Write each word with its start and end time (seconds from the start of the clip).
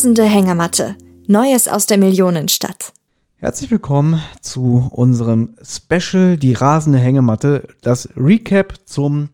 rasende 0.00 0.24
Hängematte. 0.24 0.96
Neues 1.26 1.68
aus 1.68 1.84
der 1.84 1.98
Millionenstadt. 1.98 2.94
Herzlich 3.36 3.70
willkommen 3.70 4.22
zu 4.40 4.88
unserem 4.92 5.56
Special 5.62 6.38
Die 6.38 6.54
rasende 6.54 6.98
Hängematte, 6.98 7.68
das 7.82 8.08
Recap 8.16 8.76
zum 8.86 9.28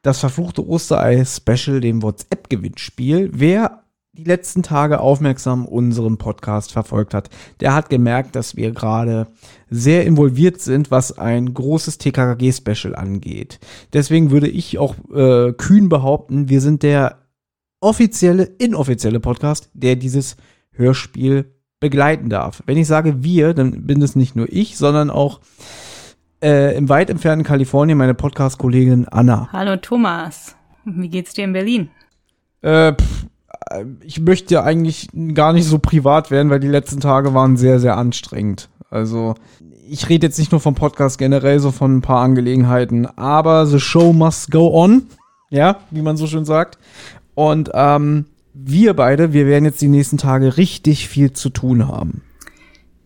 Das 0.00 0.20
verfluchte 0.20 0.66
Osterei 0.66 1.22
Special, 1.26 1.82
dem 1.82 2.02
WhatsApp-Gewinnspiel. 2.02 3.32
Wer 3.34 3.82
die 4.14 4.24
letzten 4.24 4.62
Tage 4.62 4.98
aufmerksam 4.98 5.66
unseren 5.66 6.16
Podcast 6.16 6.72
verfolgt 6.72 7.12
hat, 7.12 7.28
der 7.60 7.74
hat 7.74 7.90
gemerkt, 7.90 8.34
dass 8.34 8.56
wir 8.56 8.70
gerade 8.70 9.26
sehr 9.68 10.06
involviert 10.06 10.58
sind, 10.62 10.90
was 10.90 11.18
ein 11.18 11.52
großes 11.52 11.98
TKKG-Special 11.98 12.94
angeht. 12.94 13.60
Deswegen 13.92 14.30
würde 14.30 14.48
ich 14.48 14.78
auch 14.78 14.94
äh, 15.14 15.52
kühn 15.52 15.90
behaupten, 15.90 16.48
wir 16.48 16.62
sind 16.62 16.82
der 16.82 17.25
offizielle, 17.80 18.44
inoffizielle 18.44 19.20
Podcast, 19.20 19.70
der 19.74 19.96
dieses 19.96 20.36
Hörspiel 20.72 21.52
begleiten 21.80 22.28
darf. 22.28 22.62
Wenn 22.66 22.78
ich 22.78 22.86
sage 22.86 23.22
wir, 23.22 23.54
dann 23.54 23.86
bin 23.86 24.00
es 24.02 24.16
nicht 24.16 24.36
nur 24.36 24.46
ich, 24.50 24.76
sondern 24.76 25.10
auch 25.10 25.40
äh, 26.42 26.76
im 26.76 26.88
weit 26.88 27.10
entfernten 27.10 27.44
Kalifornien 27.46 27.98
meine 27.98 28.14
Podcast-Kollegin 28.14 29.08
Anna. 29.08 29.48
Hallo 29.52 29.76
Thomas, 29.76 30.56
wie 30.84 31.08
geht's 31.08 31.34
dir 31.34 31.44
in 31.44 31.52
Berlin? 31.52 31.90
Äh, 32.62 32.94
pff, 32.94 33.26
ich 34.02 34.20
möchte 34.20 34.54
ja 34.54 34.62
eigentlich 34.62 35.08
gar 35.34 35.52
nicht 35.52 35.66
so 35.66 35.78
privat 35.78 36.30
werden, 36.30 36.50
weil 36.50 36.60
die 36.60 36.68
letzten 36.68 37.00
Tage 37.00 37.34
waren 37.34 37.56
sehr, 37.56 37.80
sehr 37.80 37.96
anstrengend. 37.96 38.68
Also, 38.90 39.34
ich 39.88 40.08
rede 40.08 40.26
jetzt 40.26 40.38
nicht 40.38 40.52
nur 40.52 40.60
vom 40.60 40.74
Podcast 40.74 41.18
generell, 41.18 41.58
so 41.58 41.70
von 41.70 41.96
ein 41.96 42.02
paar 42.02 42.22
Angelegenheiten, 42.22 43.06
aber 43.06 43.66
the 43.66 43.80
show 43.80 44.12
must 44.12 44.50
go 44.50 44.72
on. 44.72 45.08
Ja, 45.48 45.78
wie 45.90 46.02
man 46.02 46.16
so 46.16 46.26
schön 46.26 46.44
sagt. 46.44 46.78
Und 47.36 47.70
ähm, 47.74 48.24
wir 48.54 48.94
beide, 48.94 49.34
wir 49.34 49.46
werden 49.46 49.66
jetzt 49.66 49.82
die 49.82 49.88
nächsten 49.88 50.16
Tage 50.16 50.56
richtig 50.56 51.06
viel 51.06 51.34
zu 51.34 51.50
tun 51.50 51.86
haben. 51.86 52.22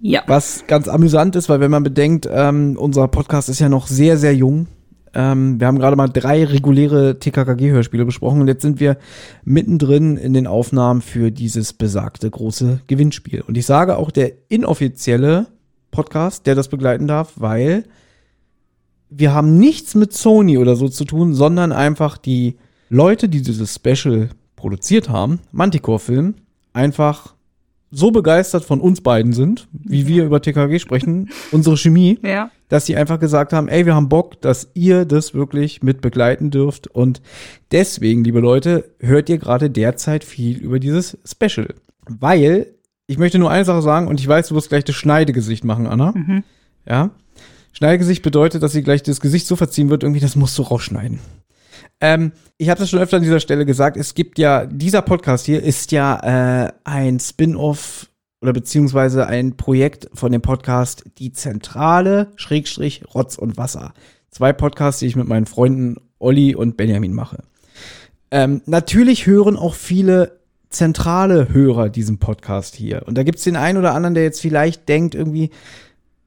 Ja. 0.00 0.22
Was 0.28 0.64
ganz 0.68 0.86
amüsant 0.86 1.34
ist, 1.34 1.48
weil 1.48 1.58
wenn 1.58 1.72
man 1.72 1.82
bedenkt, 1.82 2.28
ähm, 2.32 2.76
unser 2.78 3.08
Podcast 3.08 3.48
ist 3.48 3.58
ja 3.58 3.68
noch 3.68 3.88
sehr, 3.88 4.16
sehr 4.16 4.34
jung. 4.34 4.68
Ähm, 5.12 5.58
wir 5.58 5.66
haben 5.66 5.80
gerade 5.80 5.96
mal 5.96 6.06
drei 6.06 6.44
reguläre 6.44 7.18
TKKG-Hörspiele 7.18 8.04
besprochen 8.04 8.40
und 8.40 8.46
jetzt 8.46 8.62
sind 8.62 8.78
wir 8.78 8.98
mittendrin 9.44 10.16
in 10.16 10.32
den 10.32 10.46
Aufnahmen 10.46 11.02
für 11.02 11.32
dieses 11.32 11.72
besagte 11.72 12.30
große 12.30 12.82
Gewinnspiel. 12.86 13.40
Und 13.40 13.58
ich 13.58 13.66
sage 13.66 13.96
auch 13.96 14.12
der 14.12 14.32
inoffizielle 14.48 15.48
Podcast, 15.90 16.46
der 16.46 16.54
das 16.54 16.68
begleiten 16.68 17.08
darf, 17.08 17.32
weil 17.34 17.82
wir 19.10 19.34
haben 19.34 19.58
nichts 19.58 19.96
mit 19.96 20.12
Sony 20.12 20.56
oder 20.56 20.76
so 20.76 20.88
zu 20.88 21.04
tun, 21.04 21.34
sondern 21.34 21.72
einfach 21.72 22.16
die 22.16 22.56
Leute, 22.90 23.28
die 23.28 23.40
dieses 23.40 23.74
Special 23.74 24.28
produziert 24.56 25.08
haben, 25.08 25.38
Manticore-Film, 25.52 26.34
einfach 26.74 27.34
so 27.92 28.10
begeistert 28.10 28.64
von 28.64 28.80
uns 28.80 29.00
beiden 29.00 29.32
sind, 29.32 29.66
wie 29.72 30.06
wir 30.06 30.24
über 30.24 30.40
TKG 30.42 30.78
sprechen, 30.78 31.30
unsere 31.50 31.76
Chemie, 31.76 32.18
Ja. 32.22 32.50
dass 32.68 32.86
sie 32.86 32.94
einfach 32.96 33.18
gesagt 33.18 33.52
haben, 33.52 33.66
ey, 33.68 33.86
wir 33.86 33.94
haben 33.94 34.08
Bock, 34.08 34.40
dass 34.42 34.70
ihr 34.74 35.04
das 35.04 35.34
wirklich 35.34 35.82
mit 35.82 36.00
begleiten 36.00 36.50
dürft. 36.50 36.86
Und 36.88 37.20
deswegen, 37.72 38.22
liebe 38.22 38.38
Leute, 38.40 38.90
hört 39.00 39.28
ihr 39.28 39.38
gerade 39.38 39.70
derzeit 39.70 40.22
viel 40.24 40.58
über 40.58 40.78
dieses 40.78 41.18
Special. 41.24 41.74
Weil, 42.08 42.66
ich 43.08 43.18
möchte 43.18 43.38
nur 43.40 43.50
eine 43.50 43.64
Sache 43.64 43.82
sagen, 43.82 44.06
und 44.06 44.20
ich 44.20 44.28
weiß, 44.28 44.48
du 44.48 44.54
wirst 44.54 44.68
gleich 44.68 44.84
das 44.84 44.94
Schneidegesicht 44.94 45.64
machen, 45.64 45.86
Anna. 45.88 46.12
Mhm. 46.12 46.44
Ja. 46.86 47.10
Schneidegesicht 47.72 48.22
bedeutet, 48.22 48.62
dass 48.62 48.72
sie 48.72 48.82
gleich 48.82 49.02
das 49.02 49.20
Gesicht 49.20 49.46
so 49.48 49.56
verziehen 49.56 49.90
wird, 49.90 50.02
irgendwie, 50.04 50.20
das 50.20 50.36
musst 50.36 50.56
du 50.58 50.62
rausschneiden. 50.62 51.18
Ähm, 52.00 52.32
ich 52.56 52.68
habe 52.68 52.80
das 52.80 52.90
schon 52.90 52.98
öfter 52.98 53.16
an 53.16 53.22
dieser 53.22 53.40
Stelle 53.40 53.66
gesagt. 53.66 53.96
Es 53.96 54.14
gibt 54.14 54.38
ja, 54.38 54.66
dieser 54.66 55.02
Podcast 55.02 55.46
hier 55.46 55.62
ist 55.62 55.92
ja 55.92 56.66
äh, 56.66 56.72
ein 56.84 57.20
Spin-off 57.20 58.08
oder 58.40 58.52
beziehungsweise 58.52 59.26
ein 59.26 59.56
Projekt 59.56 60.08
von 60.14 60.32
dem 60.32 60.42
Podcast 60.42 61.04
Die 61.18 61.32
Zentrale, 61.32 62.32
Schrägstrich, 62.36 63.02
Rotz 63.14 63.36
und 63.36 63.56
Wasser. 63.56 63.92
Zwei 64.30 64.52
Podcasts, 64.52 65.00
die 65.00 65.06
ich 65.06 65.16
mit 65.16 65.28
meinen 65.28 65.46
Freunden 65.46 65.96
Olli 66.18 66.54
und 66.54 66.76
Benjamin 66.76 67.12
mache. 67.12 67.42
Ähm, 68.30 68.62
natürlich 68.66 69.26
hören 69.26 69.56
auch 69.56 69.74
viele 69.74 70.40
zentrale 70.70 71.52
Hörer 71.52 71.88
diesen 71.88 72.18
Podcast 72.18 72.76
hier. 72.76 73.02
Und 73.06 73.18
da 73.18 73.24
gibt's 73.24 73.42
den 73.42 73.56
einen 73.56 73.78
oder 73.78 73.94
anderen, 73.94 74.14
der 74.14 74.22
jetzt 74.22 74.40
vielleicht 74.40 74.88
denkt, 74.88 75.14
irgendwie, 75.14 75.50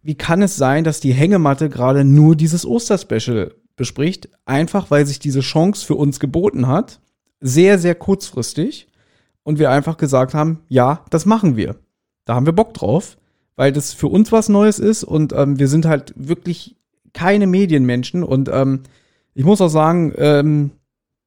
wie 0.02 0.16
kann 0.16 0.42
es 0.42 0.58
sein, 0.58 0.84
dass 0.84 1.00
die 1.00 1.14
Hängematte 1.14 1.70
gerade 1.70 2.04
nur 2.04 2.36
dieses 2.36 2.66
Osterspecial 2.66 3.56
bespricht? 3.76 4.30
Einfach, 4.46 4.92
weil 4.92 5.06
sich 5.06 5.20
diese 5.20 5.42
Chance 5.42 5.86
für 5.86 5.96
uns 5.96 6.20
geboten 6.20 6.68
hat. 6.68 7.00
Sehr, 7.40 7.80
sehr 7.80 7.96
kurzfristig. 7.96 8.88
Und 9.44 9.60
wir 9.60 9.72
einfach 9.72 9.98
gesagt 9.98 10.34
haben, 10.34 10.62
ja, 10.70 11.04
das 11.10 11.26
machen 11.26 11.58
wir. 11.58 11.76
Da 12.26 12.36
haben 12.36 12.46
wir 12.46 12.54
Bock 12.54 12.74
drauf, 12.74 13.18
weil 13.56 13.72
das 13.72 13.94
für 13.94 14.08
uns 14.08 14.32
was 14.32 14.48
Neues 14.48 14.80
ist 14.80 15.04
und 15.04 15.34
ähm, 15.34 15.60
wir 15.60 15.68
sind 15.68 15.86
halt 15.86 16.14
wirklich 16.16 16.78
keine 17.12 17.48
Medienmenschen. 17.48 18.24
Und 18.24 18.50
ähm, 18.52 18.82
ich 19.34 19.44
muss 19.44 19.62
auch 19.62 19.70
sagen, 19.70 20.14
ähm, 20.18 20.72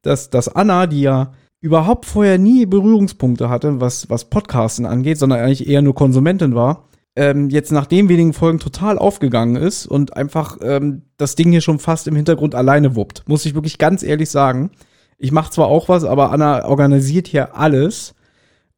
dass, 0.01 0.29
dass 0.29 0.47
Anna, 0.47 0.87
die 0.87 1.01
ja 1.01 1.33
überhaupt 1.59 2.05
vorher 2.05 2.37
nie 2.37 2.65
Berührungspunkte 2.65 3.49
hatte, 3.49 3.79
was, 3.81 4.09
was 4.09 4.25
Podcasten 4.25 4.85
angeht, 4.85 5.17
sondern 5.17 5.39
eigentlich 5.39 5.67
eher 5.67 5.81
nur 5.81 5.95
Konsumentin 5.95 6.55
war, 6.55 6.86
ähm, 7.17 7.49
jetzt 7.49 7.71
nach 7.71 7.87
den 7.87 8.09
wenigen 8.09 8.31
Folgen 8.31 8.59
total 8.59 8.97
aufgegangen 8.97 9.55
ist 9.55 9.87
und 9.87 10.15
einfach 10.15 10.57
ähm, 10.61 11.01
das 11.17 11.35
Ding 11.35 11.51
hier 11.51 11.61
schon 11.61 11.79
fast 11.79 12.07
im 12.07 12.15
Hintergrund 12.15 12.53
alleine 12.53 12.95
wuppt. 12.95 13.27
Muss 13.27 13.45
ich 13.45 13.55
wirklich 13.55 13.79
ganz 13.79 14.03
ehrlich 14.03 14.29
sagen. 14.29 14.71
Ich 15.17 15.31
mache 15.31 15.51
zwar 15.51 15.67
auch 15.67 15.89
was, 15.89 16.03
aber 16.03 16.31
Anna 16.31 16.65
organisiert 16.65 17.27
hier 17.27 17.55
alles 17.55 18.13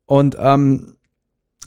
und 0.05 0.37
ähm, 0.39 0.95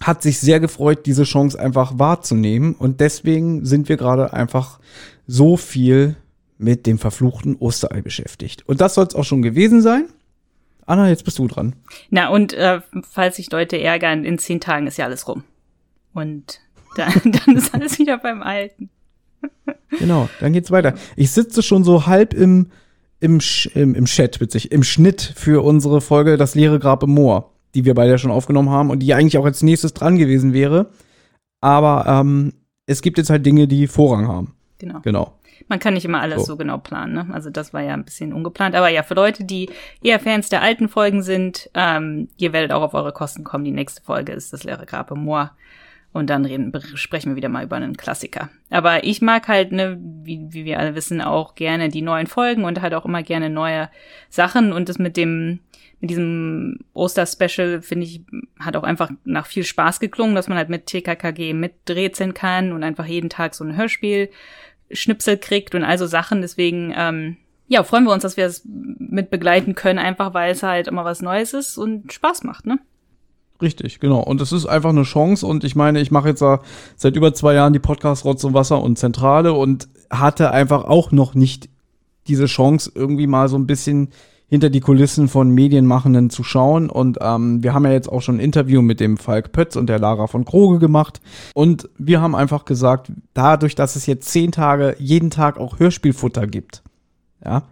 hat 0.01 0.23
sich 0.23 0.41
sehr 0.41 0.61
gefreut, 0.61 1.05
diese 1.05 1.25
Chance 1.25 1.61
einfach 1.61 1.99
wahrzunehmen. 1.99 2.75
Und 2.75 3.01
deswegen 3.01 3.67
sind 3.67 3.91
wir 3.91 3.99
gerade 3.99 4.33
einfach 4.33 4.81
so 5.27 5.59
viel 5.59 6.17
mit 6.57 6.87
dem 6.87 6.99
verfluchten 6.99 7.57
Osterei 7.57 8.01
beschäftigt. 8.01 8.67
Und 8.67 8.81
das 8.81 8.95
soll 8.95 9.07
es 9.07 9.15
auch 9.15 9.25
schon 9.25 9.43
gewesen 9.43 9.83
sein. 9.83 10.07
Anna, 10.87 11.09
jetzt 11.09 11.25
bist 11.25 11.39
du 11.39 11.47
dran. 11.47 11.77
Na, 12.09 12.29
und 12.29 12.55
äh, 12.55 12.81
falls 13.09 13.37
sich 13.37 13.51
Leute 13.53 13.81
ärgern, 13.81 14.25
in 14.25 14.39
zehn 14.39 14.61
Tagen 14.61 14.87
ist 14.87 14.97
ja 14.97 15.05
alles 15.05 15.29
rum. 15.29 15.45
Und 16.15 16.61
dann, 16.97 17.13
dann 17.25 17.57
ist 17.57 17.75
alles 17.75 17.99
wieder 17.99 18.19
beim 18.19 18.43
Alten. 18.43 18.91
Genau, 19.99 20.29
dann 20.41 20.53
geht's 20.53 20.71
weiter. 20.71 20.95
Ich 21.17 21.31
sitze 21.33 21.63
schon 21.63 21.85
so 21.85 22.07
halb 22.07 22.35
im, 22.35 22.71
im, 23.21 23.41
im, 23.75 23.95
im 23.95 24.05
Chat, 24.05 24.41
witzig, 24.41 24.73
im 24.73 24.83
Schnitt 24.83 25.33
für 25.37 25.65
unsere 25.65 26.01
Folge 26.01 26.37
Das 26.37 26.55
leere 26.55 26.79
Grab 26.79 27.03
im 27.03 27.11
Moor, 27.11 27.53
die 27.75 27.85
wir 27.85 27.95
beide 27.95 28.13
ja 28.13 28.19
schon 28.19 28.31
aufgenommen 28.31 28.71
haben 28.71 28.91
und 28.91 29.01
die 29.01 29.15
eigentlich 29.15 29.39
auch 29.39 29.45
als 29.45 29.63
nächstes 29.63 29.95
dran 29.95 30.17
gewesen 30.17 30.53
wäre. 30.53 30.91
Aber 31.61 32.07
ähm, 32.07 32.53
es 32.87 33.03
gibt 33.03 33.19
jetzt 33.19 33.31
halt 33.31 33.45
Dinge, 33.47 33.69
die 33.69 33.87
Vorrang 33.87 34.29
haben. 34.29 34.55
Genau. 34.79 35.01
Genau. 35.03 35.39
Man 35.69 35.79
kann 35.79 35.95
nicht 35.95 36.05
immer 36.05 36.21
alles 36.21 36.41
So. 36.41 36.45
so 36.53 36.57
genau 36.57 36.79
planen, 36.79 37.15
ne? 37.15 37.29
Also 37.33 37.49
das 37.51 37.73
war 37.73 37.83
ja 37.83 37.95
ein 37.95 38.05
bisschen 38.05 38.33
ungeplant. 38.33 38.75
Aber 38.75 38.89
ja, 38.89 39.03
für 39.03 39.15
Leute, 39.15 39.45
die 39.45 39.71
eher 40.03 40.19
Fans 40.19 40.49
der 40.49 40.61
alten 40.61 40.89
Folgen 40.89 41.23
sind, 41.23 41.71
ähm, 41.75 42.29
ihr 42.37 42.53
werdet 42.53 42.73
auch 42.73 42.83
auf 42.83 42.95
eure 42.95 43.13
Kosten 43.13 43.45
kommen. 43.45 43.65
Die 43.65 43.71
nächste 43.71 44.03
Folge 44.03 44.33
ist 44.33 44.53
das 44.53 44.65
leere 44.65 44.87
Grab 44.87 45.11
im 45.11 45.25
Moor. 45.25 45.53
Und 46.13 46.29
dann 46.29 46.45
reden, 46.45 46.73
sprechen 46.95 47.31
wir 47.31 47.37
wieder 47.37 47.49
mal 47.49 47.65
über 47.65 47.77
einen 47.77 47.97
Klassiker. 47.97 48.51
Aber 48.69 49.05
ich 49.05 49.23
mag 49.23 49.49
halt, 49.49 49.73
ne, 49.73 49.99
wie, 49.99 50.47
wie 50.51 50.67
wir 50.67 50.79
alle 50.79 50.95
wissen, 50.95 51.23
auch 51.23 51.55
gerne 51.55 51.89
die 51.89 52.03
neuen 52.03 52.27
Folgen 52.27 52.65
und 52.65 52.83
halt 52.83 52.93
auch 52.93 53.07
immer 53.07 53.23
gerne 53.23 53.49
neue 53.49 53.89
Sachen. 54.29 54.75
Und 54.75 54.91
das 54.91 54.99
mit 54.99 55.17
dem, 55.17 55.61
mit 56.01 56.11
diesem 56.11 56.81
Oster-Special, 56.93 57.81
finde 57.81 58.07
ich, 58.07 58.21
hat 58.61 58.77
auch 58.77 58.83
einfach 58.83 59.11
nach 59.25 59.47
viel 59.47 59.65
Spaß 59.65 60.01
geklungen, 60.01 60.35
dass 60.35 60.49
man 60.49 60.59
halt 60.59 60.69
mit 60.69 60.85
TKKG 60.85 61.55
miträtseln 61.55 62.35
kann 62.35 62.73
und 62.73 62.85
einfach 62.85 63.07
jeden 63.07 63.31
Tag 63.31 63.55
so 63.55 63.65
ein 63.65 63.77
Hörspiel 63.77 64.29
Schnipsel 64.91 65.39
kriegt 65.39 65.75
und 65.75 65.83
also 65.83 66.07
Sachen. 66.07 66.43
Deswegen, 66.43 66.93
ähm, 66.95 67.39
ja, 67.69 67.83
freuen 67.85 68.05
wir 68.05 68.13
uns, 68.13 68.23
dass 68.23 68.37
wir 68.37 68.45
es 68.45 68.63
mit 68.67 69.31
begleiten 69.31 69.75
können, 69.75 69.99
einfach 69.99 70.35
weil 70.35 70.53
es 70.53 70.63
halt 70.63 70.89
immer 70.89 71.07
was 71.07 71.23
Neues 71.23 71.55
ist 71.55 71.79
und 71.79 72.13
Spaß 72.13 72.45
macht, 72.45 72.67
ne? 72.67 72.79
Richtig, 73.63 74.01
genau. 74.01 74.21
Und 74.21 74.41
es 74.41 74.51
ist 74.51 74.67
einfach 74.67 74.91
eine 74.91 75.05
Chance. 75.05 75.47
Und 75.47 75.63
ich 75.63 75.77
meine, 75.77 76.01
ich 76.01 76.11
mache 76.11 76.29
jetzt 76.29 76.45
seit 76.97 77.17
über 77.17 77.33
zwei 77.33 77.55
Jahren 77.55 77.73
die 77.73 77.79
Podcast 77.79 78.25
Rotz 78.25 78.43
und 78.43 78.55
Wasser 78.55 78.83
und 78.83 78.99
Zentrale 78.99 79.53
und 79.53 79.89
hatte 80.11 80.51
einfach 80.51 80.85
auch 80.85 81.13
noch 81.13 81.35
nicht 81.35 81.69
diese 82.27 82.47
Chance, 82.47 82.91
irgendwie 82.95 83.29
mal 83.29 83.49
so 83.49 83.57
ein 83.57 83.67
bisschen 83.67 84.09
hinter 84.49 84.69
die 84.69 84.81
Kulissen 84.81 85.29
von 85.29 85.49
Medienmachenden 85.51 86.29
zu 86.29 86.43
schauen. 86.43 86.91
Und 86.91 87.19
ähm, 87.21 87.63
wir 87.63 87.73
haben 87.73 87.85
ja 87.85 87.93
jetzt 87.93 88.11
auch 88.11 88.21
schon 88.21 88.37
ein 88.37 88.41
Interview 88.41 88.83
mit 88.83 88.99
dem 89.01 89.17
Falk 89.17 89.53
Pötz 89.53 89.77
und 89.77 89.87
der 89.87 90.01
Lara 90.01 90.27
von 90.27 90.45
Kroge 90.45 90.79
gemacht. 90.79 91.21
Und 91.55 91.89
wir 91.99 92.21
haben 92.21 92.35
einfach 92.35 92.65
gesagt, 92.65 93.13
dadurch, 93.33 93.77
dass 93.77 93.97
es 93.97 94.07
jetzt 94.07 94.29
zehn 94.29 94.51
Tage, 94.53 94.97
jeden 94.99 95.31
Tag 95.31 95.57
auch 95.57 95.79
Hörspielfutter 95.79 96.47
gibt, 96.49 96.83
ja, 97.45 97.63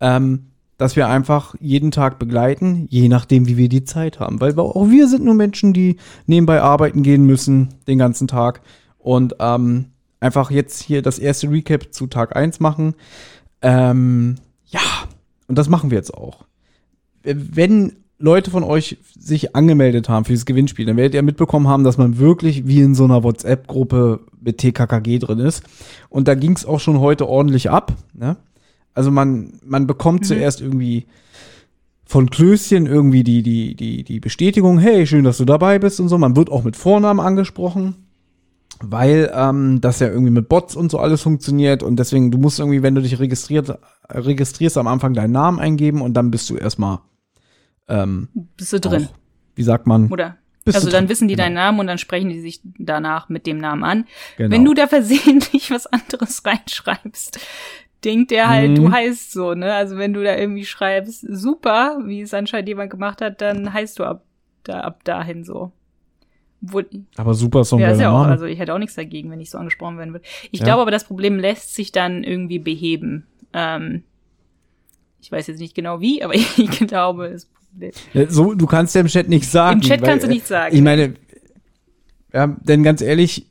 ähm, 0.00 0.46
dass 0.78 0.96
wir 0.96 1.08
einfach 1.08 1.54
jeden 1.60 1.90
Tag 1.90 2.18
begleiten, 2.18 2.86
je 2.90 3.08
nachdem, 3.08 3.46
wie 3.46 3.56
wir 3.56 3.68
die 3.68 3.84
Zeit 3.84 4.20
haben. 4.20 4.40
Weil 4.40 4.58
auch 4.58 4.90
wir 4.90 5.08
sind 5.08 5.24
nur 5.24 5.34
Menschen, 5.34 5.72
die 5.72 5.96
nebenbei 6.26 6.60
arbeiten 6.60 7.02
gehen 7.02 7.24
müssen, 7.24 7.68
den 7.86 7.98
ganzen 7.98 8.28
Tag. 8.28 8.60
Und 8.98 9.36
ähm, 9.40 9.86
einfach 10.20 10.50
jetzt 10.50 10.82
hier 10.82 11.02
das 11.02 11.18
erste 11.18 11.50
Recap 11.50 11.92
zu 11.92 12.06
Tag 12.06 12.36
1 12.36 12.60
machen. 12.60 12.94
Ähm, 13.62 14.36
ja, 14.66 14.80
und 15.46 15.56
das 15.56 15.68
machen 15.68 15.90
wir 15.90 15.98
jetzt 15.98 16.14
auch. 16.14 16.44
Wenn 17.22 17.96
Leute 18.18 18.50
von 18.50 18.64
euch 18.64 18.98
sich 19.18 19.54
angemeldet 19.54 20.08
haben 20.08 20.24
für 20.24 20.32
dieses 20.32 20.46
Gewinnspiel, 20.46 20.86
dann 20.86 20.96
werdet 20.96 21.14
ihr 21.14 21.22
mitbekommen 21.22 21.68
haben, 21.68 21.84
dass 21.84 21.98
man 21.98 22.18
wirklich 22.18 22.66
wie 22.66 22.80
in 22.80 22.94
so 22.94 23.04
einer 23.04 23.22
WhatsApp-Gruppe 23.22 24.20
mit 24.40 24.58
TKKG 24.58 25.18
drin 25.18 25.38
ist. 25.38 25.62
Und 26.08 26.28
da 26.28 26.34
ging 26.34 26.52
es 26.52 26.64
auch 26.64 26.80
schon 26.80 27.00
heute 27.00 27.28
ordentlich 27.28 27.70
ab. 27.70 27.92
Ne? 28.14 28.36
Also 28.96 29.10
man, 29.10 29.60
man 29.62 29.86
bekommt 29.86 30.22
mhm. 30.22 30.24
zuerst 30.24 30.60
irgendwie 30.60 31.06
von 32.06 32.30
Klößchen 32.30 32.86
irgendwie 32.86 33.22
die, 33.24 33.42
die, 33.42 33.74
die, 33.74 34.04
die 34.04 34.20
Bestätigung, 34.20 34.78
hey, 34.78 35.06
schön, 35.06 35.24
dass 35.24 35.38
du 35.38 35.44
dabei 35.44 35.78
bist 35.78 36.00
und 36.00 36.08
so. 36.08 36.16
Man 36.16 36.34
wird 36.34 36.50
auch 36.50 36.64
mit 36.64 36.76
Vornamen 36.76 37.20
angesprochen, 37.20 38.06
weil 38.80 39.30
ähm, 39.34 39.80
das 39.82 40.00
ja 40.00 40.08
irgendwie 40.08 40.30
mit 40.30 40.48
Bots 40.48 40.76
und 40.76 40.90
so 40.90 40.98
alles 40.98 41.20
funktioniert. 41.20 41.82
Und 41.82 41.96
deswegen, 41.96 42.30
du 42.30 42.38
musst 42.38 42.58
irgendwie, 42.58 42.82
wenn 42.82 42.94
du 42.94 43.02
dich 43.02 43.18
registriert, 43.18 43.78
registrierst, 44.08 44.78
am 44.78 44.86
Anfang 44.86 45.12
deinen 45.12 45.32
Namen 45.32 45.58
eingeben 45.58 46.00
und 46.00 46.14
dann 46.14 46.30
bist 46.30 46.48
du 46.48 46.56
erstmal 46.56 47.00
ähm, 47.88 48.28
bist 48.56 48.72
du 48.72 48.80
drin. 48.80 49.08
Auch, 49.10 49.14
wie 49.56 49.62
sagt 49.62 49.86
man? 49.86 50.10
Oder 50.10 50.38
also 50.74 50.90
dann 50.90 51.08
wissen 51.08 51.28
die 51.28 51.34
genau. 51.34 51.44
deinen 51.44 51.54
Namen 51.54 51.80
und 51.80 51.86
dann 51.86 51.98
sprechen 51.98 52.28
die 52.28 52.40
sich 52.40 52.60
danach 52.78 53.28
mit 53.28 53.46
dem 53.46 53.58
Namen 53.58 53.84
an. 53.84 54.06
Genau. 54.36 54.50
Wenn 54.50 54.64
du 54.64 54.74
da 54.74 54.86
versehentlich 54.86 55.70
was 55.70 55.86
anderes 55.86 56.42
reinschreibst, 56.44 57.38
denkt 58.04 58.30
der 58.30 58.48
halt, 58.48 58.70
mhm. 58.70 58.74
du 58.76 58.92
heißt 58.92 59.32
so, 59.32 59.54
ne? 59.54 59.74
Also 59.74 59.96
wenn 59.96 60.12
du 60.12 60.22
da 60.22 60.36
irgendwie 60.36 60.64
schreibst, 60.64 61.26
super, 61.28 61.98
wie 62.04 62.20
es 62.20 62.34
anscheinend 62.34 62.68
jemand 62.68 62.90
gemacht 62.90 63.20
hat, 63.20 63.40
dann 63.40 63.72
heißt 63.72 63.98
du 63.98 64.04
ab, 64.04 64.24
da, 64.64 64.80
ab 64.80 65.04
dahin 65.04 65.44
so. 65.44 65.72
Wo, 66.60 66.82
aber 67.16 67.34
super 67.34 67.64
Song. 67.64 67.80
Ja, 67.80 67.90
ist 67.90 68.00
ja 68.00 68.10
auch, 68.10 68.26
also 68.26 68.46
ich 68.46 68.58
hätte 68.58 68.72
auch 68.74 68.78
nichts 68.78 68.94
dagegen, 68.94 69.30
wenn 69.30 69.40
ich 69.40 69.50
so 69.50 69.58
angesprochen 69.58 69.98
werden 69.98 70.12
würde. 70.12 70.24
Ich 70.50 70.60
ja. 70.60 70.66
glaube 70.66 70.82
aber, 70.82 70.90
das 70.90 71.04
Problem 71.04 71.38
lässt 71.38 71.74
sich 71.74 71.92
dann 71.92 72.24
irgendwie 72.24 72.58
beheben. 72.58 73.26
Ähm, 73.52 74.02
ich 75.20 75.30
weiß 75.30 75.46
jetzt 75.48 75.60
nicht 75.60 75.74
genau 75.74 76.00
wie, 76.00 76.22
aber 76.22 76.34
ich 76.56 76.70
glaube, 76.70 77.26
es 77.26 77.48
so, 78.28 78.54
du 78.54 78.66
kannst 78.66 78.94
ja 78.94 79.02
im 79.02 79.06
Chat 79.06 79.28
nicht 79.28 79.48
sagen. 79.48 79.80
Im 79.80 79.86
Chat 79.86 80.00
weil, 80.00 80.08
kannst 80.08 80.24
du 80.24 80.30
nicht 80.30 80.46
sagen. 80.46 80.74
Ich 80.74 80.82
meine, 80.82 81.14
ja, 82.32 82.46
denn 82.46 82.82
ganz 82.82 83.02
ehrlich, 83.02 83.46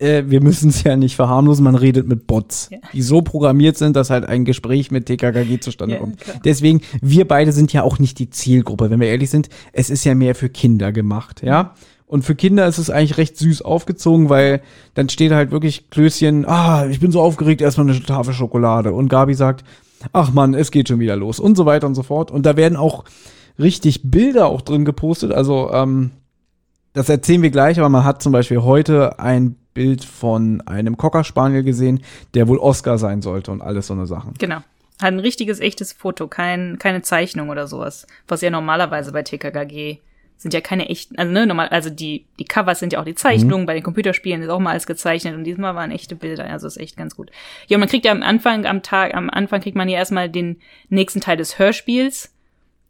äh, 0.00 0.24
wir 0.26 0.42
müssen 0.42 0.70
es 0.70 0.82
ja 0.82 0.96
nicht 0.96 1.14
verharmlosen, 1.14 1.62
man 1.62 1.74
redet 1.74 2.08
mit 2.08 2.26
Bots, 2.26 2.68
ja. 2.70 2.78
die 2.92 3.02
so 3.02 3.22
programmiert 3.22 3.76
sind, 3.76 3.96
dass 3.96 4.10
halt 4.10 4.24
ein 4.24 4.44
Gespräch 4.44 4.90
mit 4.90 5.06
TKKG 5.06 5.60
zustande 5.60 5.94
ja, 5.94 6.00
kommt. 6.00 6.18
Klar. 6.18 6.40
Deswegen, 6.44 6.80
wir 7.00 7.28
beide 7.28 7.52
sind 7.52 7.72
ja 7.72 7.82
auch 7.82 7.98
nicht 7.98 8.18
die 8.18 8.30
Zielgruppe, 8.30 8.90
wenn 8.90 9.00
wir 9.00 9.08
ehrlich 9.08 9.30
sind. 9.30 9.48
Es 9.72 9.90
ist 9.90 10.04
ja 10.04 10.14
mehr 10.14 10.34
für 10.34 10.48
Kinder 10.48 10.92
gemacht, 10.92 11.42
ja. 11.42 11.74
Und 12.06 12.24
für 12.24 12.34
Kinder 12.34 12.66
ist 12.66 12.78
es 12.78 12.90
eigentlich 12.90 13.18
recht 13.18 13.36
süß 13.36 13.62
aufgezogen, 13.62 14.28
weil 14.28 14.62
dann 14.94 15.08
steht 15.08 15.30
halt 15.30 15.52
wirklich 15.52 15.90
Klößchen, 15.90 16.44
ah, 16.44 16.86
ich 16.86 16.98
bin 16.98 17.12
so 17.12 17.20
aufgeregt, 17.20 17.60
erstmal 17.60 17.88
eine 17.88 18.02
Tafel 18.02 18.34
Schokolade. 18.34 18.92
Und 18.92 19.08
Gabi 19.08 19.34
sagt, 19.34 19.64
ach 20.12 20.32
man, 20.32 20.54
es 20.54 20.72
geht 20.72 20.88
schon 20.88 20.98
wieder 20.98 21.14
los 21.14 21.38
und 21.38 21.56
so 21.56 21.66
weiter 21.66 21.86
und 21.86 21.94
so 21.94 22.02
fort. 22.02 22.32
Und 22.32 22.46
da 22.46 22.56
werden 22.56 22.76
auch 22.76 23.04
richtig 23.60 24.10
Bilder 24.10 24.46
auch 24.46 24.62
drin 24.62 24.84
gepostet. 24.84 25.30
Also, 25.30 25.70
ähm, 25.72 26.10
das 26.94 27.08
erzählen 27.08 27.42
wir 27.42 27.50
gleich, 27.50 27.78
aber 27.78 27.88
man 27.88 28.02
hat 28.02 28.20
zum 28.20 28.32
Beispiel 28.32 28.62
heute 28.62 29.20
ein 29.20 29.54
Bild 29.74 30.04
von 30.04 30.60
einem 30.66 30.96
Cocker 30.96 31.24
Spaniel 31.24 31.62
gesehen, 31.62 32.02
der 32.34 32.48
wohl 32.48 32.58
Oscar 32.58 32.98
sein 32.98 33.22
sollte 33.22 33.50
und 33.52 33.62
alles 33.62 33.86
so 33.86 33.94
eine 33.94 34.06
Sachen. 34.06 34.34
Genau. 34.38 34.56
Hat 34.56 35.08
ein 35.08 35.20
richtiges, 35.20 35.60
echtes 35.60 35.92
Foto, 35.92 36.28
kein, 36.28 36.78
keine 36.78 37.02
Zeichnung 37.02 37.48
oder 37.48 37.66
sowas. 37.66 38.06
Was 38.28 38.42
ja 38.42 38.50
normalerweise 38.50 39.12
bei 39.12 39.22
TKKG 39.22 39.98
sind 40.36 40.54
ja 40.54 40.62
keine 40.62 40.88
echten, 40.88 41.18
also 41.18 41.30
ne, 41.30 41.46
normal, 41.46 41.68
also 41.68 41.90
die, 41.90 42.24
die 42.38 42.46
Covers 42.46 42.78
sind 42.78 42.94
ja 42.94 43.00
auch 43.00 43.04
die 43.04 43.14
Zeichnungen, 43.14 43.64
mhm. 43.64 43.66
bei 43.66 43.74
den 43.74 43.82
Computerspielen 43.82 44.40
ist 44.40 44.48
auch 44.48 44.58
mal 44.58 44.70
alles 44.70 44.86
gezeichnet 44.86 45.34
und 45.34 45.44
diesmal 45.44 45.74
waren 45.74 45.90
echte 45.90 46.16
Bilder, 46.16 46.44
also 46.44 46.66
ist 46.66 46.78
echt 46.78 46.96
ganz 46.96 47.14
gut. 47.14 47.30
Ja, 47.68 47.76
und 47.76 47.80
man 47.80 47.90
kriegt 47.90 48.06
ja 48.06 48.12
am 48.12 48.22
Anfang, 48.22 48.64
am 48.64 48.82
Tag, 48.82 49.14
am 49.14 49.28
Anfang 49.28 49.60
kriegt 49.60 49.76
man 49.76 49.90
ja 49.90 49.98
erstmal 49.98 50.30
den 50.30 50.56
nächsten 50.88 51.20
Teil 51.20 51.36
des 51.36 51.58
Hörspiels 51.58 52.32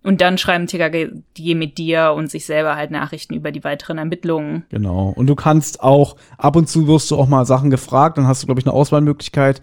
und 0.02 0.20
dann 0.20 0.38
schreiben 0.38 0.66
TKG 0.66 1.54
mit 1.54 1.76
dir 1.76 2.14
und 2.16 2.30
sich 2.30 2.46
selber 2.46 2.76
halt 2.76 2.90
Nachrichten 2.90 3.34
über 3.34 3.52
die 3.52 3.64
weiteren 3.64 3.98
Ermittlungen. 3.98 4.64
Genau. 4.70 5.12
Und 5.14 5.26
du 5.26 5.34
kannst 5.34 5.82
auch, 5.82 6.16
ab 6.38 6.56
und 6.56 6.68
zu 6.68 6.86
wirst 6.86 7.10
du 7.10 7.16
auch 7.16 7.28
mal 7.28 7.44
Sachen 7.44 7.70
gefragt, 7.70 8.16
dann 8.16 8.26
hast 8.26 8.42
du, 8.42 8.46
glaube 8.46 8.60
ich, 8.60 8.66
eine 8.66 8.74
Auswahlmöglichkeit. 8.74 9.60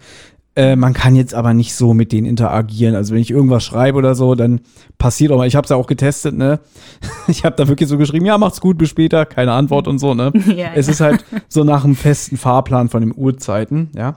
Äh, 0.54 0.76
man 0.76 0.92
kann 0.92 1.16
jetzt 1.16 1.34
aber 1.34 1.54
nicht 1.54 1.74
so 1.74 1.92
mit 1.92 2.12
denen 2.12 2.26
interagieren. 2.26 2.94
Also 2.94 3.14
wenn 3.14 3.20
ich 3.20 3.30
irgendwas 3.30 3.64
schreibe 3.64 3.98
oder 3.98 4.14
so, 4.14 4.36
dann 4.36 4.60
passiert 4.96 5.32
auch 5.32 5.38
mal. 5.38 5.46
Ich 5.46 5.56
habe 5.56 5.64
es 5.64 5.70
ja 5.70 5.76
auch 5.76 5.86
getestet, 5.86 6.36
ne? 6.36 6.60
Ich 7.28 7.44
habe 7.44 7.56
da 7.56 7.68
wirklich 7.68 7.88
so 7.88 7.98
geschrieben, 7.98 8.26
ja, 8.26 8.38
macht's 8.38 8.60
gut, 8.60 8.78
bis 8.78 8.88
später, 8.88 9.26
keine 9.26 9.52
Antwort 9.52 9.86
und 9.86 9.98
so, 9.98 10.14
ne? 10.14 10.32
ja, 10.56 10.70
es 10.74 10.86
ja. 10.86 10.92
ist 10.92 11.00
halt 11.00 11.24
so 11.48 11.62
nach 11.62 11.84
einem 11.84 11.94
festen 11.94 12.36
Fahrplan 12.36 12.88
von 12.88 13.02
den 13.02 13.14
Uhrzeiten, 13.14 13.90
ja. 13.96 14.16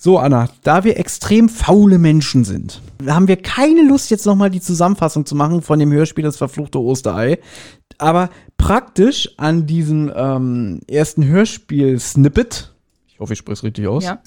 So, 0.00 0.16
Anna, 0.18 0.48
da 0.62 0.84
wir 0.84 0.96
extrem 0.96 1.48
faule 1.48 1.98
Menschen 1.98 2.44
sind, 2.44 2.80
haben 3.04 3.26
wir 3.26 3.36
keine 3.36 3.82
Lust, 3.82 4.12
jetzt 4.12 4.26
nochmal 4.26 4.48
die 4.48 4.60
Zusammenfassung 4.60 5.26
zu 5.26 5.34
machen 5.34 5.60
von 5.60 5.80
dem 5.80 5.90
Hörspiel 5.90 6.22
Das 6.22 6.36
verfluchte 6.36 6.80
Osterei. 6.80 7.40
Aber 7.98 8.30
praktisch 8.56 9.34
an 9.38 9.66
diesem 9.66 10.12
ähm, 10.14 10.80
ersten 10.86 11.24
Hörspiel-Snippet, 11.26 12.72
ich 13.08 13.18
hoffe, 13.18 13.32
ich 13.32 13.40
spreche 13.40 13.54
es 13.54 13.62
richtig 13.64 13.88
aus, 13.88 14.04
ja. 14.04 14.20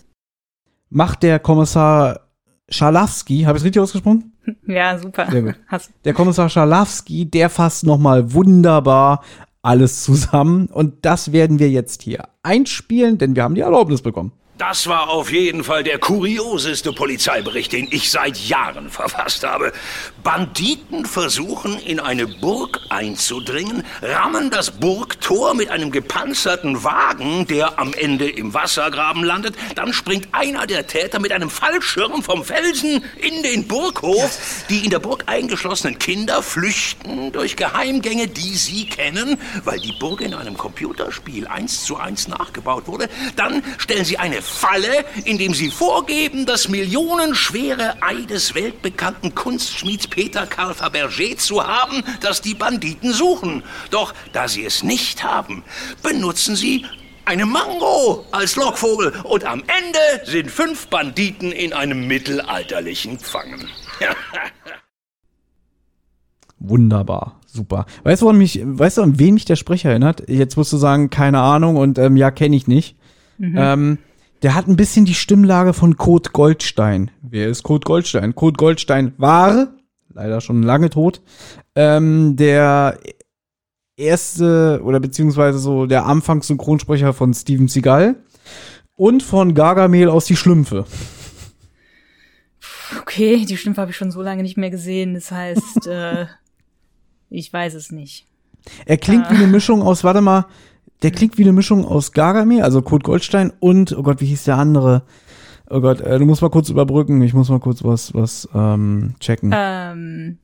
macht 0.90 1.24
der 1.24 1.40
Kommissar 1.40 2.28
Schalowski, 2.68 3.44
habe 3.44 3.58
ich 3.58 3.62
es 3.62 3.66
richtig 3.66 3.82
ausgesprochen? 3.82 4.28
Ja, 4.68 4.98
super. 4.98 5.30
Sehr 5.30 5.44
gut. 5.44 5.56
Der 6.04 6.14
Kommissar 6.14 6.50
Schalowski, 6.50 7.30
der 7.30 7.50
fasst 7.50 7.86
nochmal 7.86 8.34
wunderbar 8.34 9.24
alles 9.62 10.04
zusammen. 10.04 10.66
Und 10.66 11.06
das 11.06 11.32
werden 11.32 11.60
wir 11.60 11.70
jetzt 11.70 12.02
hier 12.02 12.28
einspielen, 12.42 13.20
denn 13.20 13.36
wir 13.36 13.44
haben 13.44 13.54
die 13.54 13.62
Erlaubnis 13.62 14.02
bekommen. 14.02 14.32
Das 14.62 14.86
war 14.86 15.10
auf 15.10 15.32
jeden 15.32 15.64
Fall 15.64 15.84
der 15.84 15.98
kurioseste 15.98 16.94
Polizeibericht, 16.94 17.72
den 17.72 17.88
ich 17.90 18.12
seit 18.12 18.38
Jahren 18.38 18.92
verfasst 18.92 19.44
habe. 19.44 19.74
Banditen 20.22 21.08
versuchen, 21.08 21.80
in 21.80 22.00
eine 22.00 22.28
Burg 22.28 22.80
einzudringen, 22.90 23.84
rammen 24.04 24.52
das 24.52 24.70
Burgtor 24.70 25.56
mit 25.56 25.72
einem 25.72 25.90
gepanzerten 25.90 26.84
Wagen, 26.84 27.48
der 27.48 27.80
am 27.80 27.96
Ende 27.96 28.30
im 28.30 28.54
Wassergraben 28.54 29.24
landet. 29.24 29.56
Dann 29.74 29.94
springt 29.94 30.28
einer 30.32 30.68
der 30.68 30.86
Täter 30.86 31.20
mit 31.20 31.32
einem 31.32 31.50
Fallschirm 31.50 32.22
vom 32.22 32.46
Felsen 32.46 33.04
in 33.16 33.42
den 33.42 33.68
Burghof. 33.68 34.66
Die 34.70 34.84
in 34.84 34.92
der 34.92 35.00
Burg 35.00 35.24
eingeschlossenen 35.26 35.98
Kinder 35.98 36.44
flüchten 36.44 37.32
durch 37.32 37.56
Geheimgänge, 37.56 38.28
die 38.28 38.56
sie 38.56 38.86
kennen, 38.86 39.40
weil 39.64 39.80
die 39.80 39.94
Burg 39.94 40.22
in 40.22 40.36
einem 40.36 40.56
Computerspiel 40.56 41.48
eins 41.48 41.84
zu 41.84 41.98
eins 41.98 42.28
nachgebaut 42.28 42.86
wurde. 42.86 43.10
Dann 43.36 43.64
stellen 43.80 44.06
sie 44.06 44.20
eine 44.20 44.44
Falle, 44.52 45.06
indem 45.26 45.54
sie 45.54 45.72
vorgeben, 45.72 46.46
das 46.46 46.68
millionenschwere 46.68 48.02
Ei 48.02 48.26
des 48.26 48.54
weltbekannten 48.54 49.34
Kunstschmieds 49.34 50.08
Peter 50.08 50.46
Karl 50.46 50.74
Fabergé 50.74 51.38
zu 51.38 51.66
haben, 51.66 52.04
das 52.22 52.42
die 52.42 52.54
Banditen 52.54 53.14
suchen. 53.14 53.64
Doch 53.90 54.14
da 54.34 54.48
sie 54.48 54.66
es 54.66 54.84
nicht 54.84 55.24
haben, 55.24 55.64
benutzen 56.04 56.56
sie 56.56 56.86
eine 57.26 57.46
Mango 57.46 58.26
als 58.32 58.56
Lockvogel 58.56 59.14
und 59.24 59.46
am 59.46 59.60
Ende 59.62 60.26
sind 60.26 60.52
fünf 60.52 60.88
Banditen 60.88 61.52
in 61.52 61.74
einem 61.74 62.08
mittelalterlichen 62.08 63.20
Pfangen. 63.20 63.68
Wunderbar, 66.60 67.40
super. 67.48 67.86
Weißt 68.04 68.22
du, 68.22 68.30
an 68.30 68.38
mich, 68.38 68.62
weißt 68.64 68.98
du, 68.98 69.02
an 69.02 69.18
wen 69.18 69.34
mich 69.34 69.46
der 69.46 69.56
Sprecher 69.56 69.90
erinnert? 69.90 70.30
Jetzt 70.30 70.58
musst 70.58 70.72
du 70.72 70.78
sagen, 70.78 71.10
keine 71.10 71.40
Ahnung 71.40 71.76
und 71.76 71.98
ähm, 71.98 72.18
ja, 72.18 72.30
kenne 72.30 72.56
ich 72.56 72.68
nicht. 72.68 72.98
Mhm. 73.40 73.56
Ähm, 73.58 73.98
der 74.42 74.56
hat 74.56 74.68
ein 74.68 74.76
bisschen 74.76 75.06
die 75.06 75.14
Stimmlage 75.14 75.74
von 75.74 75.98
Kurt 75.98 76.34
Goldstein. 76.34 77.12
Wer 77.22 77.48
ist 77.48 77.64
Kurt 77.64 77.86
Goldstein? 77.86 78.36
Kurt 78.36 78.58
Goldstein 78.58 79.14
war, 79.18 79.74
leider 80.14 80.42
schon 80.42 80.64
lange 80.64 80.90
tot, 80.90 81.22
ähm, 81.76 82.36
der 82.36 83.00
erste 83.96 84.82
oder 84.84 85.00
beziehungsweise 85.00 85.60
so 85.60 85.86
der 85.86 86.06
Anfangssynchronsprecher 86.06 87.14
von 87.14 87.34
Steven 87.34 87.68
Seagal 87.68 88.16
und 88.96 89.22
von 89.24 89.54
Gargamel 89.54 90.10
aus 90.10 90.26
Die 90.26 90.36
Schlümpfe. 90.36 90.86
Okay, 93.00 93.46
die 93.46 93.58
Schlümpfe 93.58 93.82
habe 93.82 93.92
ich 93.92 93.98
schon 93.98 94.12
so 94.12 94.22
lange 94.22 94.44
nicht 94.44 94.58
mehr 94.58 94.70
gesehen. 94.70 95.14
Das 95.14 95.32
heißt, 95.32 95.88
äh, 95.88 96.26
ich 97.30 97.52
weiß 97.52 97.76
es 97.76 97.92
nicht. 97.92 98.26
Er 98.86 98.98
klingt 98.98 99.28
äh. 99.28 99.32
wie 99.32 99.36
eine 99.36 99.48
Mischung 99.48 99.82
aus, 99.82 100.04
warte 100.04 100.22
mal, 100.22 100.46
der 101.02 101.12
klingt 101.12 101.38
wie 101.38 101.44
eine 101.44 101.54
Mischung 101.54 101.86
aus 101.86 102.12
Gargamel, 102.12 102.62
also 102.62 102.82
Kurt 102.82 103.04
Goldstein 103.04 103.52
und, 103.60 103.98
oh 103.98 104.04
Gott, 104.04 104.22
wie 104.22 104.28
hieß 104.28 104.44
der 104.44 104.58
andere? 104.58 105.04
Oh 105.70 105.82
Gott, 105.82 106.02
äh, 106.02 106.20
du 106.20 106.26
musst 106.26 106.42
mal 106.42 106.50
kurz 106.50 106.70
überbrücken. 106.70 107.22
Ich 107.22 107.34
muss 107.34 107.50
mal 107.50 107.60
kurz 107.60 107.84
was, 107.84 108.14
was 108.14 108.48
ähm, 108.54 109.16
checken. 109.20 109.52
Ähm, 109.56 110.38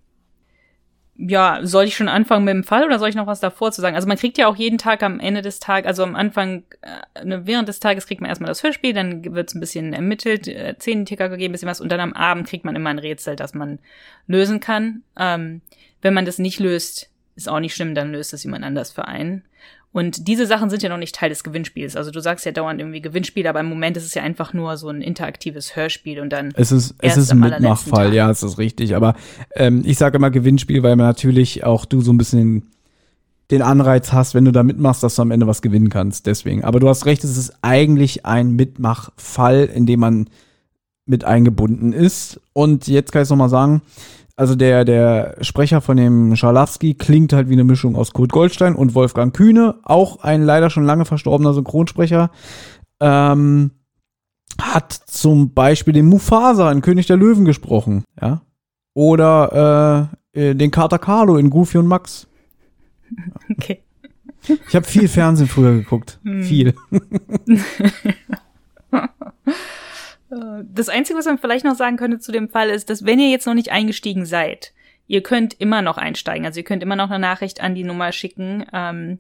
ja, 1.18 1.60
soll 1.64 1.86
ich 1.86 1.96
schon 1.96 2.08
anfangen 2.08 2.46
mit 2.46 2.54
dem 2.54 2.64
Fall 2.64 2.86
oder 2.86 3.00
soll 3.00 3.10
ich 3.10 3.16
noch 3.16 3.28
was 3.28 3.40
davor 3.40 3.72
zu 3.72 3.82
sagen? 3.82 3.96
Also 3.96 4.08
man 4.08 4.18
kriegt 4.18 4.38
ja 4.38 4.48
auch 4.48 4.56
jeden 4.56 4.78
Tag 4.78 5.02
am 5.04 5.20
Ende 5.20 5.42
des 5.42 5.60
Tages, 5.60 5.88
also 5.88 6.04
am 6.04 6.16
Anfang, 6.16 6.64
äh, 6.82 7.26
ne, 7.26 7.46
während 7.46 7.68
des 7.68 7.80
Tages 7.80 8.06
kriegt 8.06 8.22
man 8.22 8.30
erstmal 8.30 8.50
das 8.50 8.64
Hörspiel, 8.64 8.94
dann 8.94 9.34
wird's 9.34 9.56
ein 9.56 9.60
bisschen 9.60 9.94
ermittelt, 9.94 10.48
äh, 10.48 10.76
zehn 10.78 11.06
Ticker 11.06 11.28
gegeben, 11.28 11.54
bisschen 11.54 11.68
was 11.68 11.82
und 11.82 11.92
dann 11.92 12.00
am 12.00 12.14
Abend 12.14 12.48
kriegt 12.48 12.66
man 12.66 12.76
immer 12.76 12.92
ein 12.92 13.00
Rätsel, 13.00 13.36
das 13.36 13.54
man 13.54 13.80
lösen 14.28 14.60
kann. 14.60 15.02
Ähm, 15.18 15.62
wenn 16.02 16.14
man 16.14 16.26
das 16.26 16.38
nicht 16.38 16.60
löst, 16.60 17.10
ist 17.36 17.50
auch 17.50 17.60
nicht 17.60 17.76
schlimm, 17.76 17.96
dann 17.96 18.12
löst 18.12 18.32
das 18.32 18.44
jemand 18.44 18.64
anders 18.64 18.92
für 18.92 19.08
einen. 19.08 19.44
Und 19.98 20.28
diese 20.28 20.46
Sachen 20.46 20.70
sind 20.70 20.84
ja 20.84 20.90
noch 20.90 21.00
nicht 21.00 21.16
Teil 21.16 21.30
des 21.30 21.44
Gewinnspiels. 21.44 21.96
Also 21.96 22.12
du 22.12 22.20
sagst 22.20 22.46
ja 22.46 22.52
dauernd 22.52 22.80
irgendwie 22.80 23.02
Gewinnspiel, 23.02 23.48
aber 23.48 23.62
im 23.62 23.66
Moment 23.66 23.98
ist 23.98 24.06
es 24.06 24.14
ja 24.14 24.22
einfach 24.22 24.54
nur 24.54 24.78
so 24.78 24.90
ein 24.90 25.02
interaktives 25.02 25.76
Hörspiel 25.76 26.20
und 26.20 26.32
dann. 26.32 26.52
Es 26.54 26.72
ist, 26.72 26.94
es 27.00 27.18
ist 27.18 27.32
ein 27.32 27.40
Mitmachfall, 27.40 28.14
ja, 28.14 28.30
es 28.30 28.44
ist 28.44 28.60
richtig. 28.60 28.96
Aber 28.96 29.16
ähm, 29.56 29.82
ich 29.84 29.98
sage 29.98 30.18
immer 30.18 30.30
Gewinnspiel, 30.30 30.84
weil 30.84 30.96
man 30.98 31.08
natürlich 31.08 31.64
auch 31.64 31.86
du 31.86 32.02
so 32.02 32.14
ein 32.14 32.20
bisschen 32.20 32.68
den 33.50 33.64
Anreiz 33.64 34.14
hast, 34.14 34.36
wenn 34.36 34.46
du 34.46 34.52
da 34.52 34.62
mitmachst, 34.62 35.02
dass 35.02 35.16
du 35.16 35.24
am 35.24 35.32
Ende 35.32 35.48
was 35.48 35.64
gewinnen 35.64 35.90
kannst. 35.90 36.28
Deswegen. 36.28 36.64
Aber 36.64 36.80
du 36.80 36.88
hast 36.88 37.08
recht, 37.08 37.24
es 37.24 37.36
ist 37.36 37.56
eigentlich 37.64 38.24
ein 38.24 38.52
Mitmachfall, 38.52 39.66
in 39.66 39.88
dem 39.88 40.00
man 40.00 40.30
mit 41.08 41.24
eingebunden 41.24 41.92
ist. 41.92 42.40
Und 42.54 42.88
jetzt 42.88 43.12
kann 43.12 43.24
ich 43.24 43.26
es 43.26 43.30
nochmal 43.32 43.50
sagen, 43.50 43.82
also 44.38 44.54
der, 44.56 44.86
der 44.86 45.36
Sprecher 45.42 45.82
von 45.82 45.98
dem 45.98 46.36
Scharlawski 46.36 46.94
klingt 46.94 47.34
halt 47.34 47.50
wie 47.50 47.54
eine 47.54 47.64
Mischung 47.64 47.96
aus 47.96 48.14
Kurt 48.14 48.32
Goldstein 48.32 48.76
und 48.76 48.94
Wolfgang 48.94 49.36
Kühne, 49.36 49.80
auch 49.84 50.22
ein 50.22 50.44
leider 50.44 50.70
schon 50.70 50.86
lange 50.86 51.06
verstorbener 51.06 51.54
Synchronsprecher. 51.54 52.30
Ähm, 53.00 53.72
hat 54.62 54.94
zum 54.94 55.54
Beispiel 55.54 55.94
den 55.94 56.06
Mufasa 56.06 56.72
in 56.72 56.82
König 56.82 57.08
der 57.08 57.18
Löwen 57.18 57.46
gesprochen, 57.46 58.04
ja. 58.22 58.42
Oder 58.94 60.10
äh, 60.34 60.50
äh, 60.50 60.56
den 60.56 60.72
Kater 60.72 61.00
Carlo 61.00 61.38
in 61.38 61.50
Goofy 61.50 61.80
und 61.80 61.88
Max. 61.88 62.28
Okay. 63.50 63.82
Ich 64.68 64.76
habe 64.76 64.86
viel 64.86 65.08
Fernsehen 65.08 65.48
früher 65.48 65.74
geguckt. 65.74 66.20
Viel. 66.42 66.76
Das 70.30 70.90
Einzige, 70.90 71.18
was 71.18 71.26
man 71.26 71.38
vielleicht 71.38 71.66
noch 71.66 71.76
sagen 71.76 71.98
könnte 71.98 72.20
zu 72.20 72.32
dem 72.32 72.50
Fall, 72.50 72.70
ist, 72.70 72.90
dass 72.90 73.06
wenn 73.06 73.20
ihr 73.20 73.30
jetzt 73.30 73.48
noch 73.48 73.54
nicht 73.54 73.72
eingestiegen 73.72 74.26
seid, 74.26 74.74
ihr 75.08 75.24
könnt 75.24 75.54
immer 75.60 75.82
noch 75.82 75.98
einsteigen. 75.98 76.46
Also 76.46 76.60
ihr 76.60 76.66
könnt 76.66 76.84
immer 76.84 76.96
noch 76.96 77.10
eine 77.10 77.20
Nachricht 77.20 77.62
an 77.62 77.76
die 77.76 77.84
Nummer 77.84 78.12
schicken. 78.12 78.66
Ähm, 78.74 79.20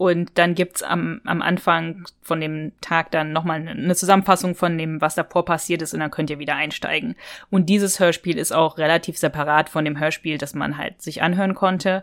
und 0.00 0.38
dann 0.38 0.54
gibt's 0.54 0.82
am, 0.82 1.20
am 1.26 1.42
Anfang 1.42 2.06
von 2.22 2.40
dem 2.40 2.72
Tag 2.80 3.10
dann 3.10 3.32
nochmal 3.32 3.68
eine 3.68 3.94
Zusammenfassung 3.94 4.54
von 4.54 4.78
dem, 4.78 5.02
was 5.02 5.14
davor 5.14 5.44
passiert 5.44 5.82
ist, 5.82 5.92
und 5.92 6.00
dann 6.00 6.10
könnt 6.10 6.30
ihr 6.30 6.38
wieder 6.38 6.56
einsteigen. 6.56 7.16
Und 7.50 7.68
dieses 7.68 8.00
Hörspiel 8.00 8.38
ist 8.38 8.50
auch 8.50 8.78
relativ 8.78 9.18
separat 9.18 9.68
von 9.68 9.84
dem 9.84 10.00
Hörspiel, 10.00 10.38
das 10.38 10.54
man 10.54 10.78
halt 10.78 11.02
sich 11.02 11.20
anhören 11.20 11.54
konnte. 11.54 12.02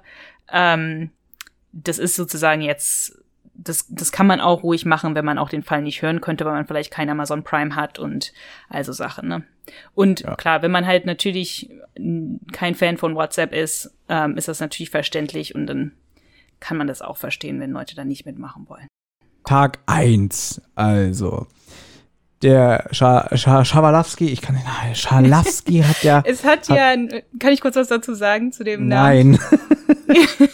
Ähm, 0.52 1.10
das 1.72 1.98
ist 1.98 2.16
sozusagen 2.16 2.62
jetzt, 2.62 3.18
das, 3.58 3.88
das 3.90 4.12
kann 4.12 4.28
man 4.28 4.40
auch 4.40 4.64
ruhig 4.64 4.86
machen, 4.86 5.16
wenn 5.16 5.26
man 5.26 5.38
auch 5.38 5.50
den 5.50 5.64
Fall 5.64 5.82
nicht 5.82 6.02
hören 6.02 6.22
könnte, 6.22 6.46
weil 6.46 6.54
man 6.54 6.68
vielleicht 6.68 6.92
kein 6.92 7.10
Amazon 7.10 7.44
Prime 7.44 7.76
hat 7.76 8.00
und 8.00 8.34
also 8.70 8.94
Sachen, 8.94 9.28
ne? 9.28 9.44
Und 9.94 10.22
Ja. 10.22 10.36
klar, 10.36 10.62
wenn 10.62 10.72
man 10.72 10.86
halt 10.86 11.06
natürlich 11.06 11.70
kein 12.54 12.76
Fan 12.76 12.98
von 12.98 13.16
WhatsApp 13.16 13.54
ist, 13.54 13.92
ähm, 14.08 14.38
ist 14.38 14.48
das 14.48 14.60
natürlich 14.60 14.90
verständlich 14.92 15.56
und 15.56 15.68
dann 15.68 15.92
kann 16.60 16.78
man 16.78 16.88
das 16.88 17.02
auch 17.02 17.18
verstehen, 17.18 17.60
wenn 17.60 17.72
Leute 17.72 17.96
da 17.96 18.06
nicht 18.06 18.26
mitmachen 18.26 18.68
wollen. 18.70 18.88
Tag 19.44 19.80
eins, 19.86 20.62
Also. 20.76 21.48
Der 22.44 22.88
Scha 22.92 23.36
Scha 23.36 23.66
Schawalawski, 23.66 24.28
ich 24.28 24.42
kann 24.42 24.56
den 24.56 24.64
Namen, 24.64 24.94
Schalawski 24.94 25.80
hat 25.80 26.04
ja. 26.04 26.22
Es 26.26 26.44
hat, 26.44 26.68
ja, 26.68 26.96
kann 27.40 27.52
ich 27.52 27.62
kurz 27.62 27.76
was 27.76 27.88
dazu 27.88 28.14
sagen 28.14 28.52
zu 28.52 28.64
dem 28.64 28.88
Namen? 28.88 29.32
Nein. 29.32 29.40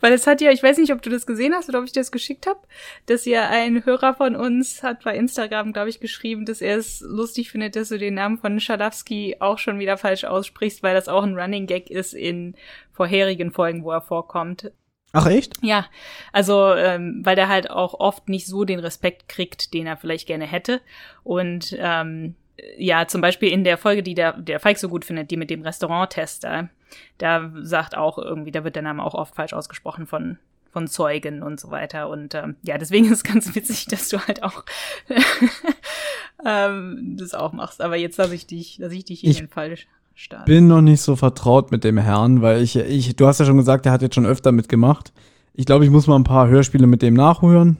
Weil 0.00 0.12
es 0.12 0.26
hat 0.26 0.40
ja, 0.40 0.50
ich 0.50 0.62
weiß 0.62 0.78
nicht, 0.78 0.92
ob 0.92 1.02
du 1.02 1.10
das 1.10 1.26
gesehen 1.26 1.54
hast 1.54 1.68
oder 1.68 1.78
ob 1.78 1.84
ich 1.84 1.92
dir 1.92 2.00
das 2.00 2.12
geschickt 2.12 2.46
habe, 2.46 2.60
dass 3.06 3.24
ja 3.24 3.48
ein 3.48 3.84
Hörer 3.84 4.14
von 4.14 4.36
uns 4.36 4.82
hat 4.82 5.04
bei 5.04 5.16
Instagram, 5.16 5.72
glaube 5.72 5.90
ich, 5.90 6.00
geschrieben, 6.00 6.46
dass 6.46 6.60
er 6.60 6.76
es 6.76 7.00
lustig 7.00 7.50
findet, 7.50 7.76
dass 7.76 7.88
du 7.88 7.98
den 7.98 8.14
Namen 8.14 8.38
von 8.38 8.60
Schalowski 8.60 9.36
auch 9.40 9.58
schon 9.58 9.78
wieder 9.78 9.96
falsch 9.96 10.24
aussprichst, 10.24 10.82
weil 10.82 10.94
das 10.94 11.08
auch 11.08 11.22
ein 11.22 11.38
Running 11.38 11.66
Gag 11.66 11.90
ist 11.90 12.14
in 12.14 12.54
vorherigen 12.92 13.50
Folgen, 13.52 13.84
wo 13.84 13.90
er 13.90 14.02
vorkommt. 14.02 14.72
Ach 15.12 15.26
echt? 15.26 15.54
Ja, 15.62 15.86
also 16.32 16.72
ähm, 16.74 17.20
weil 17.24 17.34
der 17.36 17.48
halt 17.48 17.70
auch 17.70 17.94
oft 17.94 18.28
nicht 18.28 18.46
so 18.46 18.64
den 18.64 18.78
Respekt 18.78 19.28
kriegt, 19.28 19.74
den 19.74 19.86
er 19.86 19.96
vielleicht 19.96 20.28
gerne 20.28 20.46
hätte. 20.46 20.80
Und 21.24 21.76
ähm, 21.78 22.36
ja, 22.78 23.06
zum 23.06 23.20
Beispiel 23.20 23.50
in 23.50 23.64
der 23.64 23.78
Folge, 23.78 24.02
die 24.02 24.14
der, 24.14 24.34
der 24.34 24.60
Falk 24.60 24.78
so 24.78 24.88
gut 24.88 25.04
findet, 25.04 25.30
die 25.30 25.36
mit 25.36 25.50
dem 25.50 25.62
Restauranttester, 25.62 26.68
da 27.18 27.50
sagt 27.62 27.96
auch 27.96 28.18
irgendwie, 28.18 28.50
da 28.50 28.64
wird 28.64 28.76
der 28.76 28.82
Name 28.82 29.02
auch 29.02 29.14
oft 29.14 29.34
falsch 29.34 29.52
ausgesprochen 29.52 30.06
von 30.06 30.38
von 30.70 30.86
Zeugen 30.86 31.42
und 31.42 31.58
so 31.60 31.70
weiter. 31.70 32.08
Und 32.08 32.34
ähm, 32.34 32.56
ja, 32.62 32.78
deswegen 32.78 33.06
ist 33.06 33.12
es 33.12 33.24
ganz 33.24 33.54
witzig, 33.54 33.86
dass 33.86 34.08
du 34.08 34.18
halt 34.18 34.42
auch 34.42 34.64
ähm, 36.44 37.16
das 37.18 37.34
auch 37.34 37.52
machst. 37.52 37.82
Aber 37.82 37.96
jetzt 37.96 38.16
lasse 38.18 38.34
ich 38.34 38.46
dich, 38.46 38.78
lasse 38.78 38.94
ich 38.94 39.04
dich 39.04 39.24
in 39.24 39.30
Ich 39.30 39.38
den 39.38 39.48
Fall 39.48 39.76
starten. 40.14 40.44
Bin 40.46 40.68
noch 40.68 40.80
nicht 40.80 41.00
so 41.00 41.16
vertraut 41.16 41.70
mit 41.70 41.84
dem 41.84 41.98
Herrn, 41.98 42.42
weil 42.42 42.62
ich, 42.62 42.76
ich, 42.76 43.16
du 43.16 43.26
hast 43.26 43.40
ja 43.40 43.46
schon 43.46 43.56
gesagt, 43.56 43.86
er 43.86 43.92
hat 43.92 44.02
jetzt 44.02 44.14
schon 44.14 44.26
öfter 44.26 44.52
mitgemacht. 44.52 45.12
Ich 45.54 45.66
glaube, 45.66 45.84
ich 45.84 45.90
muss 45.90 46.06
mal 46.06 46.16
ein 46.16 46.24
paar 46.24 46.48
Hörspiele 46.48 46.86
mit 46.86 47.02
dem 47.02 47.14
nachhören. 47.14 47.76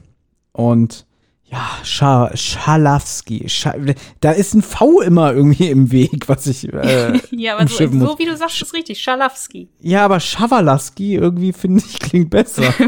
Und 0.53 1.07
ja, 1.51 1.69
Scha 1.83 2.31
Schalawski. 2.37 3.49
Scha 3.49 3.75
da 4.21 4.31
ist 4.31 4.55
ein 4.55 4.63
V 4.63 5.01
immer 5.01 5.33
irgendwie 5.33 5.69
im 5.69 5.91
Weg, 5.91 6.29
was 6.29 6.47
ich. 6.47 6.73
Äh, 6.73 7.21
ja, 7.33 7.57
aber 7.57 7.67
so, 7.67 7.87
so 7.87 8.19
wie 8.19 8.27
du 8.27 8.37
sagst, 8.37 8.63
ist 8.63 8.73
richtig. 8.73 9.01
Schalowski. 9.01 9.69
Ja, 9.81 10.05
aber 10.05 10.21
Schawalaski 10.21 11.17
irgendwie 11.17 11.53
finde 11.53 11.83
ich 11.87 11.99
klingt 11.99 12.31
besser. 12.31 12.73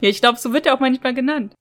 Ja, 0.00 0.08
ich 0.08 0.20
glaube, 0.20 0.38
so 0.38 0.52
wird 0.52 0.64
er 0.64 0.74
auch 0.74 0.80
manchmal 0.80 1.12
genannt. 1.12 1.56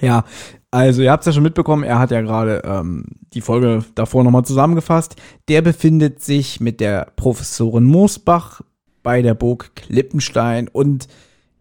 ja, 0.00 0.24
also 0.70 1.02
ihr 1.02 1.10
habt 1.10 1.22
es 1.22 1.26
ja 1.26 1.32
schon 1.32 1.42
mitbekommen, 1.42 1.82
er 1.82 1.98
hat 1.98 2.12
ja 2.12 2.20
gerade 2.20 2.62
ähm, 2.64 3.04
die 3.34 3.40
Folge 3.40 3.84
davor 3.96 4.22
nochmal 4.22 4.44
zusammengefasst. 4.44 5.16
Der 5.48 5.60
befindet 5.60 6.22
sich 6.22 6.60
mit 6.60 6.78
der 6.78 7.10
Professorin 7.16 7.82
Moosbach 7.82 8.60
bei 9.02 9.22
der 9.22 9.34
Burg 9.34 9.74
Klippenstein 9.74 10.68
und 10.68 11.08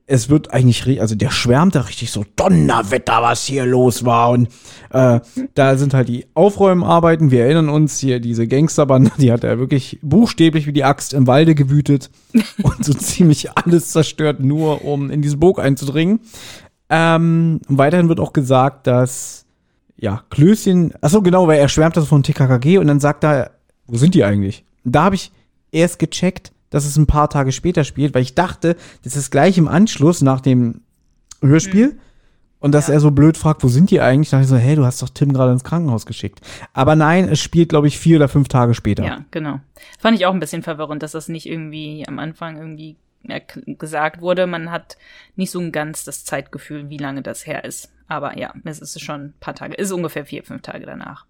es 0.09 0.29
wird 0.29 0.53
eigentlich, 0.53 1.01
also 1.01 1.15
der 1.15 1.29
schwärmt 1.31 1.75
da 1.75 1.81
richtig 1.81 2.11
so 2.11 2.23
Donnerwetter, 2.37 3.21
was 3.21 3.43
hier 3.43 3.65
los 3.65 4.05
war. 4.05 4.29
Und 4.29 4.47
äh, 4.89 5.19
da 5.53 5.75
sind 5.75 5.93
halt 5.93 6.07
die 6.07 6.25
Aufräumarbeiten. 6.33 7.29
Wir 7.29 7.43
erinnern 7.43 7.67
uns 7.67 7.99
hier, 7.99 8.21
diese 8.21 8.47
Gangsterbande, 8.47 9.11
die 9.17 9.33
hat 9.33 9.43
er 9.43 9.59
wirklich 9.59 9.99
buchstäblich 10.01 10.65
wie 10.65 10.71
die 10.71 10.85
Axt 10.85 11.13
im 11.13 11.27
Walde 11.27 11.55
gewütet 11.55 12.09
und 12.63 12.85
so 12.85 12.93
ziemlich 12.93 13.51
alles 13.57 13.91
zerstört, 13.91 14.39
nur 14.39 14.85
um 14.85 15.11
in 15.11 15.21
diese 15.21 15.35
Burg 15.35 15.59
einzudringen. 15.59 16.21
Ähm, 16.89 17.59
weiterhin 17.67 18.07
wird 18.07 18.21
auch 18.21 18.31
gesagt, 18.31 18.87
dass 18.87 19.45
ja, 19.97 20.23
Klößchen, 20.29 20.93
achso, 21.01 21.21
genau, 21.21 21.47
weil 21.47 21.59
er 21.59 21.67
schwärmt 21.67 21.97
das 21.97 22.07
von 22.07 22.23
TKKG 22.23 22.77
und 22.77 22.87
dann 22.87 23.01
sagt 23.01 23.25
er, 23.25 23.51
wo 23.87 23.97
sind 23.97 24.15
die 24.15 24.23
eigentlich? 24.23 24.63
Da 24.85 25.03
habe 25.03 25.15
ich 25.15 25.31
erst 25.71 25.99
gecheckt, 25.99 26.53
dass 26.69 26.85
es 26.85 26.97
ein 26.97 27.07
paar 27.07 27.29
Tage 27.29 27.51
später 27.51 27.83
spielt, 27.83 28.13
weil 28.13 28.21
ich 28.23 28.35
dachte, 28.35 28.75
das 29.03 29.15
ist 29.15 29.31
gleich 29.31 29.57
im 29.57 29.67
Anschluss 29.67 30.21
nach 30.21 30.41
dem 30.41 30.81
Hörspiel. 31.41 31.97
Und 32.59 32.71
dass 32.71 32.87
Ja. 32.87 32.95
er 32.95 32.99
so 32.99 33.11
blöd 33.11 33.37
fragt, 33.37 33.63
wo 33.63 33.67
sind 33.67 33.91
die 33.91 34.01
eigentlich? 34.01 34.31
Da 34.31 34.37
dachte 34.37 34.45
ich 34.45 34.49
so, 34.49 34.57
hey, 34.57 34.75
du 34.75 34.83
hast 34.83 34.99
doch 35.03 35.09
Tim 35.09 35.31
gerade 35.31 35.51
ins 35.51 35.63
Krankenhaus 35.63 36.07
geschickt. 36.07 36.41
Aber 36.73 36.95
nein, 36.95 37.29
es 37.29 37.39
spielt, 37.39 37.69
glaube 37.69 37.87
ich, 37.87 37.99
vier 37.99 38.17
oder 38.17 38.27
fünf 38.27 38.47
Tage 38.47 38.73
später. 38.73 39.03
Ja, 39.05 39.23
genau. 39.29 39.59
Fand 39.99 40.17
ich 40.17 40.25
auch 40.25 40.33
ein 40.33 40.39
bisschen 40.39 40.63
verwirrend, 40.63 41.03
dass 41.03 41.11
das 41.11 41.27
nicht 41.29 41.45
irgendwie 41.45 42.03
am 42.07 42.17
Anfang 42.17 42.57
irgendwie 42.57 42.95
gesagt 43.67 44.21
wurde. 44.21 44.47
Man 44.47 44.71
hat 44.71 44.97
nicht 45.35 45.51
so 45.51 45.59
ein 45.59 45.71
ganz 45.71 46.03
das 46.03 46.25
Zeitgefühl, 46.25 46.89
wie 46.89 46.97
lange 46.97 47.21
das 47.21 47.45
her 47.45 47.63
ist. 47.63 47.91
Aber 48.07 48.37
ja, 48.39 48.53
es 48.63 48.79
ist 48.79 48.99
schon 49.01 49.21
ein 49.21 49.33
paar 49.39 49.53
Tage, 49.53 49.75
ist 49.75 49.91
ungefähr 49.91 50.25
vier, 50.25 50.43
fünf 50.43 50.63
Tage 50.63 50.85
danach. 50.87 51.25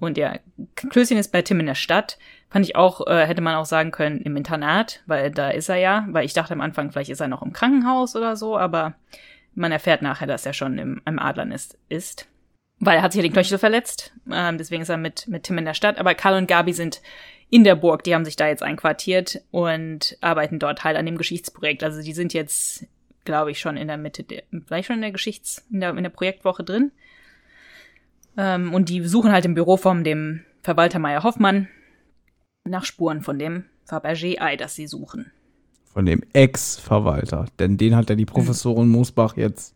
Und 0.00 0.18
ja, 0.18 0.38
Klößchen 0.74 1.18
ist 1.18 1.32
bei 1.32 1.42
Tim 1.42 1.60
in 1.60 1.66
der 1.66 1.74
Stadt. 1.74 2.18
Fand 2.50 2.64
ich 2.64 2.76
auch, 2.76 3.06
äh, 3.06 3.26
hätte 3.26 3.42
man 3.42 3.56
auch 3.56 3.64
sagen 3.64 3.90
können, 3.90 4.20
im 4.20 4.36
Internat, 4.36 5.02
weil 5.06 5.30
da 5.30 5.50
ist 5.50 5.68
er 5.68 5.76
ja. 5.76 6.06
Weil 6.10 6.24
ich 6.24 6.32
dachte 6.32 6.52
am 6.52 6.60
Anfang, 6.60 6.90
vielleicht 6.90 7.10
ist 7.10 7.20
er 7.20 7.28
noch 7.28 7.42
im 7.42 7.52
Krankenhaus 7.52 8.16
oder 8.16 8.36
so, 8.36 8.56
aber 8.56 8.94
man 9.54 9.72
erfährt 9.72 10.02
nachher, 10.02 10.26
dass 10.26 10.46
er 10.46 10.52
schon 10.52 10.78
im, 10.78 11.00
im 11.04 11.18
Adlern 11.18 11.52
ist, 11.52 11.78
ist. 11.88 12.28
Weil 12.80 12.96
er 12.96 13.02
hat 13.02 13.12
sich 13.12 13.22
ja 13.22 13.28
den 13.28 13.32
Knöchel 13.32 13.58
verletzt. 13.58 14.12
Ähm, 14.30 14.58
deswegen 14.58 14.82
ist 14.82 14.88
er 14.88 14.96
mit, 14.96 15.28
mit 15.28 15.44
Tim 15.44 15.58
in 15.58 15.64
der 15.64 15.74
Stadt. 15.74 15.98
Aber 15.98 16.14
Karl 16.14 16.36
und 16.36 16.48
Gabi 16.48 16.72
sind 16.72 17.02
in 17.50 17.64
der 17.64 17.76
Burg. 17.76 18.02
Die 18.02 18.14
haben 18.14 18.24
sich 18.24 18.36
da 18.36 18.48
jetzt 18.48 18.62
einquartiert 18.62 19.42
und 19.50 20.16
arbeiten 20.20 20.58
dort 20.58 20.82
halt 20.84 20.96
an 20.96 21.06
dem 21.06 21.16
Geschichtsprojekt. 21.16 21.84
Also 21.84 22.02
die 22.02 22.12
sind 22.12 22.34
jetzt, 22.34 22.86
glaube 23.24 23.52
ich, 23.52 23.60
schon 23.60 23.76
in 23.76 23.86
der 23.86 23.96
Mitte, 23.96 24.24
der, 24.24 24.42
vielleicht 24.66 24.88
schon 24.88 24.96
in 24.96 25.02
der 25.02 25.12
Geschichts-, 25.12 25.64
in 25.70 25.80
der, 25.80 25.90
in 25.90 26.02
der 26.02 26.10
Projektwoche 26.10 26.64
drin. 26.64 26.90
Ähm, 28.36 28.72
und 28.72 28.88
die 28.88 29.02
suchen 29.06 29.32
halt 29.32 29.44
im 29.44 29.54
Büro 29.54 29.76
von 29.76 30.04
dem 30.04 30.40
Verwalter 30.62 30.98
Meier 30.98 31.22
Hoffmann 31.22 31.68
nach 32.68 32.84
Spuren 32.84 33.20
von 33.20 33.38
dem 33.38 33.64
Fabergé-Ei, 33.88 34.56
das 34.56 34.74
sie 34.74 34.86
suchen. 34.86 35.30
Von 35.92 36.06
dem 36.06 36.22
Ex-Verwalter. 36.32 37.46
Denn 37.58 37.76
den 37.76 37.94
hat 37.94 38.10
ja 38.10 38.16
die 38.16 38.24
Professorin 38.24 38.88
Moosbach 38.88 39.36
jetzt. 39.36 39.74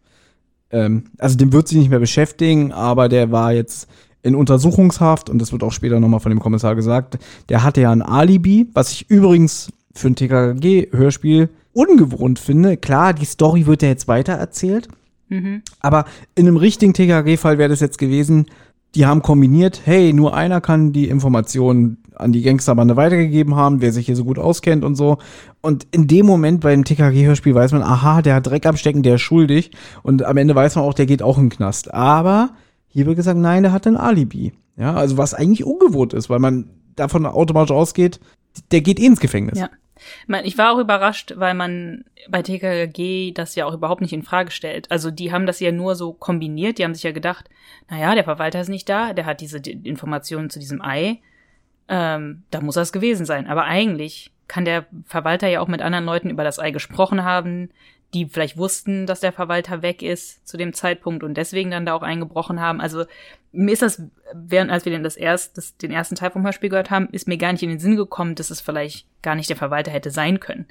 Ähm, 0.70 1.04
also 1.18 1.36
den 1.36 1.52
wird 1.52 1.68
sie 1.68 1.78
nicht 1.78 1.90
mehr 1.90 2.00
beschäftigen, 2.00 2.72
aber 2.72 3.08
der 3.08 3.30
war 3.30 3.52
jetzt 3.52 3.88
in 4.22 4.34
Untersuchungshaft 4.34 5.30
und 5.30 5.38
das 5.38 5.52
wird 5.52 5.62
auch 5.62 5.72
später 5.72 6.00
nochmal 6.00 6.20
von 6.20 6.30
dem 6.30 6.40
Kommissar 6.40 6.74
gesagt. 6.74 7.18
Der 7.48 7.62
hatte 7.62 7.82
ja 7.82 7.92
ein 7.92 8.02
Alibi, 8.02 8.68
was 8.74 8.92
ich 8.92 9.08
übrigens 9.10 9.72
für 9.94 10.08
ein 10.08 10.16
TKG-Hörspiel 10.16 11.48
ungewohnt 11.72 12.38
finde. 12.38 12.76
Klar, 12.76 13.14
die 13.14 13.24
Story 13.24 13.66
wird 13.66 13.82
ja 13.82 13.88
jetzt 13.88 14.08
weiter 14.08 14.34
erzählt. 15.30 15.62
Aber 15.80 16.04
in 16.34 16.46
einem 16.46 16.56
richtigen 16.56 16.94
TKG-Fall 16.94 17.58
wäre 17.58 17.68
das 17.68 17.80
jetzt 17.80 17.98
gewesen, 17.98 18.46
die 18.94 19.06
haben 19.06 19.22
kombiniert, 19.22 19.82
hey, 19.84 20.12
nur 20.12 20.34
einer 20.34 20.60
kann 20.60 20.92
die 20.92 21.08
Informationen 21.08 21.98
an 22.14 22.32
die 22.32 22.42
Gangsterbande 22.42 22.96
weitergegeben 22.96 23.54
haben, 23.54 23.80
wer 23.80 23.92
sich 23.92 24.06
hier 24.06 24.16
so 24.16 24.24
gut 24.24 24.38
auskennt 24.38 24.84
und 24.84 24.96
so. 24.96 25.18
Und 25.60 25.86
in 25.90 26.06
dem 26.06 26.26
Moment 26.26 26.62
beim 26.62 26.84
TKG-Hörspiel 26.84 27.54
weiß 27.54 27.72
man, 27.72 27.82
aha, 27.82 28.22
der 28.22 28.34
hat 28.34 28.46
Dreck 28.46 28.66
am 28.66 28.76
Stecken, 28.76 29.02
der 29.02 29.16
ist 29.16 29.22
schuldig. 29.22 29.70
Und 30.02 30.24
am 30.24 30.36
Ende 30.36 30.54
weiß 30.54 30.76
man 30.76 30.84
auch, 30.84 30.94
der 30.94 31.06
geht 31.06 31.22
auch 31.22 31.38
in 31.38 31.44
den 31.44 31.50
Knast. 31.50 31.92
Aber 31.92 32.50
hier 32.88 33.06
wird 33.06 33.16
gesagt, 33.16 33.38
nein, 33.38 33.62
der 33.62 33.72
hat 33.72 33.86
ein 33.86 33.96
Alibi. 33.96 34.52
Ja, 34.76 34.94
also 34.94 35.16
was 35.18 35.34
eigentlich 35.34 35.64
ungewohnt 35.64 36.12
ist, 36.14 36.30
weil 36.30 36.38
man 36.38 36.70
davon 36.96 37.26
automatisch 37.26 37.74
ausgeht, 37.74 38.20
der 38.70 38.80
geht 38.80 38.98
eh 38.98 39.06
ins 39.06 39.20
Gefängnis. 39.20 39.58
Ja. 39.58 39.68
Ich 40.42 40.58
war 40.58 40.72
auch 40.72 40.78
überrascht, 40.78 41.34
weil 41.36 41.54
man 41.54 42.04
bei 42.28 42.42
TKG 42.42 43.32
das 43.32 43.54
ja 43.54 43.66
auch 43.66 43.74
überhaupt 43.74 44.00
nicht 44.00 44.12
in 44.12 44.22
Frage 44.22 44.50
stellt. 44.50 44.90
Also 44.90 45.10
die 45.10 45.32
haben 45.32 45.46
das 45.46 45.60
ja 45.60 45.72
nur 45.72 45.94
so 45.94 46.12
kombiniert. 46.12 46.78
Die 46.78 46.84
haben 46.84 46.94
sich 46.94 47.02
ja 47.02 47.12
gedacht, 47.12 47.48
naja, 47.90 48.14
der 48.14 48.24
Verwalter 48.24 48.60
ist 48.60 48.68
nicht 48.68 48.88
da, 48.88 49.12
der 49.12 49.26
hat 49.26 49.40
diese 49.40 49.58
Informationen 49.58 50.50
zu 50.50 50.58
diesem 50.58 50.82
Ei. 50.82 51.20
Ähm, 51.88 52.42
da 52.50 52.60
muss 52.60 52.74
das 52.74 52.92
gewesen 52.92 53.26
sein. 53.26 53.46
Aber 53.46 53.64
eigentlich 53.64 54.32
kann 54.46 54.64
der 54.64 54.86
Verwalter 55.04 55.48
ja 55.48 55.60
auch 55.60 55.68
mit 55.68 55.82
anderen 55.82 56.04
Leuten 56.04 56.30
über 56.30 56.44
das 56.44 56.58
Ei 56.58 56.70
gesprochen 56.70 57.24
haben 57.24 57.70
die 58.14 58.26
vielleicht 58.26 58.56
wussten, 58.56 59.06
dass 59.06 59.20
der 59.20 59.32
Verwalter 59.32 59.82
weg 59.82 60.02
ist 60.02 60.46
zu 60.48 60.56
dem 60.56 60.72
Zeitpunkt 60.72 61.22
und 61.22 61.34
deswegen 61.34 61.70
dann 61.70 61.84
da 61.84 61.94
auch 61.94 62.02
eingebrochen 62.02 62.60
haben. 62.60 62.80
Also 62.80 63.04
mir 63.52 63.72
ist 63.72 63.82
das, 63.82 64.02
während 64.34 64.70
als 64.70 64.84
wir 64.84 64.92
den, 64.92 65.02
das 65.02 65.16
erst, 65.16 65.58
das, 65.58 65.76
den 65.76 65.90
ersten 65.90 66.14
Teil 66.14 66.30
vom 66.30 66.44
Hörspiel 66.44 66.70
gehört 66.70 66.90
haben, 66.90 67.08
ist 67.12 67.28
mir 67.28 67.36
gar 67.36 67.52
nicht 67.52 67.62
in 67.62 67.68
den 67.68 67.78
Sinn 67.78 67.96
gekommen, 67.96 68.34
dass 68.34 68.50
es 68.50 68.60
vielleicht 68.60 69.06
gar 69.22 69.34
nicht 69.34 69.50
der 69.50 69.56
Verwalter 69.56 69.90
hätte 69.90 70.10
sein 70.10 70.40
können. 70.40 70.66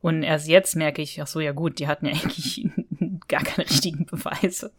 Und 0.00 0.22
erst 0.22 0.48
jetzt 0.48 0.74
merke 0.74 1.02
ich, 1.02 1.20
ach 1.22 1.26
so, 1.26 1.38
ja 1.40 1.52
gut, 1.52 1.78
die 1.78 1.86
hatten 1.86 2.06
ja 2.06 2.12
eigentlich 2.22 2.68
gar 3.28 3.42
keine 3.42 3.68
richtigen 3.70 4.06
Beweise. 4.06 4.72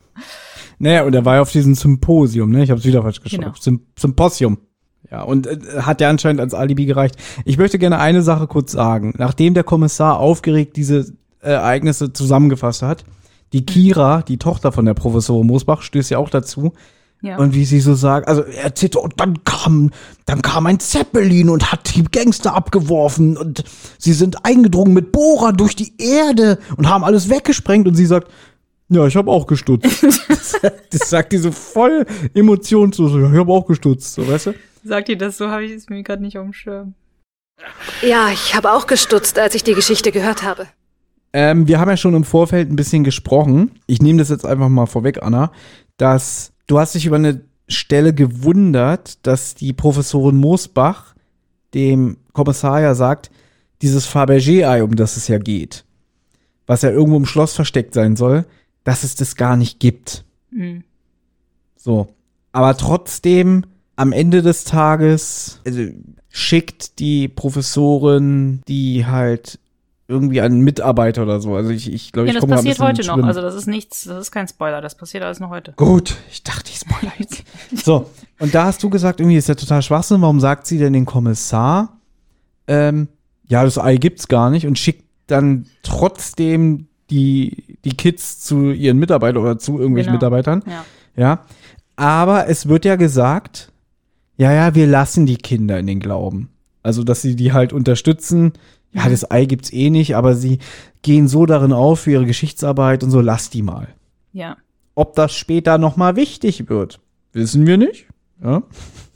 Naja, 0.79 1.03
und 1.03 1.13
er 1.13 1.23
war 1.23 1.35
ja 1.35 1.41
auf 1.41 1.51
diesem 1.51 1.75
Symposium, 1.75 2.51
ne? 2.51 2.63
Ich 2.63 2.71
habe 2.71 2.79
es 2.79 2.85
wieder 2.85 3.03
falsch 3.03 3.21
geschrieben. 3.21 3.43
Genau. 3.43 3.55
Sym 3.57 3.85
Symposium. 3.97 4.57
Ja, 5.09 5.23
und 5.23 5.47
äh, 5.47 5.81
hat 5.81 5.99
ja 6.01 6.09
anscheinend 6.09 6.41
als 6.41 6.53
Alibi 6.53 6.85
gereicht. 6.85 7.15
Ich 7.45 7.57
möchte 7.57 7.79
gerne 7.79 7.99
eine 7.99 8.21
Sache 8.21 8.47
kurz 8.47 8.71
sagen. 8.71 9.13
Nachdem 9.17 9.53
der 9.53 9.63
Kommissar 9.63 10.19
aufgeregt 10.19 10.77
diese 10.77 11.13
Ereignisse 11.41 12.13
zusammengefasst 12.13 12.81
hat. 12.81 13.03
Die 13.53 13.65
Kira, 13.65 14.21
die 14.21 14.37
Tochter 14.37 14.71
von 14.71 14.85
der 14.85 14.93
Professorin 14.93 15.47
Moosbach, 15.47 15.81
stößt 15.81 16.11
ja 16.11 16.17
auch 16.17 16.29
dazu. 16.29 16.73
Ja. 17.21 17.37
Und 17.37 17.53
wie 17.53 17.65
sie 17.65 17.79
so 17.81 17.93
sagt, 17.93 18.27
also 18.27 18.41
er 18.41 18.63
erzählt, 18.63 18.95
und 18.95 19.19
dann 19.19 19.43
kam, 19.43 19.91
dann 20.25 20.41
kam 20.41 20.65
ein 20.65 20.79
Zeppelin 20.79 21.49
und 21.49 21.71
hat 21.71 21.95
die 21.95 22.03
Gangster 22.03 22.55
abgeworfen 22.55 23.37
und 23.37 23.63
sie 23.99 24.13
sind 24.13 24.43
eingedrungen 24.43 24.93
mit 24.93 25.11
Bohrer 25.11 25.53
durch 25.53 25.75
die 25.75 25.93
Erde 25.99 26.57
und 26.77 26.89
haben 26.89 27.03
alles 27.03 27.29
weggesprengt 27.29 27.87
und 27.87 27.93
sie 27.93 28.07
sagt, 28.07 28.31
ja, 28.89 29.05
ich 29.05 29.15
habe 29.15 29.29
auch 29.29 29.45
gestutzt. 29.45 30.03
das 30.91 31.09
sagt 31.09 31.31
diese 31.31 31.51
voll 31.51 32.05
emotionslos. 32.33 33.11
Ich 33.31 33.37
habe 33.37 33.51
auch 33.51 33.67
gestutzt, 33.67 34.15
so 34.15 34.27
weißt 34.27 34.47
du? 34.47 34.53
Sagt 34.83 35.07
ihr 35.09 35.17
das 35.17 35.37
so, 35.37 35.49
habe 35.49 35.63
ich 35.63 35.71
es 35.71 35.89
mir 35.89 36.01
gerade 36.01 36.23
nicht 36.23 36.39
auf 36.39 36.43
dem 36.43 36.53
Schirm. 36.53 36.95
Ja, 38.01 38.29
ich 38.29 38.55
habe 38.55 38.71
auch 38.71 38.87
gestutzt, 38.87 39.37
als 39.37 39.53
ich 39.53 39.63
die 39.63 39.75
Geschichte 39.75 40.11
gehört 40.11 40.41
habe. 40.41 40.67
Ähm, 41.33 41.67
wir 41.67 41.79
haben 41.79 41.89
ja 41.89 41.97
schon 41.97 42.13
im 42.13 42.23
Vorfeld 42.23 42.69
ein 42.69 42.75
bisschen 42.75 43.03
gesprochen. 43.03 43.71
Ich 43.87 44.01
nehme 44.01 44.19
das 44.19 44.29
jetzt 44.29 44.45
einfach 44.45 44.69
mal 44.69 44.85
vorweg, 44.85 45.23
Anna, 45.23 45.51
dass 45.97 46.51
du 46.67 46.79
hast 46.79 46.95
dich 46.95 47.05
über 47.05 47.15
eine 47.15 47.41
Stelle 47.67 48.13
gewundert, 48.13 49.25
dass 49.25 49.55
die 49.55 49.73
Professorin 49.73 50.35
Moosbach 50.35 51.15
dem 51.73 52.17
Kommissar 52.33 52.81
ja 52.81 52.95
sagt, 52.95 53.31
dieses 53.81 54.05
Fabergé-Ei, 54.05 54.83
um 54.83 54.95
das 54.95 55.17
es 55.17 55.27
ja 55.27 55.37
geht, 55.37 55.85
was 56.67 56.81
ja 56.81 56.89
irgendwo 56.89 57.17
im 57.17 57.25
Schloss 57.25 57.55
versteckt 57.55 57.93
sein 57.93 58.15
soll, 58.15 58.45
dass 58.83 59.03
es 59.03 59.15
das 59.15 59.35
gar 59.35 59.55
nicht 59.55 59.79
gibt. 59.79 60.25
Mhm. 60.51 60.83
So. 61.77 62.09
Aber 62.51 62.75
trotzdem, 62.75 63.65
am 63.95 64.11
Ende 64.11 64.41
des 64.41 64.65
Tages 64.65 65.61
also, 65.65 65.83
schickt 66.29 66.99
die 66.99 67.27
Professorin 67.27 68.61
die 68.67 69.05
halt 69.05 69.59
irgendwie 70.11 70.41
ein 70.41 70.59
Mitarbeiter 70.59 71.23
oder 71.23 71.39
so. 71.39 71.55
Also 71.55 71.71
ich, 71.71 71.91
ich 71.91 72.11
glaube, 72.11 72.27
ja, 72.27 72.35
ich 72.35 72.39
komme 72.39 72.57
ein 72.57 72.63
bisschen 72.63 72.85
heute 72.85 73.07
noch. 73.07 73.23
Also 73.23 73.41
das 73.41 73.55
ist 73.55 73.67
nichts, 73.67 74.03
das 74.03 74.19
ist 74.19 74.31
kein 74.31 74.47
Spoiler. 74.47 74.81
Das 74.81 74.95
passiert 74.95 75.23
alles 75.23 75.39
noch 75.39 75.49
heute. 75.49 75.73
Gut, 75.77 76.15
ich 76.29 76.43
dachte, 76.43 76.69
ich 76.69 76.79
spoiler 76.79 77.13
jetzt. 77.17 77.43
so, 77.83 78.09
und 78.37 78.53
da 78.53 78.65
hast 78.65 78.83
du 78.83 78.89
gesagt, 78.89 79.19
irgendwie 79.19 79.37
ist 79.37 79.47
ja 79.47 79.55
total 79.55 79.81
Schwachsinn. 79.81 80.21
Warum 80.21 80.39
sagt 80.39 80.67
sie 80.67 80.77
denn 80.77 80.93
den 80.93 81.05
Kommissar, 81.05 81.97
ähm, 82.67 83.07
ja, 83.47 83.63
das 83.63 83.77
Ei 83.77 83.97
gibt's 83.97 84.27
gar 84.27 84.49
nicht 84.49 84.67
und 84.67 84.77
schickt 84.77 85.05
dann 85.27 85.65
trotzdem 85.81 86.87
die, 87.09 87.77
die 87.83 87.95
Kids 87.95 88.41
zu 88.41 88.71
ihren 88.71 88.97
Mitarbeitern 88.97 89.41
oder 89.41 89.57
zu 89.57 89.79
irgendwelchen 89.79 90.13
genau. 90.13 90.17
Mitarbeitern. 90.17 90.63
Ja. 90.67 90.85
ja. 91.15 91.45
Aber 91.95 92.47
es 92.47 92.67
wird 92.67 92.85
ja 92.85 92.95
gesagt, 92.95 93.71
ja, 94.37 94.51
ja, 94.51 94.75
wir 94.75 94.87
lassen 94.87 95.25
die 95.25 95.37
Kinder 95.37 95.79
in 95.79 95.87
den 95.87 95.99
Glauben. 95.99 96.49
Also, 96.83 97.03
dass 97.03 97.21
sie 97.21 97.35
die 97.35 97.53
halt 97.53 97.73
unterstützen, 97.73 98.53
ja, 98.93 99.09
das 99.09 99.29
Ei 99.31 99.45
gibt's 99.45 99.71
eh 99.71 99.89
nicht, 99.89 100.15
aber 100.15 100.35
sie 100.35 100.59
gehen 101.01 101.27
so 101.27 101.45
darin 101.45 101.73
auf 101.73 102.01
für 102.01 102.11
ihre 102.11 102.25
Geschichtsarbeit 102.25 103.03
und 103.03 103.11
so, 103.11 103.21
lass 103.21 103.49
die 103.49 103.61
mal. 103.61 103.87
Ja. 104.33 104.57
Ob 104.95 105.15
das 105.15 105.33
später 105.33 105.77
nochmal 105.77 106.15
wichtig 106.15 106.69
wird, 106.69 106.99
wissen 107.33 107.65
wir 107.65 107.77
nicht. 107.77 108.07
Ja. 108.43 108.63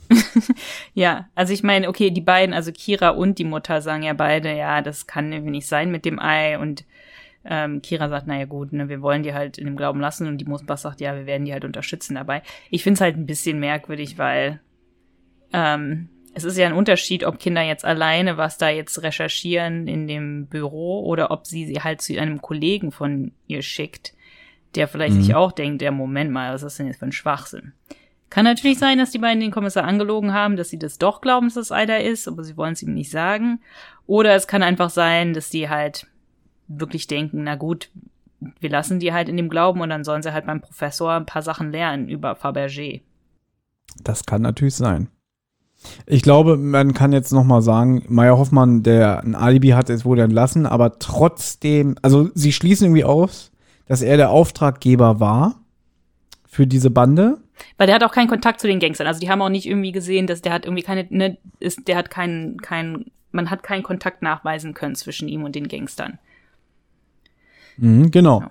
ja, 0.94 1.28
also 1.34 1.52
ich 1.52 1.62
meine, 1.62 1.88
okay, 1.88 2.10
die 2.10 2.20
beiden, 2.20 2.54
also 2.54 2.72
Kira 2.72 3.10
und 3.10 3.38
die 3.38 3.44
Mutter 3.44 3.82
sagen 3.82 4.02
ja 4.02 4.14
beide, 4.14 4.56
ja, 4.56 4.80
das 4.80 5.06
kann 5.06 5.32
irgendwie 5.32 5.50
nicht 5.52 5.66
sein 5.66 5.90
mit 5.90 6.04
dem 6.04 6.18
Ei 6.18 6.58
und 6.58 6.84
ähm, 7.44 7.82
Kira 7.82 8.08
sagt, 8.08 8.26
naja 8.26 8.44
gut, 8.44 8.72
ne, 8.72 8.88
wir 8.88 9.02
wollen 9.02 9.22
die 9.22 9.34
halt 9.34 9.58
in 9.58 9.66
dem 9.66 9.76
Glauben 9.76 10.00
lassen 10.00 10.26
und 10.26 10.38
die 10.38 10.44
Musbach 10.44 10.78
sagt, 10.78 11.00
ja, 11.00 11.14
wir 11.14 11.26
werden 11.26 11.44
die 11.44 11.52
halt 11.52 11.64
unterstützen 11.64 12.14
dabei. 12.14 12.42
Ich 12.70 12.82
finde 12.82 12.94
es 12.94 13.00
halt 13.00 13.16
ein 13.16 13.26
bisschen 13.26 13.60
merkwürdig, 13.60 14.18
weil 14.18 14.60
ähm, 15.52 16.08
es 16.36 16.44
ist 16.44 16.58
ja 16.58 16.66
ein 16.66 16.74
Unterschied, 16.74 17.24
ob 17.24 17.38
Kinder 17.38 17.62
jetzt 17.62 17.86
alleine 17.86 18.36
was 18.36 18.58
da 18.58 18.68
jetzt 18.68 19.02
recherchieren 19.02 19.88
in 19.88 20.06
dem 20.06 20.46
Büro 20.48 21.02
oder 21.02 21.30
ob 21.30 21.46
sie 21.46 21.64
sie 21.64 21.80
halt 21.80 22.02
zu 22.02 22.20
einem 22.20 22.42
Kollegen 22.42 22.92
von 22.92 23.32
ihr 23.46 23.62
schickt, 23.62 24.12
der 24.74 24.86
vielleicht 24.86 25.16
mhm. 25.16 25.22
sich 25.22 25.34
auch 25.34 25.50
denkt, 25.50 25.80
der 25.80 25.92
Moment 25.92 26.30
mal, 26.30 26.52
was 26.52 26.62
ist 26.62 26.78
denn 26.78 26.88
jetzt 26.88 26.98
für 26.98 27.06
ein 27.06 27.12
Schwachsinn? 27.12 27.72
Kann 28.28 28.44
natürlich 28.44 28.78
sein, 28.78 28.98
dass 28.98 29.12
die 29.12 29.18
beiden 29.18 29.40
den 29.40 29.50
Kommissar 29.50 29.84
angelogen 29.84 30.34
haben, 30.34 30.56
dass 30.56 30.68
sie 30.68 30.78
das 30.78 30.98
doch 30.98 31.22
glauben, 31.22 31.46
dass 31.46 31.54
das 31.54 31.72
Eider 31.72 32.04
ist, 32.04 32.28
aber 32.28 32.44
sie 32.44 32.58
wollen 32.58 32.74
es 32.74 32.82
ihm 32.82 32.92
nicht 32.92 33.10
sagen. 33.10 33.60
Oder 34.06 34.34
es 34.34 34.46
kann 34.46 34.62
einfach 34.62 34.90
sein, 34.90 35.32
dass 35.32 35.48
die 35.48 35.70
halt 35.70 36.06
wirklich 36.68 37.06
denken, 37.06 37.44
na 37.44 37.54
gut, 37.54 37.88
wir 38.60 38.68
lassen 38.68 39.00
die 39.00 39.14
halt 39.14 39.30
in 39.30 39.38
dem 39.38 39.48
Glauben 39.48 39.80
und 39.80 39.88
dann 39.88 40.04
sollen 40.04 40.22
sie 40.22 40.34
halt 40.34 40.44
beim 40.44 40.60
Professor 40.60 41.12
ein 41.12 41.24
paar 41.24 41.40
Sachen 41.40 41.72
lernen 41.72 42.10
über 42.10 42.32
Fabergé. 42.32 43.00
Das 44.02 44.26
kann 44.26 44.42
natürlich 44.42 44.74
sein. 44.74 45.08
Ich 46.06 46.22
glaube, 46.22 46.56
man 46.56 46.94
kann 46.94 47.12
jetzt 47.12 47.32
noch 47.32 47.44
mal 47.44 47.62
sagen, 47.62 48.04
Meier 48.08 48.38
Hoffmann, 48.38 48.82
der 48.82 49.22
ein 49.22 49.34
Alibi 49.34 49.70
hat, 49.70 49.90
ist 49.90 50.04
wurde 50.04 50.22
entlassen, 50.22 50.66
aber 50.66 50.98
trotzdem, 50.98 51.96
also 52.02 52.30
sie 52.34 52.52
schließen 52.52 52.86
irgendwie 52.86 53.04
aus, 53.04 53.52
dass 53.86 54.02
er 54.02 54.16
der 54.16 54.30
Auftraggeber 54.30 55.20
war 55.20 55.60
für 56.46 56.66
diese 56.66 56.90
Bande. 56.90 57.38
Weil 57.78 57.86
der 57.86 57.96
hat 57.96 58.04
auch 58.04 58.12
keinen 58.12 58.28
Kontakt 58.28 58.60
zu 58.60 58.66
den 58.66 58.80
Gangstern. 58.80 59.06
Also 59.06 59.20
die 59.20 59.30
haben 59.30 59.42
auch 59.42 59.48
nicht 59.48 59.66
irgendwie 59.66 59.92
gesehen, 59.92 60.26
dass 60.26 60.42
der 60.42 60.52
hat 60.52 60.64
irgendwie 60.64 60.82
keine, 60.82 61.06
ne, 61.10 61.38
ist, 61.60 61.86
der 61.88 61.96
hat 61.96 62.10
keinen, 62.10 62.60
keinen, 62.60 63.10
man 63.32 63.50
hat 63.50 63.62
keinen 63.62 63.82
Kontakt 63.82 64.22
nachweisen 64.22 64.74
können 64.74 64.94
zwischen 64.94 65.28
ihm 65.28 65.44
und 65.44 65.54
den 65.54 65.68
Gangstern. 65.68 66.18
Mhm, 67.76 68.10
genau. 68.10 68.40
Ja. 68.40 68.50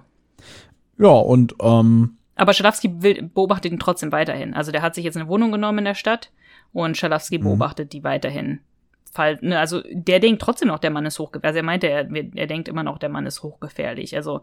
ja, 1.00 1.10
und 1.10 1.56
ähm, 1.62 2.18
aber 2.36 2.54
Schalowski 2.54 2.90
beobachtet 2.90 3.72
ihn 3.72 3.80
trotzdem 3.80 4.12
weiterhin. 4.12 4.54
Also 4.54 4.72
der 4.72 4.82
hat 4.82 4.94
sich 4.94 5.06
jetzt 5.06 5.16
eine 5.16 5.28
Wohnung 5.28 5.52
genommen 5.52 5.80
in 5.80 5.86
der 5.86 5.96
Stadt 5.96 6.32
und 6.76 6.98
Schalowski 6.98 7.40
mhm. 7.40 7.44
beobachtet 7.44 7.94
die 7.94 8.04
weiterhin. 8.04 8.60
Fall, 9.12 9.40
ne, 9.42 9.58
also 9.58 9.82
der 9.92 10.20
denkt 10.20 10.42
trotzdem 10.42 10.68
noch, 10.68 10.80
der 10.80 10.92
Mann 10.92 11.06
ist 11.06 11.20
hochgefährlich. 11.20 11.48
Also 11.48 11.60
er 11.60 11.64
meinte, 11.64 11.88
er, 11.88 12.10
er 12.36 12.48
denkt 12.48 12.68
immer 12.68 12.84
noch, 12.84 12.98
der 12.98 13.10
Mann 13.10 13.26
ist 13.26 13.44
hochgefährlich. 13.44 14.16
Also 14.16 14.42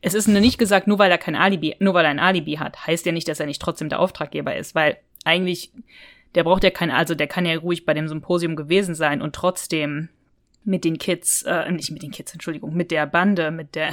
es 0.00 0.14
ist 0.14 0.28
nicht 0.28 0.58
gesagt, 0.58 0.86
nur 0.86 0.98
weil 1.00 1.10
er 1.10 1.18
kein 1.18 1.34
Alibi, 1.34 1.74
nur 1.80 1.94
weil 1.94 2.04
er 2.04 2.10
ein 2.10 2.20
Alibi 2.20 2.54
hat, 2.54 2.86
heißt 2.86 3.04
ja 3.04 3.12
nicht, 3.12 3.26
dass 3.26 3.40
er 3.40 3.46
nicht 3.46 3.60
trotzdem 3.60 3.88
der 3.88 3.98
Auftraggeber 3.98 4.54
ist, 4.54 4.74
weil 4.76 4.96
eigentlich, 5.24 5.72
der 6.36 6.44
braucht 6.44 6.62
ja 6.62 6.70
kein, 6.70 6.90
also 6.90 7.14
der 7.16 7.26
kann 7.26 7.46
ja 7.46 7.56
ruhig 7.58 7.84
bei 7.84 7.94
dem 7.94 8.06
Symposium 8.06 8.54
gewesen 8.54 8.94
sein 8.94 9.20
und 9.20 9.34
trotzdem 9.34 10.08
mit 10.64 10.84
den 10.84 10.98
Kids, 10.98 11.42
äh, 11.42 11.70
nicht 11.72 11.90
mit 11.90 12.02
den 12.02 12.12
Kids, 12.12 12.32
Entschuldigung, 12.32 12.74
mit 12.74 12.92
der 12.92 13.06
Bande, 13.06 13.50
mit 13.50 13.74
der 13.74 13.90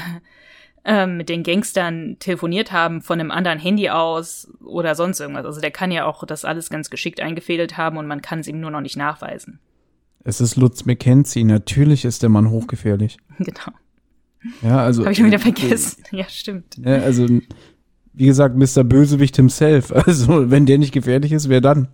ähm, 0.90 1.18
mit 1.18 1.30
den 1.30 1.44
Gangstern 1.44 2.18
telefoniert 2.18 2.72
haben 2.72 3.02
von 3.02 3.20
einem 3.20 3.30
anderen 3.30 3.60
Handy 3.60 3.92
aus 3.92 4.52
oder 4.66 4.96
sonst 4.96 5.20
irgendwas. 5.20 5.46
Also 5.46 5.62
der 5.62 5.70
kann 5.70 5.92
ja 5.92 6.06
auch 6.06 6.26
das 6.26 6.46
alles 6.46 6.72
ganz 6.72 6.90
geschickt 6.90 7.22
eingefädelt 7.22 7.78
haben 7.78 7.98
und 7.98 8.08
man 8.08 8.24
kann 8.24 8.40
es 8.40 8.48
ihm 8.48 8.60
nur 8.60 8.72
noch 8.72 8.82
nicht 8.82 8.98
nachweisen. 8.98 9.60
Es 10.24 10.42
ist 10.42 10.56
Lutz 10.56 10.86
McKenzie. 10.86 11.44
Natürlich 11.44 12.06
ist 12.06 12.24
der 12.24 12.30
Mann 12.30 12.50
hochgefährlich. 12.50 13.18
Genau. 13.38 13.72
Ja, 14.62 14.80
also. 14.80 15.02
Habe 15.04 15.12
ich 15.12 15.18
schon 15.18 15.28
wieder 15.28 15.40
vergessen. 15.40 16.02
ja, 16.12 16.28
stimmt. 16.28 16.78
Ja, 16.78 16.96
also, 16.96 17.28
wie 18.14 18.26
gesagt, 18.26 18.56
Mr. 18.56 18.84
Bösewicht 18.84 19.36
himself. 19.36 19.92
Also, 20.08 20.50
wenn 20.50 20.66
der 20.66 20.78
nicht 20.78 20.94
gefährlich 20.94 21.32
ist, 21.34 21.50
wer 21.50 21.62
dann? 21.62 21.90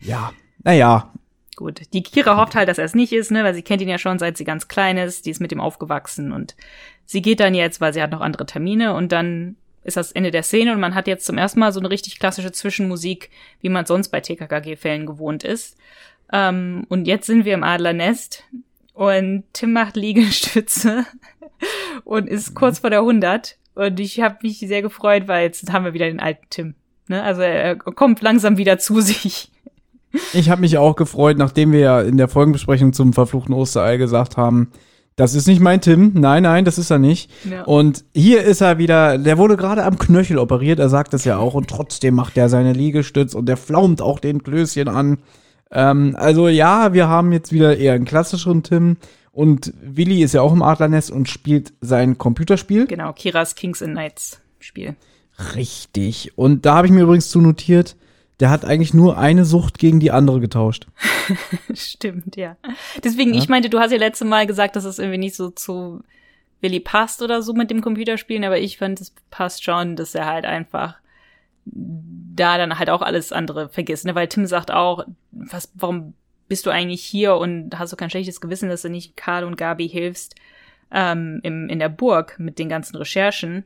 ja. 0.00 0.32
Naja, 0.62 1.12
Gut, 1.56 1.82
die 1.92 2.02
Kira 2.02 2.36
hofft 2.36 2.54
halt, 2.54 2.68
dass 2.68 2.78
er 2.78 2.84
es 2.84 2.94
nicht 2.94 3.12
ist, 3.12 3.30
ne, 3.30 3.44
weil 3.44 3.54
sie 3.54 3.62
kennt 3.62 3.80
ihn 3.80 3.88
ja 3.88 3.98
schon, 3.98 4.18
seit 4.18 4.36
sie 4.36 4.44
ganz 4.44 4.68
klein 4.68 4.96
ist. 4.96 5.26
Die 5.26 5.30
ist 5.30 5.40
mit 5.40 5.52
ihm 5.52 5.60
aufgewachsen 5.60 6.32
und 6.32 6.56
sie 7.04 7.22
geht 7.22 7.40
dann 7.40 7.54
jetzt, 7.54 7.80
weil 7.80 7.92
sie 7.92 8.02
hat 8.02 8.10
noch 8.10 8.20
andere 8.20 8.46
Termine 8.46 8.94
und 8.94 9.12
dann 9.12 9.56
ist 9.84 9.96
das 9.96 10.12
Ende 10.12 10.30
der 10.30 10.42
Szene 10.42 10.72
und 10.72 10.80
man 10.80 10.94
hat 10.94 11.06
jetzt 11.06 11.26
zum 11.26 11.38
ersten 11.38 11.60
Mal 11.60 11.72
so 11.72 11.78
eine 11.78 11.90
richtig 11.90 12.18
klassische 12.18 12.52
Zwischenmusik, 12.52 13.30
wie 13.60 13.68
man 13.68 13.86
sonst 13.86 14.08
bei 14.08 14.20
TKKG-Fällen 14.20 15.06
gewohnt 15.06 15.44
ist. 15.44 15.76
Ähm, 16.32 16.86
und 16.88 17.06
jetzt 17.06 17.26
sind 17.26 17.44
wir 17.44 17.54
im 17.54 17.62
Adlernest 17.62 18.44
und 18.94 19.44
Tim 19.52 19.72
macht 19.72 19.96
Liegestütze 19.96 21.04
und 22.04 22.28
ist 22.28 22.54
kurz 22.54 22.78
vor 22.78 22.90
der 22.90 23.00
100. 23.00 23.58
Und 23.74 24.00
ich 24.00 24.20
habe 24.20 24.38
mich 24.42 24.58
sehr 24.58 24.82
gefreut, 24.82 25.28
weil 25.28 25.44
jetzt 25.44 25.70
haben 25.72 25.84
wir 25.84 25.94
wieder 25.94 26.06
den 26.06 26.20
alten 26.20 26.46
Tim. 26.48 26.74
Ne? 27.08 27.22
Also 27.22 27.42
er 27.42 27.76
kommt 27.76 28.22
langsam 28.22 28.56
wieder 28.56 28.78
zu 28.78 29.00
sich. 29.02 29.50
Ich 30.32 30.50
habe 30.50 30.60
mich 30.60 30.78
auch 30.78 30.96
gefreut, 30.96 31.38
nachdem 31.38 31.72
wir 31.72 31.80
ja 31.80 32.00
in 32.00 32.16
der 32.16 32.28
Folgenbesprechung 32.28 32.92
zum 32.92 33.12
verfluchten 33.12 33.54
Osterei 33.54 33.96
gesagt 33.96 34.36
haben, 34.36 34.70
das 35.16 35.34
ist 35.34 35.46
nicht 35.46 35.60
mein 35.60 35.80
Tim. 35.80 36.12
Nein, 36.14 36.42
nein, 36.42 36.64
das 36.64 36.78
ist 36.78 36.90
er 36.90 36.98
nicht. 36.98 37.30
Ja. 37.48 37.62
Und 37.62 38.04
hier 38.14 38.42
ist 38.42 38.60
er 38.60 38.78
wieder, 38.78 39.16
der 39.18 39.38
wurde 39.38 39.56
gerade 39.56 39.84
am 39.84 39.98
Knöchel 39.98 40.38
operiert, 40.38 40.80
er 40.80 40.88
sagt 40.88 41.12
das 41.12 41.24
ja 41.24 41.38
auch, 41.38 41.54
und 41.54 41.68
trotzdem 41.68 42.14
macht 42.14 42.36
er 42.36 42.48
seine 42.48 42.72
Liegestütz 42.72 43.34
und 43.34 43.46
der 43.46 43.56
flaumt 43.56 44.02
auch 44.02 44.18
den 44.18 44.42
Klößchen 44.42 44.88
an. 44.88 45.18
Ähm, 45.70 46.16
also 46.18 46.48
ja, 46.48 46.92
wir 46.92 47.08
haben 47.08 47.32
jetzt 47.32 47.52
wieder 47.52 47.76
eher 47.76 47.94
einen 47.94 48.04
klassischeren 48.04 48.62
Tim. 48.62 48.96
Und 49.30 49.72
Willi 49.82 50.22
ist 50.22 50.34
ja 50.34 50.42
auch 50.42 50.52
im 50.52 50.62
Adlernest 50.62 51.10
und 51.10 51.28
spielt 51.28 51.72
sein 51.80 52.18
Computerspiel. 52.18 52.86
Genau, 52.86 53.12
Kiras 53.12 53.56
Kings 53.56 53.82
and 53.82 53.92
Knights 53.92 54.40
Spiel. 54.60 54.94
Richtig. 55.56 56.38
Und 56.38 56.64
da 56.64 56.76
habe 56.76 56.86
ich 56.86 56.92
mir 56.92 57.02
übrigens 57.02 57.28
zu 57.30 57.40
notiert, 57.40 57.96
der 58.40 58.50
hat 58.50 58.64
eigentlich 58.64 58.94
nur 58.94 59.16
eine 59.16 59.44
Sucht 59.44 59.78
gegen 59.78 60.00
die 60.00 60.10
andere 60.10 60.40
getauscht. 60.40 60.86
Stimmt, 61.74 62.36
ja. 62.36 62.56
Deswegen, 63.02 63.34
ich 63.34 63.48
meinte, 63.48 63.70
du 63.70 63.78
hast 63.78 63.92
ja 63.92 63.98
letzte 63.98 64.24
Mal 64.24 64.46
gesagt, 64.46 64.76
dass 64.76 64.84
es 64.84 64.98
irgendwie 64.98 65.18
nicht 65.18 65.36
so 65.36 65.50
zu 65.50 66.02
Willi 66.60 66.80
passt 66.80 67.22
oder 67.22 67.42
so 67.42 67.52
mit 67.52 67.70
dem 67.70 67.80
Computerspielen, 67.80 68.44
aber 68.44 68.58
ich 68.58 68.78
fand, 68.78 69.00
es 69.00 69.14
passt 69.30 69.62
schon, 69.62 69.96
dass 69.96 70.14
er 70.14 70.26
halt 70.26 70.46
einfach 70.46 70.96
da 71.66 72.58
dann 72.58 72.78
halt 72.78 72.90
auch 72.90 73.02
alles 73.02 73.32
andere 73.32 73.68
vergisst, 73.68 74.04
ne? 74.04 74.14
Weil 74.14 74.28
Tim 74.28 74.46
sagt 74.46 74.70
auch, 74.70 75.04
was, 75.30 75.70
warum 75.74 76.14
bist 76.48 76.66
du 76.66 76.70
eigentlich 76.70 77.02
hier 77.02 77.36
und 77.36 77.78
hast 77.78 77.92
du 77.92 77.96
kein 77.96 78.10
schlechtes 78.10 78.40
Gewissen, 78.40 78.68
dass 78.68 78.82
du 78.82 78.90
nicht 78.90 79.16
Karl 79.16 79.44
und 79.44 79.56
Gabi 79.56 79.88
hilfst 79.88 80.34
ähm, 80.90 81.40
im, 81.42 81.68
in 81.68 81.78
der 81.78 81.88
Burg 81.88 82.38
mit 82.38 82.58
den 82.58 82.68
ganzen 82.68 82.96
Recherchen? 82.96 83.64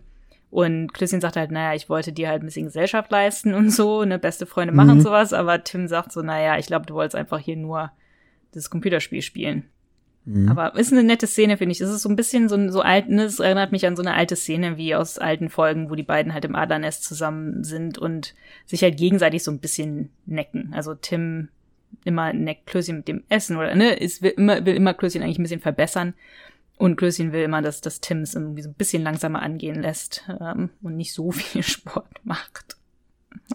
Und 0.50 0.94
Klößchen 0.94 1.20
sagt 1.20 1.36
halt, 1.36 1.50
naja, 1.50 1.74
ich 1.74 1.90
wollte 1.90 2.12
dir 2.12 2.28
halt 2.28 2.42
ein 2.42 2.46
bisschen 2.46 2.64
Gesellschaft 2.66 3.10
leisten 3.10 3.52
und 3.54 3.70
so, 3.70 4.04
ne, 4.04 4.18
beste 4.18 4.46
Freunde 4.46 4.72
machen 4.74 4.96
Mhm. 4.96 5.00
sowas, 5.02 5.32
aber 5.34 5.62
Tim 5.62 5.88
sagt 5.88 6.10
so, 6.12 6.22
naja, 6.22 6.58
ich 6.58 6.66
glaube, 6.66 6.86
du 6.86 6.94
wolltest 6.94 7.16
einfach 7.16 7.38
hier 7.38 7.56
nur 7.56 7.90
das 8.52 8.70
Computerspiel 8.70 9.20
spielen. 9.20 9.64
Mhm. 10.24 10.48
Aber 10.48 10.74
ist 10.78 10.90
eine 10.92 11.04
nette 11.04 11.26
Szene, 11.26 11.58
finde 11.58 11.72
ich. 11.72 11.80
Es 11.82 11.90
ist 11.90 12.00
so 12.02 12.08
ein 12.08 12.16
bisschen 12.16 12.48
so, 12.48 12.54
ein- 12.56 12.72
so 12.72 12.80
alt, 12.80 13.08
ne, 13.10 13.24
es 13.24 13.40
erinnert 13.40 13.72
mich 13.72 13.86
an 13.86 13.94
so 13.96 14.02
eine 14.02 14.14
alte 14.14 14.36
Szene 14.36 14.78
wie 14.78 14.94
aus 14.94 15.18
alten 15.18 15.50
Folgen, 15.50 15.90
wo 15.90 15.94
die 15.94 16.02
beiden 16.02 16.32
halt 16.32 16.46
im 16.46 16.54
Adlernest 16.54 17.04
zusammen 17.04 17.62
sind 17.62 17.98
und 17.98 18.34
sich 18.64 18.82
halt 18.82 18.96
gegenseitig 18.96 19.44
so 19.44 19.50
ein 19.50 19.58
bisschen 19.60 20.10
necken. 20.24 20.70
Also 20.74 20.94
Tim 20.94 21.48
immer 22.04 22.32
neckt 22.32 22.66
Klößchen 22.66 22.96
mit 22.98 23.08
dem 23.08 23.22
Essen 23.28 23.56
oder, 23.58 23.74
ne, 23.74 23.92
ist, 23.94 24.22
will 24.22 24.32
immer, 24.36 24.64
will 24.64 24.76
immer 24.76 24.94
Klößchen 24.94 25.22
eigentlich 25.22 25.38
ein 25.38 25.42
bisschen 25.42 25.60
verbessern. 25.60 26.14
Und 26.78 26.96
Klößchen 26.96 27.32
will 27.32 27.42
immer, 27.42 27.60
dass, 27.60 27.80
dass 27.80 28.00
Tim 28.00 28.22
es 28.22 28.34
irgendwie 28.34 28.62
so 28.62 28.70
ein 28.70 28.74
bisschen 28.74 29.02
langsamer 29.02 29.42
angehen 29.42 29.82
lässt 29.82 30.22
ähm, 30.40 30.70
und 30.80 30.96
nicht 30.96 31.12
so 31.12 31.30
viel 31.32 31.62
Sport 31.62 32.20
macht. 32.24 32.76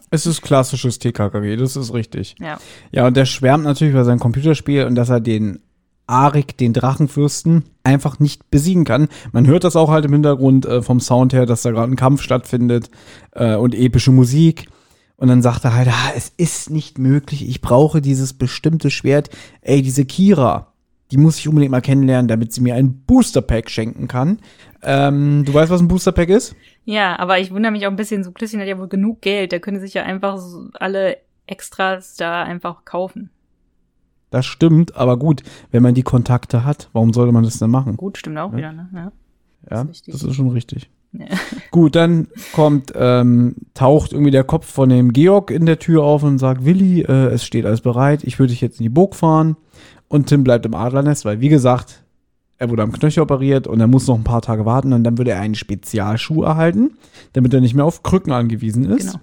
Es 0.09 0.25
ist 0.25 0.41
klassisches 0.41 0.99
TKKG, 0.99 1.55
das 1.55 1.75
ist 1.75 1.93
richtig. 1.93 2.35
Ja. 2.39 2.59
Ja, 2.91 3.07
und 3.07 3.17
der 3.17 3.25
schwärmt 3.25 3.63
natürlich 3.63 3.93
über 3.93 4.05
sein 4.05 4.19
Computerspiel 4.19 4.85
und 4.85 4.95
dass 4.95 5.09
er 5.09 5.19
den 5.19 5.59
Arik, 6.05 6.57
den 6.57 6.73
Drachenfürsten, 6.73 7.63
einfach 7.83 8.19
nicht 8.19 8.51
besiegen 8.51 8.83
kann. 8.83 9.07
Man 9.31 9.47
hört 9.47 9.63
das 9.63 9.75
auch 9.75 9.89
halt 9.89 10.05
im 10.05 10.13
Hintergrund 10.13 10.65
äh, 10.65 10.81
vom 10.81 10.99
Sound 10.99 11.33
her, 11.33 11.45
dass 11.45 11.61
da 11.61 11.71
gerade 11.71 11.91
ein 11.91 11.95
Kampf 11.95 12.21
stattfindet 12.21 12.89
äh, 13.31 13.55
und 13.55 13.73
epische 13.73 14.11
Musik. 14.11 14.67
Und 15.15 15.29
dann 15.29 15.41
sagt 15.41 15.63
er 15.63 15.75
halt, 15.75 15.87
ah, 15.87 16.11
es 16.15 16.33
ist 16.35 16.69
nicht 16.69 16.97
möglich, 16.97 17.47
ich 17.47 17.61
brauche 17.61 18.01
dieses 18.01 18.33
bestimmte 18.33 18.89
Schwert. 18.89 19.29
Ey, 19.61 19.81
diese 19.81 20.05
Kira, 20.05 20.72
die 21.13 21.19
muss 21.19 21.37
ich 21.37 21.47
unbedingt 21.47 21.71
mal 21.71 21.81
kennenlernen, 21.81 22.27
damit 22.27 22.53
sie 22.53 22.61
mir 22.61 22.73
ein 22.73 23.03
Booster-Pack 23.03 23.69
schenken 23.69 24.07
kann. 24.07 24.39
Ähm, 24.81 25.45
du 25.45 25.53
weißt, 25.53 25.71
was 25.71 25.79
ein 25.79 25.87
Booster-Pack 25.87 26.29
ist? 26.29 26.55
Ja, 26.85 27.19
aber 27.19 27.39
ich 27.39 27.51
wundere 27.51 27.71
mich 27.71 27.85
auch 27.85 27.91
ein 27.91 27.95
bisschen, 27.95 28.23
so 28.23 28.31
Klößchen 28.31 28.59
hat 28.59 28.67
ja 28.67 28.79
wohl 28.79 28.87
genug 28.87 29.21
Geld, 29.21 29.51
der 29.51 29.59
könnte 29.59 29.79
sich 29.79 29.93
ja 29.93 30.03
einfach 30.03 30.37
so 30.39 30.69
alle 30.73 31.17
Extras 31.45 32.15
da 32.15 32.41
einfach 32.41 32.83
kaufen. 32.83 33.29
Das 34.31 34.47
stimmt, 34.47 34.95
aber 34.95 35.17
gut, 35.17 35.43
wenn 35.69 35.83
man 35.83 35.93
die 35.93 36.01
Kontakte 36.01 36.65
hat, 36.65 36.89
warum 36.93 37.13
sollte 37.13 37.31
man 37.31 37.43
das 37.43 37.59
denn 37.59 37.69
machen? 37.69 37.95
Gut, 37.95 38.17
stimmt 38.17 38.39
auch 38.39 38.55
wieder, 38.55 38.71
ne? 38.71 38.89
Ja. 38.91 39.11
Ja, 39.69 39.81
ist 39.83 39.89
richtig. 39.89 40.13
das 40.13 40.23
ist 40.23 40.35
schon 40.35 40.49
richtig. 40.49 40.89
Ja. 41.13 41.25
Gut, 41.71 41.95
dann 41.95 42.27
kommt, 42.53 42.91
ähm, 42.95 43.55
taucht 43.73 44.11
irgendwie 44.11 44.31
der 44.31 44.43
Kopf 44.43 44.65
von 44.65 44.89
dem 44.89 45.13
Georg 45.13 45.51
in 45.51 45.65
der 45.65 45.79
Tür 45.79 46.03
auf 46.03 46.23
und 46.23 46.39
sagt, 46.39 46.65
Willi, 46.65 47.01
äh, 47.01 47.27
es 47.27 47.45
steht 47.45 47.65
alles 47.65 47.81
bereit, 47.81 48.23
ich 48.23 48.39
würde 48.39 48.51
dich 48.51 48.61
jetzt 48.61 48.79
in 48.79 48.83
die 48.83 48.89
Burg 48.89 49.15
fahren. 49.15 49.55
Und 50.13 50.27
Tim 50.27 50.43
bleibt 50.43 50.65
im 50.65 50.75
Adlernest, 50.75 51.25
weil, 51.25 51.39
wie 51.41 51.49
gesagt, 51.49 52.03
er 52.59 52.69
wurde 52.69 52.83
am 52.83 52.91
Knöchel 52.91 53.23
operiert 53.23 53.65
und 53.65 53.79
er 53.79 53.87
muss 53.87 54.07
noch 54.07 54.15
ein 54.15 54.23
paar 54.23 54.41
Tage 54.43 54.63
warten 54.65 54.93
und 54.93 55.03
dann 55.03 55.17
würde 55.17 55.31
er 55.31 55.39
einen 55.41 55.55
Spezialschuh 55.55 56.43
erhalten, 56.43 56.97
damit 57.33 57.53
er 57.53 57.61
nicht 57.61 57.73
mehr 57.73 57.83
auf 57.85 58.03
Krücken 58.03 58.31
angewiesen 58.31 58.85
ist. 58.89 59.07
Genau. 59.07 59.19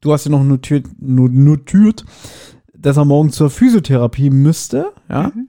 Du 0.00 0.12
hast 0.12 0.24
ja 0.24 0.30
noch 0.30 0.42
notiert, 0.42 0.86
no- 1.00 1.28
notiert, 1.28 2.04
dass 2.76 2.96
er 2.96 3.04
morgen 3.04 3.30
zur 3.30 3.50
Physiotherapie 3.50 4.30
müsste, 4.30 4.92
ja? 5.10 5.30
Mhm. 5.34 5.48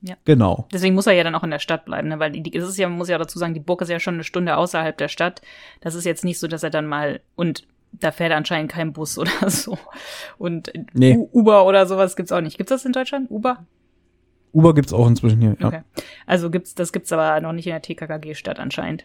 Ja. 0.00 0.14
Genau. 0.24 0.66
Deswegen 0.72 0.94
muss 0.94 1.06
er 1.06 1.12
ja 1.12 1.22
dann 1.24 1.34
auch 1.36 1.44
in 1.44 1.50
der 1.50 1.60
Stadt 1.60 1.84
bleiben, 1.84 2.08
ne? 2.08 2.18
Weil 2.18 2.30
die, 2.32 2.50
das 2.50 2.68
ist 2.68 2.78
ja, 2.78 2.88
man 2.88 2.98
muss 2.98 3.08
ja 3.08 3.18
dazu 3.18 3.38
sagen, 3.38 3.54
die 3.54 3.60
Burg 3.60 3.82
ist 3.82 3.88
ja 3.88 4.00
schon 4.00 4.14
eine 4.14 4.24
Stunde 4.24 4.56
außerhalb 4.56 4.96
der 4.96 5.08
Stadt. 5.08 5.42
Das 5.80 5.94
ist 5.94 6.04
jetzt 6.04 6.24
nicht 6.24 6.38
so, 6.40 6.46
dass 6.48 6.62
er 6.62 6.70
dann 6.70 6.86
mal 6.86 7.20
und 7.36 7.66
da 7.92 8.10
fährt 8.10 8.32
anscheinend 8.32 8.72
kein 8.72 8.92
Bus 8.92 9.18
oder 9.18 9.30
so. 9.50 9.76
Und 10.38 10.72
Nee. 10.92 11.16
Uber 11.32 11.66
oder 11.66 11.86
sowas 11.86 12.16
gibt's 12.16 12.32
auch 12.32 12.40
nicht. 12.40 12.56
Gibt's 12.58 12.70
das 12.70 12.84
in 12.84 12.92
Deutschland? 12.92 13.30
Uber? 13.30 13.64
Uber 14.52 14.74
gibt's 14.74 14.92
auch 14.92 15.06
inzwischen 15.08 15.40
hier, 15.40 15.56
ja. 15.58 15.66
Okay. 15.66 15.80
Also 16.26 16.50
gibt's, 16.50 16.74
das 16.74 16.92
gibt's 16.92 17.12
aber 17.12 17.40
noch 17.40 17.52
nicht 17.52 17.66
in 17.66 17.72
der 17.72 17.82
TKKG-Stadt 17.82 18.58
anscheinend. 18.58 19.04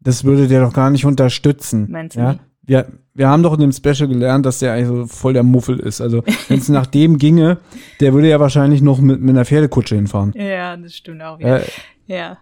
Das 0.00 0.24
würde 0.24 0.48
der 0.48 0.62
doch 0.62 0.72
gar 0.72 0.90
nicht 0.90 1.04
unterstützen. 1.04 1.88
Meinst 1.90 2.16
du 2.16 2.20
ja? 2.20 2.32
nicht? 2.32 2.40
Wir, 2.62 2.86
wir 3.14 3.28
haben 3.28 3.42
doch 3.42 3.54
in 3.54 3.60
dem 3.60 3.72
Special 3.72 4.08
gelernt, 4.08 4.44
dass 4.44 4.58
der 4.58 4.74
eigentlich 4.74 4.88
so 4.88 5.06
voll 5.06 5.32
der 5.32 5.42
Muffel 5.42 5.80
ist. 5.80 6.00
Also, 6.00 6.22
wenn 6.48 6.58
es 6.58 6.68
nach 6.68 6.86
dem 6.86 7.18
ginge, 7.18 7.58
der 8.00 8.12
würde 8.12 8.28
ja 8.28 8.40
wahrscheinlich 8.40 8.82
noch 8.82 9.00
mit, 9.00 9.20
mit 9.20 9.30
einer 9.30 9.46
Pferdekutsche 9.46 9.94
hinfahren. 9.94 10.32
Ja, 10.36 10.76
das 10.76 10.94
stimmt 10.94 11.22
auch 11.22 11.38
wieder. 11.38 11.62
Äh, 11.62 11.66
ja. 12.06 12.38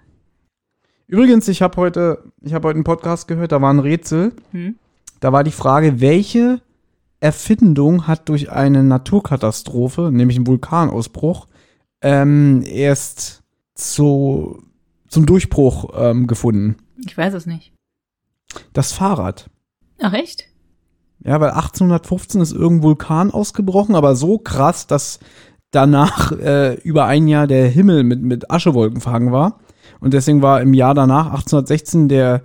übrigens, 1.07 1.47
ich 1.49 1.63
habe 1.63 1.77
heute, 1.77 2.25
ich 2.43 2.55
habe 2.55 2.69
heute 2.69 2.77
einen 2.77 2.85
Podcast 2.85 3.29
gehört, 3.29 3.53
da 3.53 3.63
war 3.63 3.73
ein 3.73 3.79
Rätsel. 3.79 4.33
Hm? 4.51 4.77
Da 5.21 5.33
war 5.33 5.45
die 5.45 5.53
Frage, 5.53 6.01
welche 6.01 6.61
Erfindung 7.21 8.07
hat 8.07 8.29
durch 8.29 8.51
eine 8.51 8.83
Naturkatastrophe, 8.83 10.11
nämlich 10.13 10.37
einen 10.37 10.47
Vulkanausbruch, 10.47 11.47
ähm, 12.03 12.63
erst 12.65 13.43
zu, 13.75 14.63
zum 15.09 15.27
Durchbruch 15.27 15.93
ähm, 15.97 16.27
gefunden? 16.27 16.77
Ich 17.05 17.17
weiß 17.17 17.35
es 17.35 17.47
nicht. 17.47 17.73
Das 18.73 18.93
Fahrrad. 18.93 19.51
Ach, 20.01 20.13
echt? 20.13 20.45
Ja, 21.25 21.41
weil 21.41 21.51
1815 21.51 22.41
ist 22.41 22.53
irgendein 22.53 22.83
Vulkan 22.83 23.31
ausgebrochen, 23.31 23.95
aber 23.95 24.15
so 24.15 24.39
krass, 24.39 24.87
dass 24.87 25.19
danach 25.71 26.33
äh, 26.33 26.75
über 26.83 27.07
ein 27.07 27.29
Jahr 27.29 27.47
der 27.47 27.69
Himmel 27.69 28.05
mit, 28.05 28.23
mit 28.23 28.51
Aschewolken 28.51 29.01
verhangen 29.01 29.33
war. 29.33 29.61
Und 30.01 30.15
deswegen 30.15 30.43
war 30.43 30.61
im 30.61 30.75
Jahr 30.75 30.95
danach, 30.95 31.27
1816, 31.27 32.09
der, 32.09 32.43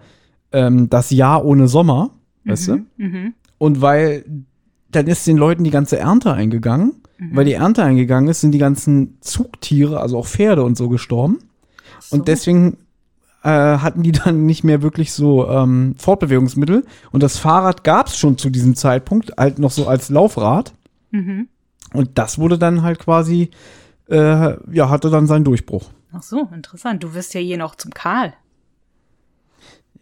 ähm, 0.51 0.89
das 0.89 1.11
Jahr 1.11 1.45
ohne 1.45 1.67
Sommer, 1.67 2.11
weißt 2.45 2.69
du? 2.69 2.85
Mhm. 2.97 3.33
Und 3.57 3.81
weil 3.81 4.25
dann 4.91 5.07
ist 5.07 5.25
den 5.27 5.37
Leuten 5.37 5.63
die 5.63 5.71
ganze 5.71 5.97
Ernte 5.97 6.33
eingegangen. 6.33 7.01
Mhm. 7.21 7.35
Weil 7.35 7.45
die 7.45 7.53
Ernte 7.53 7.83
eingegangen 7.83 8.29
ist, 8.29 8.41
sind 8.41 8.51
die 8.51 8.57
ganzen 8.57 9.17
Zugtiere, 9.21 9.99
also 9.99 10.17
auch 10.17 10.25
Pferde 10.27 10.63
und 10.63 10.75
so 10.75 10.89
gestorben. 10.89 11.37
So. 11.99 12.15
Und 12.15 12.27
deswegen 12.27 12.77
äh, 13.43 13.49
hatten 13.49 14.01
die 14.01 14.11
dann 14.11 14.45
nicht 14.47 14.63
mehr 14.63 14.81
wirklich 14.81 15.13
so 15.13 15.47
ähm, 15.47 15.93
Fortbewegungsmittel. 15.99 16.83
Und 17.11 17.21
das 17.21 17.37
Fahrrad 17.37 17.83
gab 17.83 18.07
es 18.07 18.17
schon 18.17 18.37
zu 18.39 18.49
diesem 18.49 18.75
Zeitpunkt, 18.75 19.33
halt 19.37 19.59
noch 19.59 19.69
so 19.71 19.87
als 19.87 20.09
Laufrad. 20.09 20.73
Mhm. 21.11 21.47
Und 21.93 22.17
das 22.17 22.39
wurde 22.39 22.57
dann 22.57 22.81
halt 22.81 22.97
quasi, 22.99 23.51
äh, 24.09 24.55
ja, 24.73 24.89
hatte 24.89 25.09
dann 25.11 25.27
seinen 25.27 25.43
Durchbruch. 25.43 25.89
Ach 26.13 26.23
so, 26.23 26.49
interessant. 26.53 27.03
Du 27.03 27.13
wirst 27.13 27.33
ja 27.35 27.39
hier 27.39 27.57
noch 27.57 27.75
zum 27.75 27.91
Karl. 27.93 28.33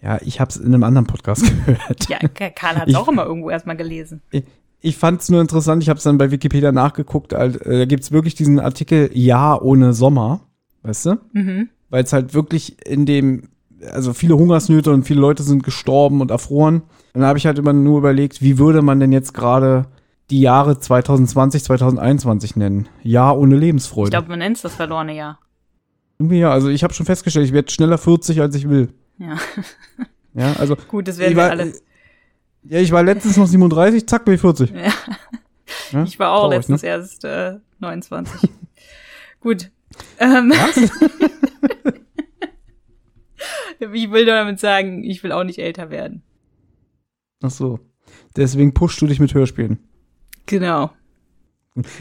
Ja, 0.02 0.18
ich 0.22 0.40
habe 0.40 0.50
es 0.50 0.56
in 0.58 0.68
einem 0.74 0.84
anderen 0.84 1.08
Podcast 1.08 1.44
gehört. 1.66 2.08
Ja, 2.10 2.20
Karl 2.50 2.78
hat 2.78 2.88
Ich- 2.88 2.96
auch 2.96 3.08
immer 3.10 3.26
irgendwo 3.26 3.50
erstmal 3.50 3.76
gelesen. 3.76 4.22
Ich, 4.32 4.44
ich 4.82 4.98
fand 4.98 5.22
es 5.22 5.30
nur 5.30 5.42
interessant, 5.42 5.84
ich 5.84 5.90
habe 5.90 5.98
es 5.98 6.04
dann 6.04 6.18
bei 6.18 6.32
Wikipedia 6.32 6.72
nachgeguckt, 6.72 7.34
halt, 7.34 7.62
äh, 7.66 7.80
da 7.80 7.86
gibt's 7.86 8.12
wirklich 8.12 8.36
diesen 8.36 8.60
Artikel 8.60 9.10
Jahr 9.14 9.64
ohne 9.64 9.94
Sommer, 9.94 10.42
weißt 10.84 11.06
du? 11.08 11.18
Mhm. 11.34 11.70
Weil 11.90 12.04
es 12.04 12.14
halt 12.14 12.34
wirklich 12.34 12.86
in 12.86 13.06
dem, 13.06 13.50
also 13.92 14.14
viele 14.14 14.38
Hungersnöte 14.38 14.92
und 14.92 15.04
viele 15.04 15.20
Leute 15.20 15.44
sind 15.44 15.64
gestorben 15.64 16.22
und 16.22 16.32
erfroren. 16.32 16.84
Und 17.14 17.22
da 17.22 17.28
habe 17.28 17.38
ich 17.38 17.46
halt 17.46 17.58
immer 17.58 17.74
nur 17.74 17.98
überlegt, 17.98 18.42
wie 18.42 18.58
würde 18.58 18.82
man 18.82 19.00
denn 19.00 19.12
jetzt 19.12 19.34
gerade 19.34 19.88
die 20.30 20.42
Jahre 20.42 20.80
2020, 20.80 21.64
2021 21.64 22.56
nennen? 22.56 22.88
Jahr 23.02 23.38
ohne 23.38 23.56
Lebensfreude. 23.56 24.10
Ich 24.10 24.12
glaube, 24.12 24.30
man 24.30 24.40
nennt 24.40 24.58
es 24.58 24.62
das 24.62 24.76
verlorene 24.76 25.16
Jahr. 25.16 25.40
Irgendwie 26.20 26.40
ja, 26.40 26.52
also 26.52 26.70
ich 26.70 26.84
habe 26.84 26.94
schon 26.94 27.06
festgestellt, 27.06 27.48
ich 27.48 27.54
werde 27.54 27.72
schneller 27.72 27.98
40, 27.98 28.42
als 28.42 28.56
ich 28.56 28.70
will. 28.70 28.90
Ja. 29.18 29.38
Ja, 30.34 30.54
also 30.60 30.76
Gut, 30.88 31.08
das 31.08 31.18
werden 31.18 31.36
wir 31.36 31.50
alle. 31.50 31.74
Ja, 32.64 32.80
ich 32.80 32.92
war 32.92 33.04
letztens 33.04 33.38
noch 33.38 33.48
37, 33.48 34.08
zack, 34.08 34.26
bin 34.26 34.36
ich 34.36 34.42
40. 34.42 34.72
Ja. 34.72 34.92
Ja? 35.92 36.04
Ich 36.04 36.20
war 36.20 36.32
auch 36.34 36.42
Traurig, 36.42 36.58
letztens 36.58 36.82
ne? 36.82 36.88
erst 36.90 37.24
äh, 37.26 37.58
29. 37.80 38.50
Gut. 39.40 39.72
Ähm, 40.20 40.52
Was? 40.52 40.78
ich 43.80 44.12
will 44.12 44.26
nur 44.26 44.36
damit 44.36 44.60
sagen, 44.60 45.04
ich 45.04 45.24
will 45.24 45.32
auch 45.32 45.44
nicht 45.44 45.60
älter 45.60 45.90
werden. 45.90 46.24
Ach 47.42 47.50
so. 47.50 47.80
Deswegen 48.36 48.74
pushst 48.74 49.02
du 49.02 49.08
dich 49.08 49.20
mit 49.20 49.34
Hörspielen. 49.34 49.80
Genau. 50.46 50.92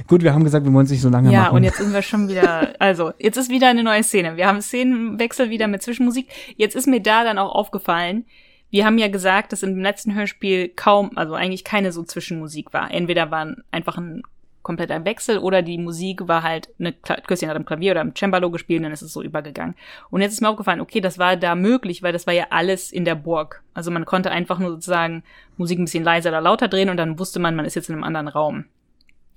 Gut, 0.08 0.22
wir 0.22 0.34
haben 0.34 0.44
gesagt, 0.44 0.64
wir 0.66 0.72
wollen 0.72 0.86
es 0.86 0.90
nicht 0.90 1.02
so 1.02 1.08
lange 1.08 1.32
Ja, 1.32 1.42
machen. 1.42 1.56
und 1.56 1.62
jetzt 1.62 1.78
sind 1.78 1.92
wir 1.92 2.02
schon 2.02 2.28
wieder, 2.28 2.74
also, 2.80 3.12
jetzt 3.18 3.36
ist 3.36 3.50
wieder 3.50 3.68
eine 3.68 3.84
neue 3.84 4.02
Szene. 4.02 4.36
Wir 4.36 4.48
haben 4.48 4.60
Szenenwechsel 4.60 5.50
wieder 5.50 5.68
mit 5.68 5.82
Zwischenmusik. 5.82 6.28
Jetzt 6.56 6.74
ist 6.74 6.86
mir 6.88 7.00
da 7.00 7.22
dann 7.22 7.38
auch 7.38 7.54
aufgefallen, 7.54 8.24
wir 8.70 8.84
haben 8.84 8.98
ja 8.98 9.08
gesagt, 9.08 9.52
dass 9.52 9.62
im 9.62 9.80
letzten 9.80 10.14
Hörspiel 10.14 10.68
kaum, 10.68 11.12
also 11.16 11.34
eigentlich 11.34 11.64
keine 11.64 11.92
so 11.92 12.02
Zwischenmusik 12.02 12.72
war. 12.72 12.90
Entweder 12.90 13.30
war 13.30 13.54
einfach 13.70 13.96
ein 13.96 14.22
kompletter 14.62 15.06
Wechsel 15.06 15.38
oder 15.38 15.62
die 15.62 15.78
Musik 15.78 16.28
war 16.28 16.42
halt 16.42 16.68
eine 16.78 16.92
Küsschen 16.92 17.48
hat 17.48 17.56
am 17.56 17.64
Klavier 17.64 17.92
oder 17.92 18.02
am 18.02 18.14
Cembalo 18.14 18.50
gespielt 18.50 18.80
und 18.80 18.84
dann 18.84 18.92
ist 18.92 19.00
es 19.00 19.14
so 19.14 19.22
übergegangen. 19.22 19.74
Und 20.10 20.20
jetzt 20.20 20.34
ist 20.34 20.42
mir 20.42 20.50
aufgefallen, 20.50 20.82
okay, 20.82 21.00
das 21.00 21.18
war 21.18 21.36
da 21.36 21.54
möglich, 21.54 22.02
weil 22.02 22.12
das 22.12 22.26
war 22.26 22.34
ja 22.34 22.48
alles 22.50 22.92
in 22.92 23.06
der 23.06 23.14
Burg. 23.14 23.62
Also 23.72 23.90
man 23.90 24.04
konnte 24.04 24.30
einfach 24.30 24.58
nur 24.58 24.70
sozusagen 24.70 25.22
Musik 25.56 25.78
ein 25.78 25.86
bisschen 25.86 26.04
leiser 26.04 26.28
oder 26.28 26.42
lauter 26.42 26.68
drehen 26.68 26.90
und 26.90 26.98
dann 26.98 27.18
wusste 27.18 27.38
man, 27.38 27.56
man 27.56 27.64
ist 27.64 27.76
jetzt 27.76 27.88
in 27.88 27.94
einem 27.94 28.04
anderen 28.04 28.28
Raum. 28.28 28.66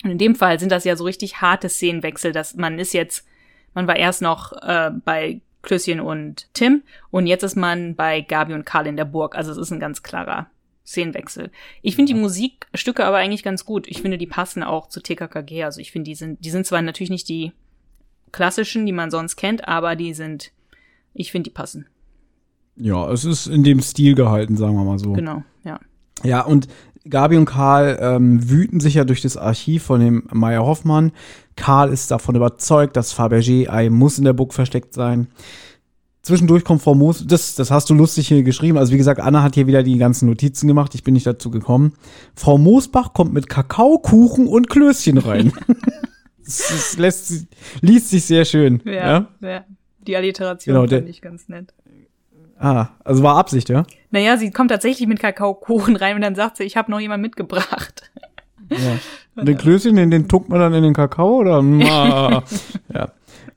Und 0.03 0.11
in 0.11 0.17
dem 0.17 0.35
Fall 0.35 0.59
sind 0.59 0.71
das 0.71 0.83
ja 0.83 0.97
so 0.97 1.05
richtig 1.05 1.39
harte 1.39 1.69
Szenenwechsel, 1.69 2.33
dass 2.33 2.55
man 2.55 2.77
ist 2.77 2.93
jetzt, 2.93 3.25
man 3.73 3.87
war 3.87 3.95
erst 3.95 4.21
noch 4.21 4.51
äh, 4.63 4.91
bei 5.05 5.39
Klößchen 5.61 5.99
und 5.99 6.47
Tim 6.53 6.83
und 7.11 7.27
jetzt 7.27 7.43
ist 7.43 7.55
man 7.55 7.95
bei 7.95 8.21
Gabi 8.21 8.53
und 8.53 8.65
Karl 8.65 8.87
in 8.87 8.97
der 8.97 9.05
Burg. 9.05 9.35
Also 9.35 9.51
es 9.51 9.57
ist 9.57 9.71
ein 9.71 9.79
ganz 9.79 10.03
klarer 10.03 10.49
Szenenwechsel. 10.85 11.51
Ich 11.81 11.95
finde 11.95 12.13
die 12.13 12.19
Musikstücke 12.19 13.05
aber 13.05 13.17
eigentlich 13.17 13.43
ganz 13.43 13.65
gut. 13.65 13.87
Ich 13.87 14.01
finde, 14.01 14.17
die 14.17 14.27
passen 14.27 14.63
auch 14.63 14.87
zu 14.87 15.01
TKKG. 15.01 15.63
Also 15.63 15.79
ich 15.79 15.91
finde, 15.91 16.09
die 16.09 16.15
sind, 16.15 16.43
die 16.43 16.49
sind 16.49 16.65
zwar 16.65 16.81
natürlich 16.81 17.11
nicht 17.11 17.29
die 17.29 17.51
klassischen, 18.31 18.85
die 18.85 18.91
man 18.91 19.11
sonst 19.11 19.35
kennt, 19.35 19.67
aber 19.67 19.95
die 19.95 20.13
sind, 20.13 20.51
ich 21.13 21.31
finde, 21.31 21.49
die 21.49 21.53
passen. 21.53 21.87
ja, 22.75 23.11
es 23.11 23.25
ist 23.25 23.47
in 23.47 23.63
dem 23.63 23.81
Stil 23.81 24.15
gehalten, 24.15 24.57
sagen 24.57 24.75
wir 24.75 24.83
mal 24.83 24.99
so. 24.99 25.13
Genau, 25.13 25.43
ja. 25.63 25.79
Ja, 26.23 26.41
und 26.41 26.67
Gabi 27.09 27.37
und 27.37 27.45
Karl 27.45 27.97
ähm, 28.01 28.49
wüten 28.49 28.79
sich 28.79 28.93
ja 28.95 29.03
durch 29.03 29.21
das 29.21 29.37
Archiv 29.37 29.83
von 29.83 29.99
dem 29.99 30.23
Meyer 30.31 30.65
Hoffmann. 30.65 31.11
Karl 31.55 31.91
ist 31.91 32.11
davon 32.11 32.35
überzeugt, 32.35 32.95
das 32.95 33.13
Fabergé-Ei 33.17 33.89
muss 33.89 34.17
in 34.17 34.23
der 34.25 34.33
Burg 34.33 34.53
versteckt 34.53 34.93
sein. 34.93 35.27
Zwischendurch 36.21 36.63
kommt 36.63 36.83
Frau 36.83 36.93
Moos, 36.93 37.25
das, 37.25 37.55
das 37.55 37.71
hast 37.71 37.89
du 37.89 37.95
lustig 37.95 38.27
hier 38.27 38.43
geschrieben. 38.43 38.77
Also 38.77 38.93
wie 38.93 38.97
gesagt, 38.97 39.19
Anna 39.19 39.41
hat 39.41 39.55
hier 39.55 39.65
wieder 39.65 39.81
die 39.81 39.97
ganzen 39.97 40.27
Notizen 40.29 40.67
gemacht. 40.67 40.93
Ich 40.93 41.03
bin 41.03 41.15
nicht 41.15 41.25
dazu 41.25 41.49
gekommen. 41.49 41.93
Frau 42.35 42.59
Moosbach 42.59 43.13
kommt 43.13 43.33
mit 43.33 43.49
Kakao, 43.49 43.97
Kuchen 43.97 44.45
und 44.47 44.69
Klößchen 44.69 45.17
rein. 45.17 45.51
das, 46.45 46.95
lässt, 46.97 47.47
liest 47.81 48.11
sich 48.11 48.25
sehr 48.25 48.45
schön. 48.45 48.81
Ja, 48.85 48.91
Ja. 48.93 49.27
ja. 49.41 49.65
Die 50.05 50.15
Alliteration 50.15 50.75
Genau, 50.75 50.85
der- 50.85 50.99
fand 50.99 51.09
ich 51.09 51.21
ganz 51.21 51.47
nett. 51.49 51.73
Ah, 52.59 52.89
also 53.03 53.23
war 53.23 53.37
Absicht, 53.37 53.69
ja? 53.69 53.85
Naja, 54.11 54.37
sie 54.37 54.51
kommt 54.51 54.71
tatsächlich 54.71 55.07
mit 55.07 55.19
Kakaokuchen 55.19 55.95
rein 55.95 56.15
und 56.15 56.21
dann 56.21 56.35
sagt 56.35 56.57
sie, 56.57 56.63
ich 56.63 56.77
habe 56.77 56.91
noch 56.91 56.99
jemand 56.99 57.21
mitgebracht. 57.21 58.11
Ja. 58.69 58.97
Den 59.43 59.57
Klößchen, 59.57 59.95
den, 59.95 60.11
den 60.11 60.27
tuckt 60.27 60.49
man 60.49 60.59
dann 60.59 60.73
in 60.73 60.83
den 60.83 60.93
Kakao 60.93 61.37
oder? 61.37 61.63
Ja. 62.93 63.13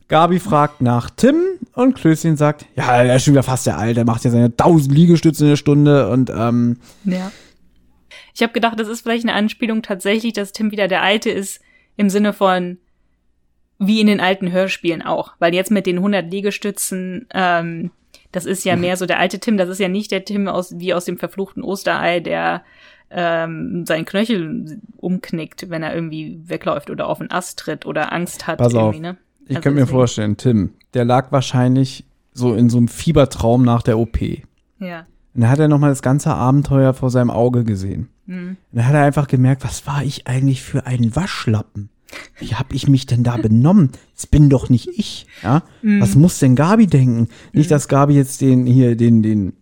Gabi 0.06 0.38
fragt 0.38 0.80
nach 0.80 1.10
Tim 1.10 1.36
und 1.72 1.94
Klößchen 1.94 2.36
sagt, 2.36 2.66
ja, 2.76 3.02
er 3.02 3.16
ist 3.16 3.24
schon 3.24 3.34
wieder 3.34 3.42
fast 3.42 3.66
der 3.66 3.78
Alte, 3.78 3.94
der 3.94 4.04
macht 4.04 4.24
ja 4.24 4.30
seine 4.30 4.46
1000 4.46 4.94
Liegestütze 4.94 5.44
in 5.44 5.50
der 5.50 5.56
Stunde 5.56 6.10
und 6.10 6.30
ähm, 6.30 6.78
Ja. 7.04 7.32
Ich 8.34 8.42
habe 8.42 8.52
gedacht, 8.52 8.78
das 8.78 8.88
ist 8.88 9.00
vielleicht 9.00 9.24
eine 9.24 9.34
Anspielung 9.34 9.82
tatsächlich, 9.82 10.32
dass 10.32 10.52
Tim 10.52 10.70
wieder 10.70 10.88
der 10.88 11.02
Alte 11.02 11.30
ist, 11.30 11.60
im 11.96 12.10
Sinne 12.10 12.32
von 12.32 12.78
wie 13.78 14.00
in 14.00 14.06
den 14.06 14.20
alten 14.20 14.52
Hörspielen 14.52 15.02
auch. 15.02 15.34
Weil 15.38 15.54
jetzt 15.54 15.70
mit 15.70 15.86
den 15.86 15.98
100 15.98 16.30
Liegestützen, 16.30 17.26
ähm, 17.32 17.90
das 18.34 18.46
ist 18.46 18.64
ja 18.64 18.74
mehr 18.76 18.96
so 18.96 19.06
der 19.06 19.18
alte 19.18 19.38
Tim, 19.38 19.56
das 19.56 19.68
ist 19.68 19.78
ja 19.78 19.88
nicht 19.88 20.10
der 20.10 20.24
Tim 20.24 20.48
aus, 20.48 20.78
wie 20.78 20.92
aus 20.92 21.04
dem 21.04 21.18
verfluchten 21.18 21.62
Osterei, 21.62 22.20
der 22.20 22.62
ähm, 23.10 23.86
seinen 23.86 24.04
Knöchel 24.04 24.80
umknickt, 24.96 25.70
wenn 25.70 25.82
er 25.82 25.94
irgendwie 25.94 26.40
wegläuft 26.44 26.90
oder 26.90 27.08
auf 27.08 27.18
den 27.18 27.30
Ast 27.30 27.60
tritt 27.60 27.86
oder 27.86 28.12
Angst 28.12 28.46
hat. 28.46 28.58
Pass 28.58 28.74
auf. 28.74 28.98
ne? 28.98 29.16
ich 29.44 29.50
Also 29.50 29.60
könnte 29.60 29.80
mir 29.80 29.86
vorstellen, 29.86 30.36
Tim, 30.36 30.70
der 30.94 31.04
lag 31.04 31.30
wahrscheinlich 31.30 32.04
so 32.32 32.54
in 32.54 32.68
so 32.68 32.78
einem 32.78 32.88
Fiebertraum 32.88 33.64
nach 33.64 33.82
der 33.82 33.98
OP. 33.98 34.18
Ja. 34.80 35.06
Und 35.34 35.40
da 35.40 35.48
hat 35.48 35.60
er 35.60 35.68
nochmal 35.68 35.90
das 35.90 36.02
ganze 36.02 36.34
Abenteuer 36.34 36.92
vor 36.94 37.10
seinem 37.10 37.30
Auge 37.30 37.62
gesehen. 37.62 38.08
Mhm. 38.26 38.56
Und 38.72 38.78
da 38.78 38.84
hat 38.84 38.94
er 38.94 39.04
einfach 39.04 39.28
gemerkt, 39.28 39.64
was 39.64 39.86
war 39.86 40.02
ich 40.02 40.26
eigentlich 40.26 40.62
für 40.62 40.86
ein 40.86 41.14
Waschlappen? 41.14 41.90
Wie 42.38 42.54
hab 42.54 42.72
ich 42.74 42.88
mich 42.88 43.06
denn 43.06 43.22
da 43.22 43.36
benommen? 43.36 43.90
Das 44.14 44.26
bin 44.26 44.48
doch 44.50 44.68
nicht 44.68 44.88
ich, 44.96 45.26
ja? 45.42 45.62
Mhm. 45.82 46.00
Was 46.00 46.14
muss 46.16 46.38
denn 46.38 46.54
Gabi 46.56 46.86
denken? 46.86 47.28
Nicht, 47.52 47.70
dass 47.70 47.88
Gabi 47.88 48.14
jetzt 48.14 48.40
den 48.40 48.66
hier 48.66 48.96
den 48.96 49.22
den 49.22 49.52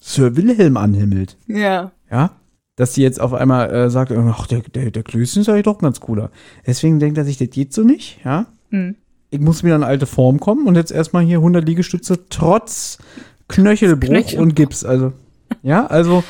Sir 0.00 0.36
Wilhelm 0.36 0.76
anhimmelt, 0.76 1.36
Ja. 1.46 1.92
ja? 2.10 2.30
Dass 2.76 2.94
sie 2.94 3.02
jetzt 3.02 3.20
auf 3.20 3.32
einmal 3.32 3.70
äh, 3.72 3.90
sagt, 3.90 4.12
ach, 4.12 4.46
der, 4.46 4.60
der, 4.60 4.90
der 4.90 5.02
Klößchen 5.02 5.42
ist 5.42 5.48
eigentlich 5.48 5.64
doch 5.64 5.78
ganz 5.78 5.98
cooler. 6.00 6.30
Deswegen 6.66 6.98
denkt 7.00 7.16
er 7.18 7.24
sich, 7.24 7.38
das 7.38 7.48
geht 7.50 7.72
so 7.72 7.82
nicht, 7.82 8.18
ja? 8.24 8.46
Mhm. 8.70 8.96
Ich 9.30 9.40
muss 9.40 9.64
wieder 9.64 9.74
in 9.76 9.82
eine 9.82 9.90
alte 9.90 10.06
Form 10.06 10.38
kommen 10.38 10.66
und 10.66 10.76
jetzt 10.76 10.92
erstmal 10.92 11.24
hier 11.24 11.38
100 11.38 11.66
Liegestütze 11.66 12.26
trotz 12.28 12.98
Knöchelbruch 13.48 14.08
Knöchelbruch. 14.10 14.42
und 14.42 14.54
Gips. 14.54 14.84
Also, 14.84 15.12
ja, 15.62 15.86
also 15.86 16.22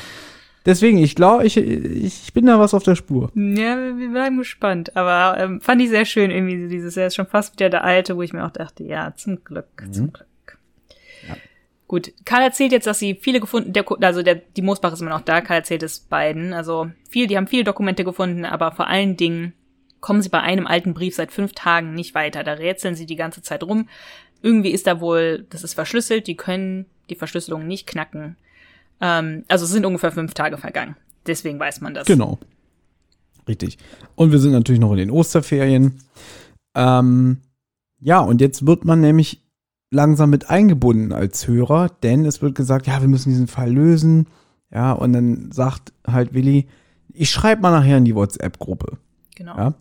deswegen, 0.67 0.99
ich 0.99 1.15
glaube, 1.15 1.45
ich, 1.45 1.57
ich 1.57 2.33
bin 2.33 2.45
da 2.45 2.59
was 2.59 2.75
auf 2.75 2.83
der 2.83 2.95
Spur. 2.95 3.31
Ja, 3.33 3.97
wir 3.97 4.09
bleiben 4.09 4.37
gespannt. 4.37 4.95
Aber 4.95 5.39
ähm, 5.41 5.61
fand 5.61 5.81
ich 5.81 5.89
sehr 5.89 6.05
schön, 6.05 6.29
irgendwie 6.29 6.67
dieses, 6.67 6.95
er 6.95 7.07
ist 7.07 7.15
schon 7.15 7.25
fast 7.25 7.53
wieder 7.53 7.69
der 7.69 7.83
Alte, 7.83 8.15
wo 8.15 8.21
ich 8.21 8.33
mir 8.33 8.45
auch 8.45 8.51
dachte, 8.51 8.83
ja, 8.83 9.13
zum 9.15 9.43
Glück, 9.43 9.87
zum 9.91 10.13
Glück. 10.13 10.27
Gut, 11.87 12.11
Karl 12.25 12.43
erzählt 12.43 12.73
jetzt, 12.73 12.85
dass 12.85 12.99
sie 12.99 13.15
viele 13.15 13.39
gefunden, 13.39 13.71
der, 13.71 13.85
also 14.01 14.21
der, 14.21 14.35
die 14.35 14.61
Moosbach 14.61 14.91
ist 14.91 15.01
immer 15.01 15.11
noch 15.11 15.21
da, 15.21 15.39
Karl 15.39 15.59
erzählt 15.59 15.83
es 15.83 16.01
beiden. 16.01 16.51
Also 16.53 16.91
viel, 17.09 17.27
die 17.27 17.37
haben 17.37 17.47
viele 17.47 17.63
Dokumente 17.63 18.03
gefunden, 18.03 18.43
aber 18.43 18.73
vor 18.73 18.87
allen 18.87 19.15
Dingen 19.15 19.53
kommen 20.01 20.21
sie 20.21 20.29
bei 20.29 20.41
einem 20.41 20.67
alten 20.67 20.93
Brief 20.93 21.15
seit 21.15 21.31
fünf 21.31 21.53
Tagen 21.53 21.93
nicht 21.93 22.13
weiter. 22.13 22.43
Da 22.43 22.53
rätseln 22.53 22.95
sie 22.95 23.05
die 23.05 23.15
ganze 23.15 23.41
Zeit 23.41 23.63
rum. 23.63 23.87
Irgendwie 24.41 24.71
ist 24.71 24.85
da 24.85 24.99
wohl, 24.99 25.45
das 25.49 25.63
ist 25.63 25.75
verschlüsselt, 25.75 26.27
die 26.27 26.35
können 26.35 26.85
die 27.09 27.15
Verschlüsselung 27.15 27.65
nicht 27.65 27.87
knacken. 27.87 28.35
Ähm, 29.01 29.43
also 29.47 29.65
es 29.65 29.71
sind 29.71 29.85
ungefähr 29.85 30.11
fünf 30.11 30.33
Tage 30.33 30.57
vergangen. 30.57 30.95
Deswegen 31.25 31.59
weiß 31.59 31.81
man 31.81 31.93
das. 31.93 32.07
Genau. 32.07 32.39
Richtig. 33.47 33.77
Und 34.15 34.31
wir 34.31 34.39
sind 34.39 34.51
natürlich 34.51 34.81
noch 34.81 34.91
in 34.91 34.97
den 34.97 35.11
Osterferien. 35.11 35.99
Ähm, 36.75 37.37
ja, 37.99 38.19
und 38.19 38.41
jetzt 38.41 38.65
wird 38.65 38.85
man 38.85 39.01
nämlich 39.01 39.41
langsam 39.89 40.29
mit 40.29 40.49
eingebunden 40.49 41.13
als 41.13 41.47
Hörer, 41.47 41.89
denn 42.03 42.25
es 42.25 42.41
wird 42.41 42.55
gesagt, 42.55 42.87
ja, 42.87 43.01
wir 43.01 43.07
müssen 43.07 43.29
diesen 43.29 43.47
Fall 43.47 43.71
lösen. 43.71 44.27
Ja, 44.71 44.91
und 44.91 45.13
dann 45.13 45.51
sagt 45.51 45.93
halt 46.05 46.33
Willi, 46.33 46.67
ich 47.13 47.29
schreibe 47.29 47.61
mal 47.61 47.71
nachher 47.71 47.97
in 47.97 48.05
die 48.05 48.15
WhatsApp-Gruppe. 48.15 48.97
Genau. 49.35 49.57
Ja. 49.57 49.73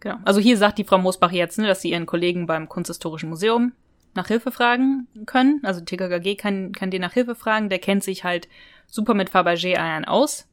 Genau. 0.00 0.16
Also 0.24 0.40
hier 0.40 0.56
sagt 0.56 0.78
die 0.78 0.84
Frau 0.84 0.98
Moosbach 0.98 1.32
jetzt, 1.32 1.58
ne, 1.58 1.66
dass 1.66 1.82
sie 1.82 1.90
ihren 1.90 2.06
Kollegen 2.06 2.46
beim 2.46 2.68
Kunsthistorischen 2.68 3.28
Museum 3.28 3.72
nach 4.16 4.28
Hilfe 4.28 4.50
fragen 4.50 5.06
können. 5.26 5.60
Also 5.62 5.80
TKKG 5.80 6.34
kann, 6.36 6.72
kann 6.72 6.90
den 6.90 7.00
nach 7.02 7.12
Hilfe 7.12 7.34
fragen. 7.34 7.68
Der 7.68 7.78
kennt 7.78 8.02
sich 8.04 8.24
halt 8.24 8.48
super 8.86 9.14
mit 9.14 9.30
Fabergé-Eiern 9.30 10.04
aus. 10.04 10.48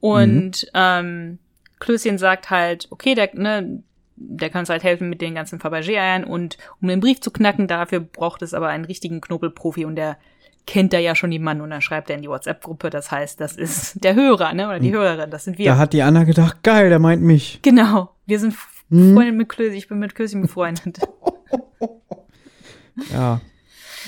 Und 0.00 0.66
ähm, 0.74 1.38
Klößchen 1.80 2.18
sagt 2.18 2.50
halt, 2.50 2.88
okay, 2.90 3.14
der, 3.14 3.30
ne, 3.34 3.82
der 4.16 4.50
kann 4.50 4.60
uns 4.60 4.68
halt 4.68 4.82
helfen 4.84 5.08
mit 5.08 5.20
den 5.20 5.34
ganzen 5.34 5.60
Fabergé-Eiern. 5.60 6.24
Und 6.24 6.58
um 6.80 6.88
den 6.88 7.00
Brief 7.00 7.20
zu 7.20 7.30
knacken, 7.30 7.68
dafür 7.68 8.00
braucht 8.00 8.42
es 8.42 8.54
aber 8.54 8.68
einen 8.68 8.84
richtigen 8.84 9.20
Knobelprofi. 9.20 9.84
Und 9.84 9.96
der 9.96 10.16
kennt 10.66 10.92
da 10.92 10.98
ja 10.98 11.14
schon 11.14 11.30
die 11.30 11.38
Mann. 11.38 11.60
Und 11.60 11.70
dann 11.70 11.82
schreibt 11.82 12.10
er 12.10 12.16
in 12.16 12.22
die 12.22 12.28
WhatsApp-Gruppe. 12.28 12.90
Das 12.90 13.10
heißt, 13.10 13.40
das 13.40 13.56
ist 13.56 14.02
der 14.04 14.14
Hörer, 14.14 14.52
ne, 14.54 14.66
oder 14.68 14.80
die 14.80 14.92
Hörerin. 14.92 15.30
Das 15.30 15.44
sind 15.44 15.58
wir. 15.58 15.66
Da 15.66 15.78
hat 15.78 15.92
die 15.92 16.02
Anna 16.02 16.24
gedacht, 16.24 16.62
geil, 16.62 16.88
der 16.88 16.98
meint 16.98 17.22
mich. 17.22 17.60
Genau. 17.62 18.10
Wir 18.26 18.38
sind 18.38 18.54
Mhm. 18.92 19.14
Freunde 19.14 19.32
mit 19.32 19.48
Klößchen. 19.48 19.74
Ich 19.78 19.88
bin 19.88 19.98
mit 20.00 20.14
Klößchen 20.14 20.42
befreundet. 20.42 20.98
Ja. 23.12 23.40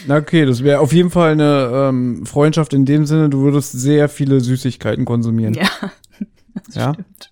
Na 0.06 0.16
okay, 0.16 0.44
das 0.44 0.64
wäre 0.64 0.80
auf 0.80 0.92
jeden 0.92 1.10
Fall 1.10 1.32
eine 1.32 1.70
ähm, 1.72 2.26
Freundschaft 2.26 2.74
in 2.74 2.84
dem 2.84 3.06
Sinne, 3.06 3.30
du 3.30 3.42
würdest 3.42 3.72
sehr 3.72 4.08
viele 4.08 4.40
Süßigkeiten 4.40 5.04
konsumieren. 5.04 5.54
ja, 5.54 5.68
ja? 6.72 6.92
stimmt. 6.94 7.30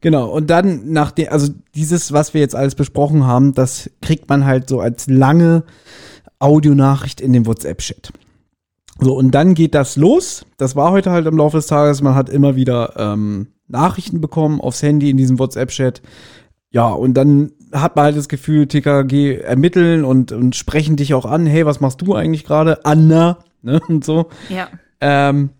Genau, 0.00 0.28
und 0.28 0.48
dann 0.50 0.92
nach 0.92 1.10
dem, 1.10 1.28
also 1.30 1.52
dieses, 1.74 2.12
was 2.12 2.34
wir 2.34 2.40
jetzt 2.40 2.54
alles 2.54 2.74
besprochen 2.74 3.26
haben, 3.26 3.54
das 3.54 3.90
kriegt 4.02 4.28
man 4.28 4.44
halt 4.44 4.68
so 4.68 4.80
als 4.80 5.08
lange 5.08 5.64
Audionachricht 6.38 7.20
in 7.20 7.32
den 7.32 7.46
WhatsApp-Chat. 7.46 8.12
So, 9.00 9.16
und 9.16 9.32
dann 9.32 9.54
geht 9.54 9.74
das 9.74 9.96
los. 9.96 10.46
Das 10.58 10.76
war 10.76 10.90
heute 10.90 11.10
halt 11.10 11.26
im 11.26 11.36
Laufe 11.36 11.58
des 11.58 11.66
Tages. 11.66 12.02
Man 12.02 12.14
hat 12.14 12.28
immer 12.28 12.56
wieder 12.56 12.94
ähm, 12.96 13.48
Nachrichten 13.68 14.20
bekommen 14.20 14.60
aufs 14.60 14.82
Handy 14.82 15.10
in 15.10 15.16
diesem 15.16 15.38
WhatsApp-Chat. 15.38 16.02
Ja, 16.70 16.88
und 16.88 17.14
dann 17.14 17.52
hat 17.72 17.96
man 17.96 18.06
halt 18.06 18.16
das 18.16 18.28
Gefühl, 18.28 18.66
TKG 18.66 19.38
ermitteln 19.38 20.04
und, 20.04 20.32
und 20.32 20.54
sprechen 20.56 20.96
dich 20.96 21.14
auch 21.14 21.24
an. 21.24 21.46
Hey, 21.46 21.66
was 21.66 21.80
machst 21.80 22.00
du 22.02 22.14
eigentlich 22.14 22.44
gerade? 22.44 22.84
Anna, 22.84 23.38
ne, 23.62 23.80
und 23.88 24.04
so. 24.04 24.28
Ja. 24.48 24.68
Ähm, 25.00 25.50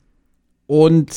und 0.66 1.10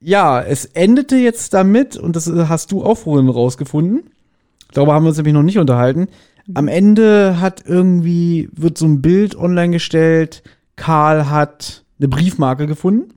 ja, 0.00 0.40
es 0.40 0.64
endete 0.64 1.16
jetzt 1.16 1.54
damit, 1.54 1.96
und 1.96 2.16
das 2.16 2.26
hast 2.26 2.72
du 2.72 2.84
auch 2.84 2.96
vorhin 2.96 3.28
rausgefunden. 3.28 4.10
Darüber 4.72 4.94
haben 4.94 5.04
wir 5.04 5.08
uns 5.08 5.18
nämlich 5.18 5.34
noch 5.34 5.42
nicht 5.42 5.58
unterhalten. 5.58 6.08
Am 6.54 6.68
Ende 6.68 7.40
hat 7.40 7.64
irgendwie, 7.66 8.48
wird 8.52 8.78
so 8.78 8.86
ein 8.86 9.02
Bild 9.02 9.36
online 9.36 9.72
gestellt, 9.72 10.42
Karl 10.76 11.28
hat 11.28 11.84
eine 11.98 12.08
Briefmarke 12.08 12.66
gefunden. 12.66 13.12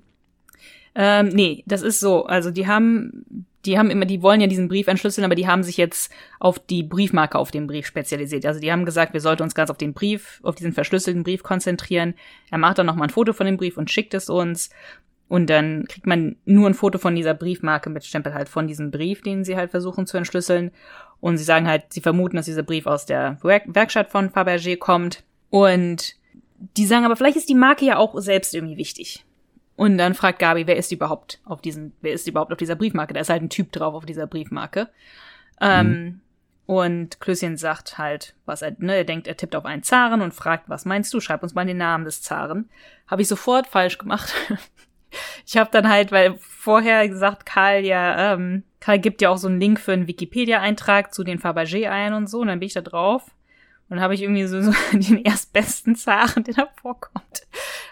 Ähm, 0.95 1.29
nee, 1.29 1.63
das 1.65 1.81
ist 1.81 1.99
so. 1.99 2.25
Also 2.25 2.51
die 2.51 2.67
haben, 2.67 3.45
die 3.65 3.77
haben 3.77 3.89
immer, 3.89 4.05
die 4.05 4.21
wollen 4.21 4.41
ja 4.41 4.47
diesen 4.47 4.67
Brief 4.67 4.87
entschlüsseln, 4.87 5.25
aber 5.25 5.35
die 5.35 5.47
haben 5.47 5.63
sich 5.63 5.77
jetzt 5.77 6.11
auf 6.39 6.59
die 6.59 6.83
Briefmarke 6.83 7.37
auf 7.37 7.51
dem 7.51 7.67
Brief 7.67 7.85
spezialisiert. 7.85 8.45
Also 8.45 8.59
die 8.59 8.71
haben 8.71 8.85
gesagt, 8.85 9.13
wir 9.13 9.21
sollten 9.21 9.43
uns 9.43 9.55
ganz 9.55 9.69
auf 9.69 9.77
den 9.77 9.93
Brief, 9.93 10.39
auf 10.43 10.55
diesen 10.55 10.73
verschlüsselten 10.73 11.23
Brief 11.23 11.43
konzentrieren. 11.43 12.15
Er 12.51 12.57
macht 12.57 12.77
dann 12.77 12.85
nochmal 12.85 13.07
ein 13.07 13.13
Foto 13.13 13.33
von 13.33 13.45
dem 13.45 13.57
Brief 13.57 13.77
und 13.77 13.89
schickt 13.89 14.13
es 14.13 14.29
uns. 14.29 14.69
Und 15.29 15.49
dann 15.49 15.85
kriegt 15.87 16.05
man 16.05 16.35
nur 16.45 16.69
ein 16.69 16.73
Foto 16.73 16.99
von 16.99 17.15
dieser 17.15 17.33
Briefmarke 17.33 17.89
mit 17.89 18.05
Stempel 18.05 18.33
halt 18.33 18.49
von 18.49 18.67
diesem 18.67 18.91
Brief, 18.91 19.21
den 19.21 19.43
sie 19.43 19.55
halt 19.55 19.71
versuchen 19.71 20.05
zu 20.05 20.17
entschlüsseln. 20.17 20.71
Und 21.21 21.37
sie 21.37 21.43
sagen 21.45 21.67
halt, 21.67 21.85
sie 21.93 22.01
vermuten, 22.01 22.35
dass 22.35 22.45
dieser 22.45 22.63
Brief 22.63 22.85
aus 22.85 23.05
der 23.05 23.37
Werk 23.41 23.63
Werkstatt 23.67 24.09
von 24.09 24.29
Fabergé 24.29 24.77
kommt. 24.77 25.23
Und 25.49 26.15
die 26.77 26.85
sagen 26.85 27.05
aber, 27.05 27.15
vielleicht 27.15 27.37
ist 27.37 27.49
die 27.49 27.55
Marke 27.55 27.85
ja 27.85 27.97
auch 27.97 28.19
selbst 28.19 28.53
irgendwie 28.53 28.77
wichtig. 28.77 29.25
Und 29.75 29.97
dann 29.97 30.13
fragt 30.13 30.39
Gabi, 30.39 30.67
wer 30.67 30.77
ist 30.77 30.91
überhaupt 30.91 31.39
auf 31.45 31.61
diesem, 31.61 31.93
wer 32.01 32.13
ist 32.13 32.27
überhaupt 32.27 32.51
auf 32.51 32.57
dieser 32.57 32.75
Briefmarke? 32.75 33.13
Da 33.13 33.21
ist 33.21 33.29
halt 33.29 33.41
ein 33.41 33.49
Typ 33.49 33.71
drauf 33.71 33.95
auf 33.95 34.05
dieser 34.05 34.27
Briefmarke. 34.27 34.89
Ähm, 35.59 35.87
mhm. 35.87 36.19
Und 36.65 37.19
Klößchen 37.19 37.57
sagt 37.57 37.97
halt, 37.97 38.35
was 38.45 38.61
er, 38.61 38.75
ne, 38.77 38.95
er 38.95 39.03
denkt, 39.03 39.27
er 39.27 39.35
tippt 39.35 39.55
auf 39.55 39.65
einen 39.65 39.83
Zaren 39.83 40.21
und 40.21 40.33
fragt, 40.33 40.69
was 40.69 40.85
meinst 40.85 41.13
du? 41.13 41.19
Schreib 41.19 41.43
uns 41.43 41.55
mal 41.55 41.65
den 41.65 41.77
Namen 41.77 42.05
des 42.05 42.21
Zaren. 42.21 42.69
Habe 43.07 43.21
ich 43.21 43.27
sofort 43.27 43.67
falsch 43.67 43.97
gemacht. 43.97 44.33
ich 45.45 45.57
habe 45.57 45.71
dann 45.71 45.89
halt, 45.89 46.11
weil 46.11 46.35
vorher 46.37 47.07
gesagt, 47.09 47.45
Karl 47.45 47.83
ja, 47.83 48.33
ähm, 48.33 48.63
Karl 48.79 48.99
gibt 48.99 49.21
ja 49.21 49.29
auch 49.29 49.37
so 49.37 49.47
einen 49.47 49.59
Link 49.59 49.79
für 49.79 49.93
einen 49.93 50.07
Wikipedia-Eintrag 50.07 51.13
zu 51.13 51.23
den 51.23 51.39
Fabergé 51.39 51.89
ein 51.89 52.13
und 52.13 52.27
so, 52.27 52.39
und 52.39 52.47
dann 52.47 52.59
bin 52.59 52.67
ich 52.67 52.73
da 52.73 52.81
drauf. 52.81 53.31
Und 53.93 53.97
dann 53.97 54.05
habe 54.05 54.15
ich 54.15 54.23
irgendwie 54.23 54.47
so, 54.47 54.59
so 54.59 54.71
den 54.91 55.23
erstbesten 55.23 55.95
Zaren, 55.95 56.43
der 56.43 56.55
da 56.55 56.67
vorkommt, 56.81 57.45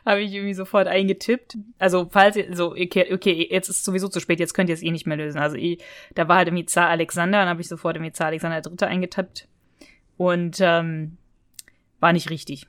habe 0.03 0.21
ich 0.21 0.33
irgendwie 0.33 0.55
sofort 0.55 0.87
eingetippt. 0.87 1.59
Also 1.77 2.07
falls 2.09 2.35
ihr, 2.37 2.55
so, 2.55 2.71
okay, 2.71 3.13
okay, 3.13 3.47
jetzt 3.51 3.69
ist 3.69 3.85
sowieso 3.85 4.07
zu 4.07 4.19
spät, 4.19 4.39
jetzt 4.39 4.55
könnt 4.55 4.69
ihr 4.69 4.73
es 4.73 4.81
eh 4.81 4.89
nicht 4.89 5.05
mehr 5.05 5.17
lösen. 5.17 5.37
Also 5.37 5.57
ich, 5.57 5.79
da 6.15 6.27
war 6.27 6.37
halt 6.37 6.47
irgendwie 6.47 6.65
Zar 6.65 6.89
Alexander, 6.89 7.37
dann 7.37 7.49
habe 7.49 7.61
ich 7.61 7.67
sofort 7.67 7.97
irgendwie 7.97 8.13
Zar 8.13 8.29
Alexander 8.29 8.63
III. 8.67 8.87
eingetippt. 8.87 9.47
Und 10.17 10.57
ähm, 10.59 11.17
war 11.99 12.13
nicht 12.13 12.31
richtig. 12.31 12.65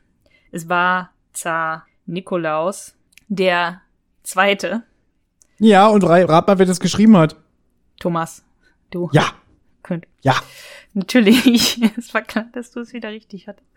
Es 0.50 0.68
war 0.68 1.14
Zar 1.32 1.86
Nikolaus, 2.04 2.96
der 3.28 3.80
Zweite. 4.24 4.82
Ja, 5.58 5.86
und 5.86 6.04
rat 6.04 6.48
mal, 6.48 6.58
wer 6.58 6.66
das 6.66 6.80
geschrieben 6.80 7.16
hat. 7.16 7.36
Thomas, 7.98 8.44
du. 8.90 9.08
Ja. 9.14 9.24
Könnt. 9.82 10.06
Ja. 10.20 10.34
Natürlich. 10.94 11.81
Es 11.96 12.12
war 12.14 12.22
klar, 12.22 12.46
dass 12.52 12.70
du 12.70 12.81
es 12.81 12.92
wieder 12.92 13.11
richtig 13.11 13.48
hattest. 13.48 13.68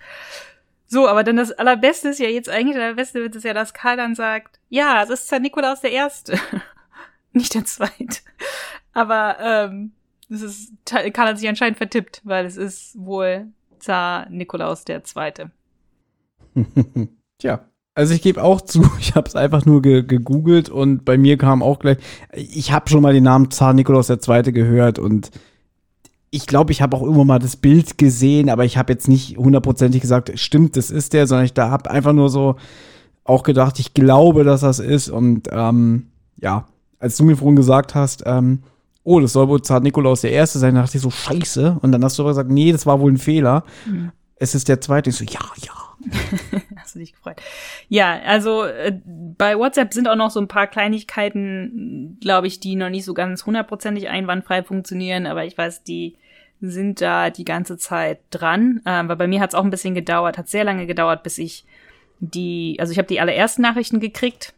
So, 0.87 1.07
aber 1.07 1.23
dann 1.23 1.37
das 1.37 1.51
Allerbeste 1.51 2.09
ist 2.09 2.19
ja 2.19 2.27
jetzt 2.27 2.49
eigentlich, 2.49 2.75
das 2.75 2.83
Allerbeste 2.83 3.21
wird 3.21 3.35
es 3.35 3.43
ja, 3.43 3.53
dass 3.53 3.73
Karl 3.73 3.97
dann 3.97 4.15
sagt, 4.15 4.59
ja, 4.69 5.01
es 5.03 5.09
ist 5.09 5.27
Zar 5.27 5.39
Nikolaus 5.39 5.81
der 5.81 5.91
Erste. 5.91 6.39
Nicht 7.33 7.53
der 7.53 7.65
Zweite. 7.65 8.19
Aber, 8.93 9.37
ähm, 9.41 9.91
das 10.29 10.41
ist, 10.41 10.73
Karl 10.85 11.29
hat 11.29 11.37
sich 11.37 11.49
anscheinend 11.49 11.77
vertippt, 11.77 12.21
weil 12.23 12.45
es 12.45 12.57
ist 12.57 12.95
wohl 12.97 13.47
Zar 13.79 14.29
Nikolaus 14.29 14.85
der 14.85 15.03
Zweite. 15.03 15.51
Tja. 17.39 17.69
Also 17.97 18.13
ich 18.13 18.21
gebe 18.21 18.43
auch 18.43 18.59
zu, 18.59 18.89
ich 18.99 19.15
habe 19.15 19.27
es 19.27 19.35
einfach 19.35 19.65
nur 19.65 19.81
ge 19.81 20.03
gegoogelt 20.03 20.69
und 20.69 21.05
bei 21.05 21.17
mir 21.17 21.37
kam 21.37 21.63
auch 21.63 21.79
gleich, 21.79 21.97
ich 22.33 22.73
habe 22.73 22.89
schon 22.89 23.01
mal 23.01 23.13
den 23.13 23.23
Namen 23.23 23.51
Zar 23.51 23.73
Nikolaus 23.73 24.09
II. 24.09 24.51
gehört 24.51 24.99
und 24.99 25.31
ich 26.35 26.47
glaube, 26.47 26.71
ich 26.71 26.81
habe 26.81 26.97
auch 26.97 27.01
irgendwann 27.01 27.27
mal 27.27 27.39
das 27.39 27.55
Bild 27.55 27.97
gesehen, 27.97 28.49
aber 28.49 28.65
ich 28.65 28.77
habe 28.77 28.91
jetzt 28.91 29.07
nicht 29.07 29.37
hundertprozentig 29.37 30.01
gesagt, 30.01 30.37
stimmt, 30.37 30.75
das 30.75 30.91
ist 30.91 31.13
der, 31.13 31.27
sondern 31.27 31.45
ich 31.45 31.53
da 31.53 31.69
habe 31.69 31.89
einfach 31.89 32.13
nur 32.13 32.29
so 32.29 32.57
auch 33.23 33.43
gedacht, 33.43 33.79
ich 33.79 33.93
glaube, 33.93 34.43
dass 34.43 34.61
das 34.61 34.79
ist 34.79 35.09
und 35.09 35.47
ähm, 35.51 36.07
ja, 36.41 36.67
als 36.99 37.17
du 37.17 37.23
mir 37.23 37.37
vorhin 37.37 37.55
gesagt 37.55 37.95
hast, 37.95 38.23
ähm, 38.25 38.63
oh, 39.03 39.19
das 39.19 39.33
soll 39.33 39.47
wohl 39.47 39.61
Zar 39.61 39.79
Nikolaus 39.79 40.21
der 40.21 40.31
Erste 40.31 40.59
sein, 40.59 40.75
dachte 40.75 40.97
ich 40.97 41.03
so, 41.03 41.11
scheiße. 41.11 41.77
Und 41.81 41.91
dann 41.91 42.03
hast 42.03 42.17
du 42.17 42.23
aber 42.23 42.31
gesagt, 42.31 42.49
nee, 42.49 42.71
das 42.71 42.85
war 42.85 42.99
wohl 42.99 43.11
ein 43.11 43.17
Fehler. 43.17 43.63
Mhm. 43.85 44.11
Es 44.37 44.55
ist 44.55 44.67
der 44.67 44.81
Zweite. 44.81 45.11
Ich 45.11 45.15
so, 45.15 45.23
ja, 45.23 45.39
ja, 45.61 45.73
Hast 46.75 46.95
du 46.95 46.99
dich 46.99 47.13
gefreut? 47.13 47.41
Ja, 47.87 48.19
also 48.25 48.63
äh, 48.63 48.99
bei 49.05 49.57
WhatsApp 49.57 49.93
sind 49.93 50.07
auch 50.07 50.15
noch 50.15 50.31
so 50.31 50.39
ein 50.39 50.47
paar 50.47 50.67
Kleinigkeiten, 50.67 52.17
glaube 52.21 52.47
ich, 52.47 52.59
die 52.59 52.75
noch 52.75 52.89
nicht 52.89 53.05
so 53.05 53.13
ganz 53.13 53.45
hundertprozentig 53.45 54.09
einwandfrei 54.09 54.63
funktionieren, 54.63 55.25
aber 55.25 55.45
ich 55.45 55.57
weiß, 55.57 55.83
die 55.83 56.17
sind 56.69 57.01
da 57.01 57.29
die 57.29 57.45
ganze 57.45 57.77
Zeit 57.77 58.19
dran. 58.29 58.81
Ähm, 58.85 59.09
weil 59.09 59.15
bei 59.15 59.27
mir 59.27 59.41
hat 59.41 59.51
es 59.51 59.55
auch 59.55 59.63
ein 59.63 59.69
bisschen 59.69 59.95
gedauert, 59.95 60.37
hat 60.37 60.49
sehr 60.49 60.63
lange 60.63 60.85
gedauert, 60.85 61.23
bis 61.23 61.37
ich 61.37 61.65
die, 62.19 62.77
also 62.79 62.91
ich 62.91 62.97
habe 62.97 63.07
die 63.07 63.19
allerersten 63.19 63.61
Nachrichten 63.61 63.99
gekriegt. 63.99 64.53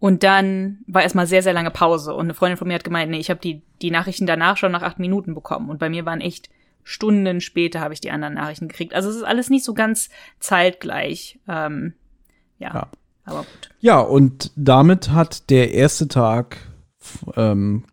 Und 0.00 0.22
dann 0.22 0.78
war 0.86 1.02
erstmal 1.02 1.26
sehr, 1.26 1.42
sehr 1.42 1.52
lange 1.52 1.70
Pause. 1.70 2.14
Und 2.14 2.26
eine 2.26 2.34
Freundin 2.34 2.56
von 2.56 2.68
mir 2.68 2.74
hat 2.74 2.84
gemeint, 2.84 3.10
nee, 3.10 3.18
ich 3.18 3.30
habe 3.30 3.40
die, 3.40 3.62
die 3.82 3.90
Nachrichten 3.90 4.26
danach 4.26 4.56
schon 4.56 4.72
nach 4.72 4.82
acht 4.82 4.98
Minuten 4.98 5.34
bekommen. 5.34 5.70
Und 5.70 5.78
bei 5.78 5.88
mir 5.88 6.06
waren 6.06 6.20
echt 6.20 6.50
Stunden 6.88 7.42
später 7.42 7.80
habe 7.80 7.92
ich 7.92 8.00
die 8.00 8.10
anderen 8.10 8.32
Nachrichten 8.34 8.66
gekriegt. 8.66 8.94
Also 8.94 9.10
es 9.10 9.16
ist 9.16 9.22
alles 9.22 9.50
nicht 9.50 9.62
so 9.62 9.74
ganz 9.74 10.08
zeitgleich. 10.40 11.38
Ähm, 11.46 11.92
ja, 12.58 12.72
ja, 12.72 12.88
aber 13.26 13.40
gut. 13.40 13.70
Ja, 13.80 14.00
und 14.00 14.52
damit 14.56 15.10
hat 15.10 15.50
der 15.50 15.72
erste 15.72 16.08
Tag 16.08 16.56
ähm, 17.36 17.84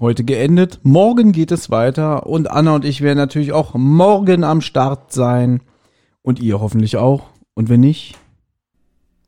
heute 0.00 0.24
geendet. 0.24 0.80
Morgen 0.82 1.32
geht 1.32 1.52
es 1.52 1.70
weiter 1.70 2.26
und 2.26 2.50
Anna 2.50 2.74
und 2.74 2.84
ich 2.84 3.00
werden 3.00 3.18
natürlich 3.18 3.52
auch 3.52 3.74
morgen 3.74 4.44
am 4.44 4.60
Start 4.60 5.12
sein. 5.12 5.60
Und 6.22 6.40
ihr 6.40 6.58
hoffentlich 6.60 6.96
auch. 6.96 7.24
Und 7.52 7.68
wenn 7.68 7.80
nicht, 7.80 8.16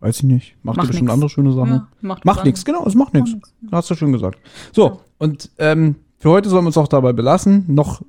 weiß 0.00 0.16
ich 0.18 0.22
nicht. 0.22 0.56
Macht, 0.62 0.78
ihr 0.78 0.82
bestimmt 0.82 1.02
nix. 1.02 1.12
andere 1.12 1.30
schöne 1.30 1.52
Sachen. 1.52 1.72
Ja, 1.72 1.88
macht 2.00 2.24
macht 2.24 2.44
nichts, 2.44 2.64
genau, 2.64 2.86
es 2.86 2.94
macht 2.94 3.12
nichts. 3.12 3.32
Hast 3.70 3.90
du 3.90 3.94
schön 3.94 4.12
gesagt. 4.12 4.38
So, 4.72 4.86
ja. 4.86 4.98
und 5.18 5.50
ähm, 5.58 5.96
für 6.18 6.30
heute 6.30 6.48
sollen 6.48 6.64
wir 6.64 6.68
uns 6.68 6.78
auch 6.78 6.88
dabei 6.88 7.12
belassen. 7.12 7.64
Noch 7.68 8.02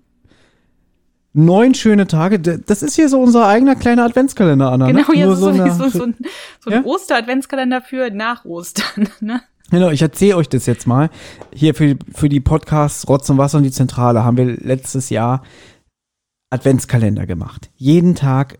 neun 1.33 1.75
schöne 1.75 2.07
Tage. 2.07 2.39
Das 2.39 2.81
ist 2.81 2.95
hier 2.95 3.09
so 3.09 3.21
unser 3.21 3.45
eigener 3.45 3.75
kleiner 3.75 4.05
Adventskalender, 4.05 4.71
Anna. 4.71 4.87
Ne? 4.87 5.03
Genau, 5.03 5.11
ne? 5.11 5.17
ja, 5.17 5.27
so, 5.27 5.35
so, 5.35 5.51
so, 5.51 5.89
so, 5.89 6.03
ein, 6.03 6.15
so 6.59 6.71
ein 6.71 6.83
ja? 6.83 6.83
Oster-Adventskalender 6.83 7.81
für 7.81 8.09
nach 8.11 8.45
Ostern. 8.45 9.09
Ne? 9.19 9.41
Genau, 9.69 9.89
ich 9.89 10.01
erzähle 10.01 10.37
euch 10.37 10.47
das 10.47 10.65
jetzt 10.65 10.87
mal. 10.87 11.09
Hier 11.53 11.75
für, 11.75 11.97
für 12.13 12.29
die 12.29 12.39
Podcasts 12.39 13.07
Rotz 13.09 13.29
und 13.29 13.37
Wasser 13.37 13.57
und 13.57 13.63
die 13.63 13.71
Zentrale 13.71 14.23
haben 14.23 14.37
wir 14.37 14.45
letztes 14.45 15.09
Jahr 15.09 15.43
Adventskalender 16.49 17.25
gemacht. 17.25 17.69
Jeden 17.75 18.15
Tag 18.15 18.59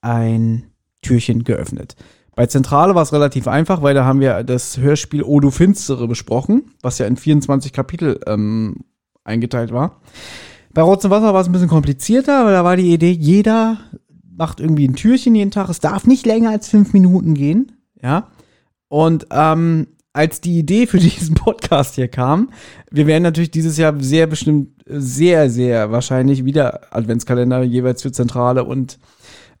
ein 0.00 0.70
Türchen 1.02 1.42
geöffnet. 1.42 1.96
Bei 2.36 2.46
Zentrale 2.46 2.94
war 2.94 3.02
es 3.02 3.12
relativ 3.12 3.48
einfach, 3.48 3.82
weil 3.82 3.94
da 3.94 4.04
haben 4.04 4.20
wir 4.20 4.44
das 4.44 4.78
Hörspiel 4.78 5.22
O 5.22 5.40
du 5.40 5.50
Finstere 5.50 6.06
besprochen, 6.06 6.72
was 6.82 6.98
ja 6.98 7.06
in 7.06 7.16
24 7.16 7.72
Kapitel 7.72 8.20
ähm, 8.26 8.84
eingeteilt 9.24 9.72
war. 9.72 10.00
Bei 10.72 10.82
Rotz 10.82 11.04
und 11.04 11.10
Wasser 11.10 11.32
war 11.34 11.40
es 11.40 11.48
ein 11.48 11.52
bisschen 11.52 11.68
komplizierter, 11.68 12.44
weil 12.44 12.52
da 12.52 12.64
war 12.64 12.76
die 12.76 12.92
Idee, 12.92 13.12
jeder 13.12 13.78
macht 14.36 14.58
irgendwie 14.58 14.88
ein 14.88 14.96
Türchen 14.96 15.34
jeden 15.34 15.52
Tag. 15.52 15.68
Es 15.68 15.78
darf 15.78 16.06
nicht 16.06 16.26
länger 16.26 16.50
als 16.50 16.68
fünf 16.68 16.92
Minuten 16.92 17.34
gehen. 17.34 17.72
Ja. 18.02 18.28
Und 18.88 19.28
ähm, 19.30 19.86
als 20.14 20.40
die 20.40 20.58
Idee 20.58 20.86
für 20.86 20.98
diesen 21.00 21.34
Podcast 21.34 21.96
hier 21.96 22.08
kam, 22.08 22.50
wir 22.90 23.06
werden 23.06 23.22
natürlich 23.22 23.50
dieses 23.50 23.76
Jahr 23.76 23.94
sehr 23.98 24.26
bestimmt, 24.26 24.70
sehr, 24.86 25.50
sehr 25.50 25.92
wahrscheinlich 25.92 26.46
wieder 26.46 26.94
Adventskalender 26.94 27.62
jeweils 27.62 28.00
für 28.00 28.12
Zentrale 28.12 28.64
und 28.64 28.98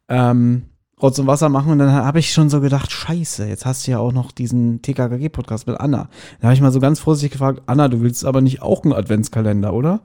ähm, 0.08 0.62
Rotz 1.02 1.18
und 1.18 1.26
Wasser 1.26 1.48
machen 1.48 1.72
und 1.72 1.80
dann 1.80 1.92
habe 1.92 2.20
ich 2.20 2.32
schon 2.32 2.48
so 2.48 2.60
gedacht, 2.60 2.90
scheiße, 2.92 3.46
jetzt 3.46 3.66
hast 3.66 3.86
du 3.86 3.90
ja 3.90 3.98
auch 3.98 4.12
noch 4.12 4.30
diesen 4.30 4.80
TKKG-Podcast 4.80 5.66
mit 5.66 5.78
Anna. 5.78 6.08
Da 6.40 6.46
habe 6.46 6.54
ich 6.54 6.60
mal 6.60 6.70
so 6.70 6.78
ganz 6.78 7.00
vorsichtig 7.00 7.32
gefragt, 7.32 7.62
Anna, 7.66 7.88
du 7.88 8.00
willst 8.00 8.24
aber 8.24 8.40
nicht 8.40 8.62
auch 8.62 8.84
einen 8.84 8.92
Adventskalender, 8.92 9.74
oder? 9.74 10.02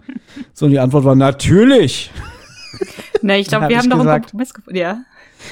so, 0.53 0.65
und 0.65 0.71
die 0.71 0.79
Antwort 0.79 1.05
war, 1.05 1.15
natürlich. 1.15 2.11
Na, 3.21 3.37
ich 3.37 3.47
glaube, 3.47 3.69
wir 3.69 3.77
hab 3.77 3.83
haben 3.83 3.89
doch 3.91 3.99
einen 3.99 4.21
Kompromiss 4.21 4.53
gefunden, 4.53 4.79
ja. 4.79 5.01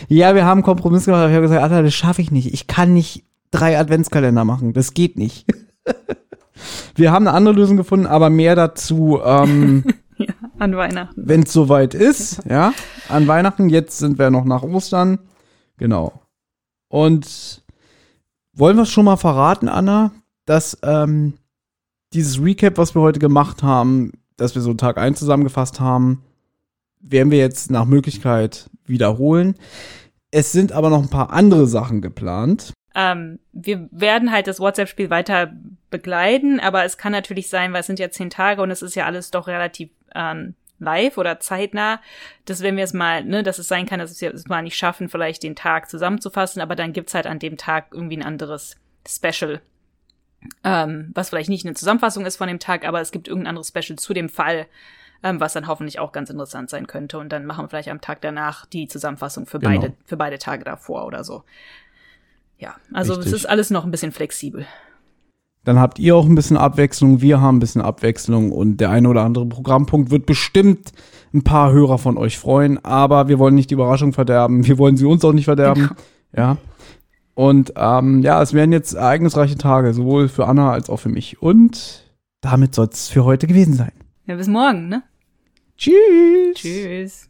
Ja, 0.09 0.33
wir 0.33 0.43
haben 0.43 0.57
einen 0.57 0.63
Kompromiss 0.63 1.05
gemacht, 1.05 1.19
aber 1.19 1.29
ich 1.29 1.35
habe 1.35 1.47
gesagt, 1.47 1.63
Anna, 1.63 1.81
das 1.83 1.93
schaffe 1.93 2.21
ich 2.21 2.31
nicht. 2.31 2.51
Ich 2.53 2.65
kann 2.65 2.93
nicht 2.93 3.23
drei 3.51 3.77
Adventskalender 3.77 4.45
machen, 4.45 4.73
das 4.73 4.93
geht 4.93 5.17
nicht. 5.17 5.45
wir 6.95 7.11
haben 7.11 7.27
eine 7.27 7.35
andere 7.35 7.55
Lösung 7.55 7.77
gefunden, 7.77 8.05
aber 8.05 8.29
mehr 8.29 8.55
dazu, 8.55 9.19
ähm, 9.23 9.83
ja, 10.17 10.33
an 10.59 10.75
Weihnachten. 10.75 11.23
Wenn 11.25 11.43
es 11.43 11.53
soweit 11.53 11.93
ist, 11.93 12.43
ja. 12.49 12.73
An 13.09 13.27
Weihnachten, 13.27 13.69
jetzt 13.69 13.97
sind 13.97 14.17
wir 14.17 14.29
noch 14.29 14.45
nach 14.45 14.63
Ostern. 14.63 15.19
Genau. 15.77 16.21
Und 16.89 17.63
wollen 18.53 18.75
wir 18.75 18.83
es 18.83 18.89
schon 18.89 19.05
mal 19.05 19.17
verraten, 19.17 19.69
Anna, 19.69 20.11
dass 20.45 20.77
ähm, 20.83 21.33
dieses 22.13 22.41
Recap, 22.41 22.77
was 22.77 22.95
wir 22.95 23.01
heute 23.01 23.19
gemacht 23.19 23.63
haben, 23.63 24.13
dass 24.37 24.55
wir 24.55 24.61
so 24.61 24.73
Tag 24.73 24.97
1 24.97 25.19
zusammengefasst 25.19 25.79
haben, 25.79 26.23
werden 26.99 27.31
wir 27.31 27.37
jetzt 27.37 27.69
nach 27.69 27.85
Möglichkeit 27.85 28.69
wiederholen. 28.85 29.55
Es 30.31 30.51
sind 30.51 30.71
aber 30.71 30.89
noch 30.89 31.01
ein 31.01 31.09
paar 31.09 31.31
andere 31.31 31.67
Sachen 31.67 32.01
geplant. 32.01 32.73
Ähm, 32.99 33.37
wir 33.53 33.87
werden 33.91 34.31
halt 34.31 34.47
das 34.47 34.59
WhatsApp-Spiel 34.59 35.11
weiter 35.11 35.53
begleiten, 35.91 36.59
aber 36.59 36.83
es 36.83 36.97
kann 36.97 37.11
natürlich 37.11 37.47
sein, 37.47 37.71
weil 37.71 37.81
es 37.81 37.85
sind 37.85 37.99
ja 37.99 38.09
zehn 38.09 38.31
Tage 38.31 38.59
und 38.63 38.71
es 38.71 38.81
ist 38.81 38.95
ja 38.95 39.05
alles 39.05 39.29
doch 39.29 39.45
relativ 39.45 39.91
ähm, 40.15 40.55
live 40.79 41.19
oder 41.19 41.39
zeitnah, 41.39 42.01
dass 42.45 42.63
wenn 42.63 42.75
wir 42.75 42.83
es 42.83 42.93
mal, 42.93 43.23
ne, 43.23 43.43
dass 43.43 43.59
es 43.59 43.67
sein 43.67 43.85
kann, 43.85 43.99
dass 43.99 44.19
wir 44.19 44.33
es 44.33 44.47
mal 44.47 44.63
nicht 44.63 44.77
schaffen, 44.77 45.09
vielleicht 45.09 45.43
den 45.43 45.55
Tag 45.55 45.91
zusammenzufassen, 45.91 46.59
aber 46.59 46.75
dann 46.75 46.91
gibt's 46.91 47.13
halt 47.13 47.27
an 47.27 47.37
dem 47.37 47.55
Tag 47.57 47.89
irgendwie 47.91 48.17
ein 48.17 48.23
anderes 48.23 48.77
Special, 49.07 49.61
ähm, 50.63 51.11
was 51.13 51.29
vielleicht 51.29 51.49
nicht 51.49 51.67
eine 51.67 51.75
Zusammenfassung 51.75 52.25
ist 52.25 52.37
von 52.37 52.47
dem 52.47 52.59
Tag, 52.59 52.83
aber 52.83 52.99
es 52.99 53.11
gibt 53.11 53.27
irgendein 53.27 53.49
anderes 53.49 53.67
Special 53.67 53.99
zu 53.99 54.15
dem 54.15 54.27
Fall, 54.29 54.65
ähm, 55.21 55.39
was 55.39 55.53
dann 55.53 55.67
hoffentlich 55.67 55.99
auch 55.99 56.11
ganz 56.11 56.31
interessant 56.31 56.71
sein 56.71 56.87
könnte. 56.87 57.19
Und 57.19 57.29
dann 57.29 57.45
machen 57.45 57.65
wir 57.65 57.69
vielleicht 57.69 57.89
am 57.89 58.01
Tag 58.01 58.21
danach 58.21 58.65
die 58.65 58.87
Zusammenfassung 58.87 59.45
für 59.45 59.59
Genau. 59.59 59.79
beide, 59.79 59.93
für 60.05 60.17
beide 60.17 60.39
Tage 60.39 60.63
davor 60.63 61.05
oder 61.05 61.23
so. 61.23 61.43
Ja, 62.57 62.75
also 62.93 63.13
Richtig. 63.13 63.33
es 63.33 63.39
ist 63.39 63.45
alles 63.45 63.69
noch 63.69 63.85
ein 63.85 63.91
bisschen 63.91 64.11
flexibel. 64.11 64.65
Dann 65.63 65.79
habt 65.79 65.99
ihr 65.99 66.15
auch 66.15 66.25
ein 66.25 66.35
bisschen 66.35 66.55
Abwechslung, 66.55 67.21
wir 67.21 67.41
haben 67.41 67.57
ein 67.57 67.59
bisschen 67.59 67.81
Abwechslung 67.81 68.51
und 68.51 68.77
der 68.77 68.89
eine 68.89 69.09
oder 69.09 69.23
andere 69.23 69.45
Programmpunkt 69.45 70.11
wird 70.11 70.25
bestimmt 70.25 70.93
ein 71.33 71.43
paar 71.43 71.73
Hörer 71.73 71.97
von 71.97 72.17
euch 72.17 72.37
freuen, 72.37 72.83
aber 72.85 73.27
wir 73.27 73.37
wollen 73.37 73.55
nicht 73.55 73.69
die 73.69 73.73
Überraschung 73.73 74.13
verderben, 74.13 74.65
wir 74.65 74.77
wollen 74.77 74.95
sie 74.95 75.05
uns 75.05 75.25
auch 75.25 75.33
nicht 75.33 75.45
verderben. 75.45 75.89
Ja. 76.35 76.57
Und 77.35 77.73
ähm, 77.75 78.21
ja, 78.21 78.41
es 78.41 78.53
werden 78.53 78.71
jetzt 78.71 78.93
ereignisreiche 78.93 79.57
Tage, 79.57 79.93
sowohl 79.93 80.27
für 80.27 80.47
Anna 80.47 80.71
als 80.71 80.89
auch 80.89 80.97
für 80.97 81.09
mich. 81.09 81.41
Und 81.41 82.03
damit 82.41 82.73
soll 82.73 82.89
es 82.91 83.09
für 83.09 83.25
heute 83.25 83.45
gewesen 83.45 83.73
sein. 83.73 83.91
Ja, 84.25 84.35
bis 84.35 84.47
morgen, 84.47 84.87
ne? 84.87 85.03
Tschüss. 85.77 86.55
Tschüss. 86.55 87.29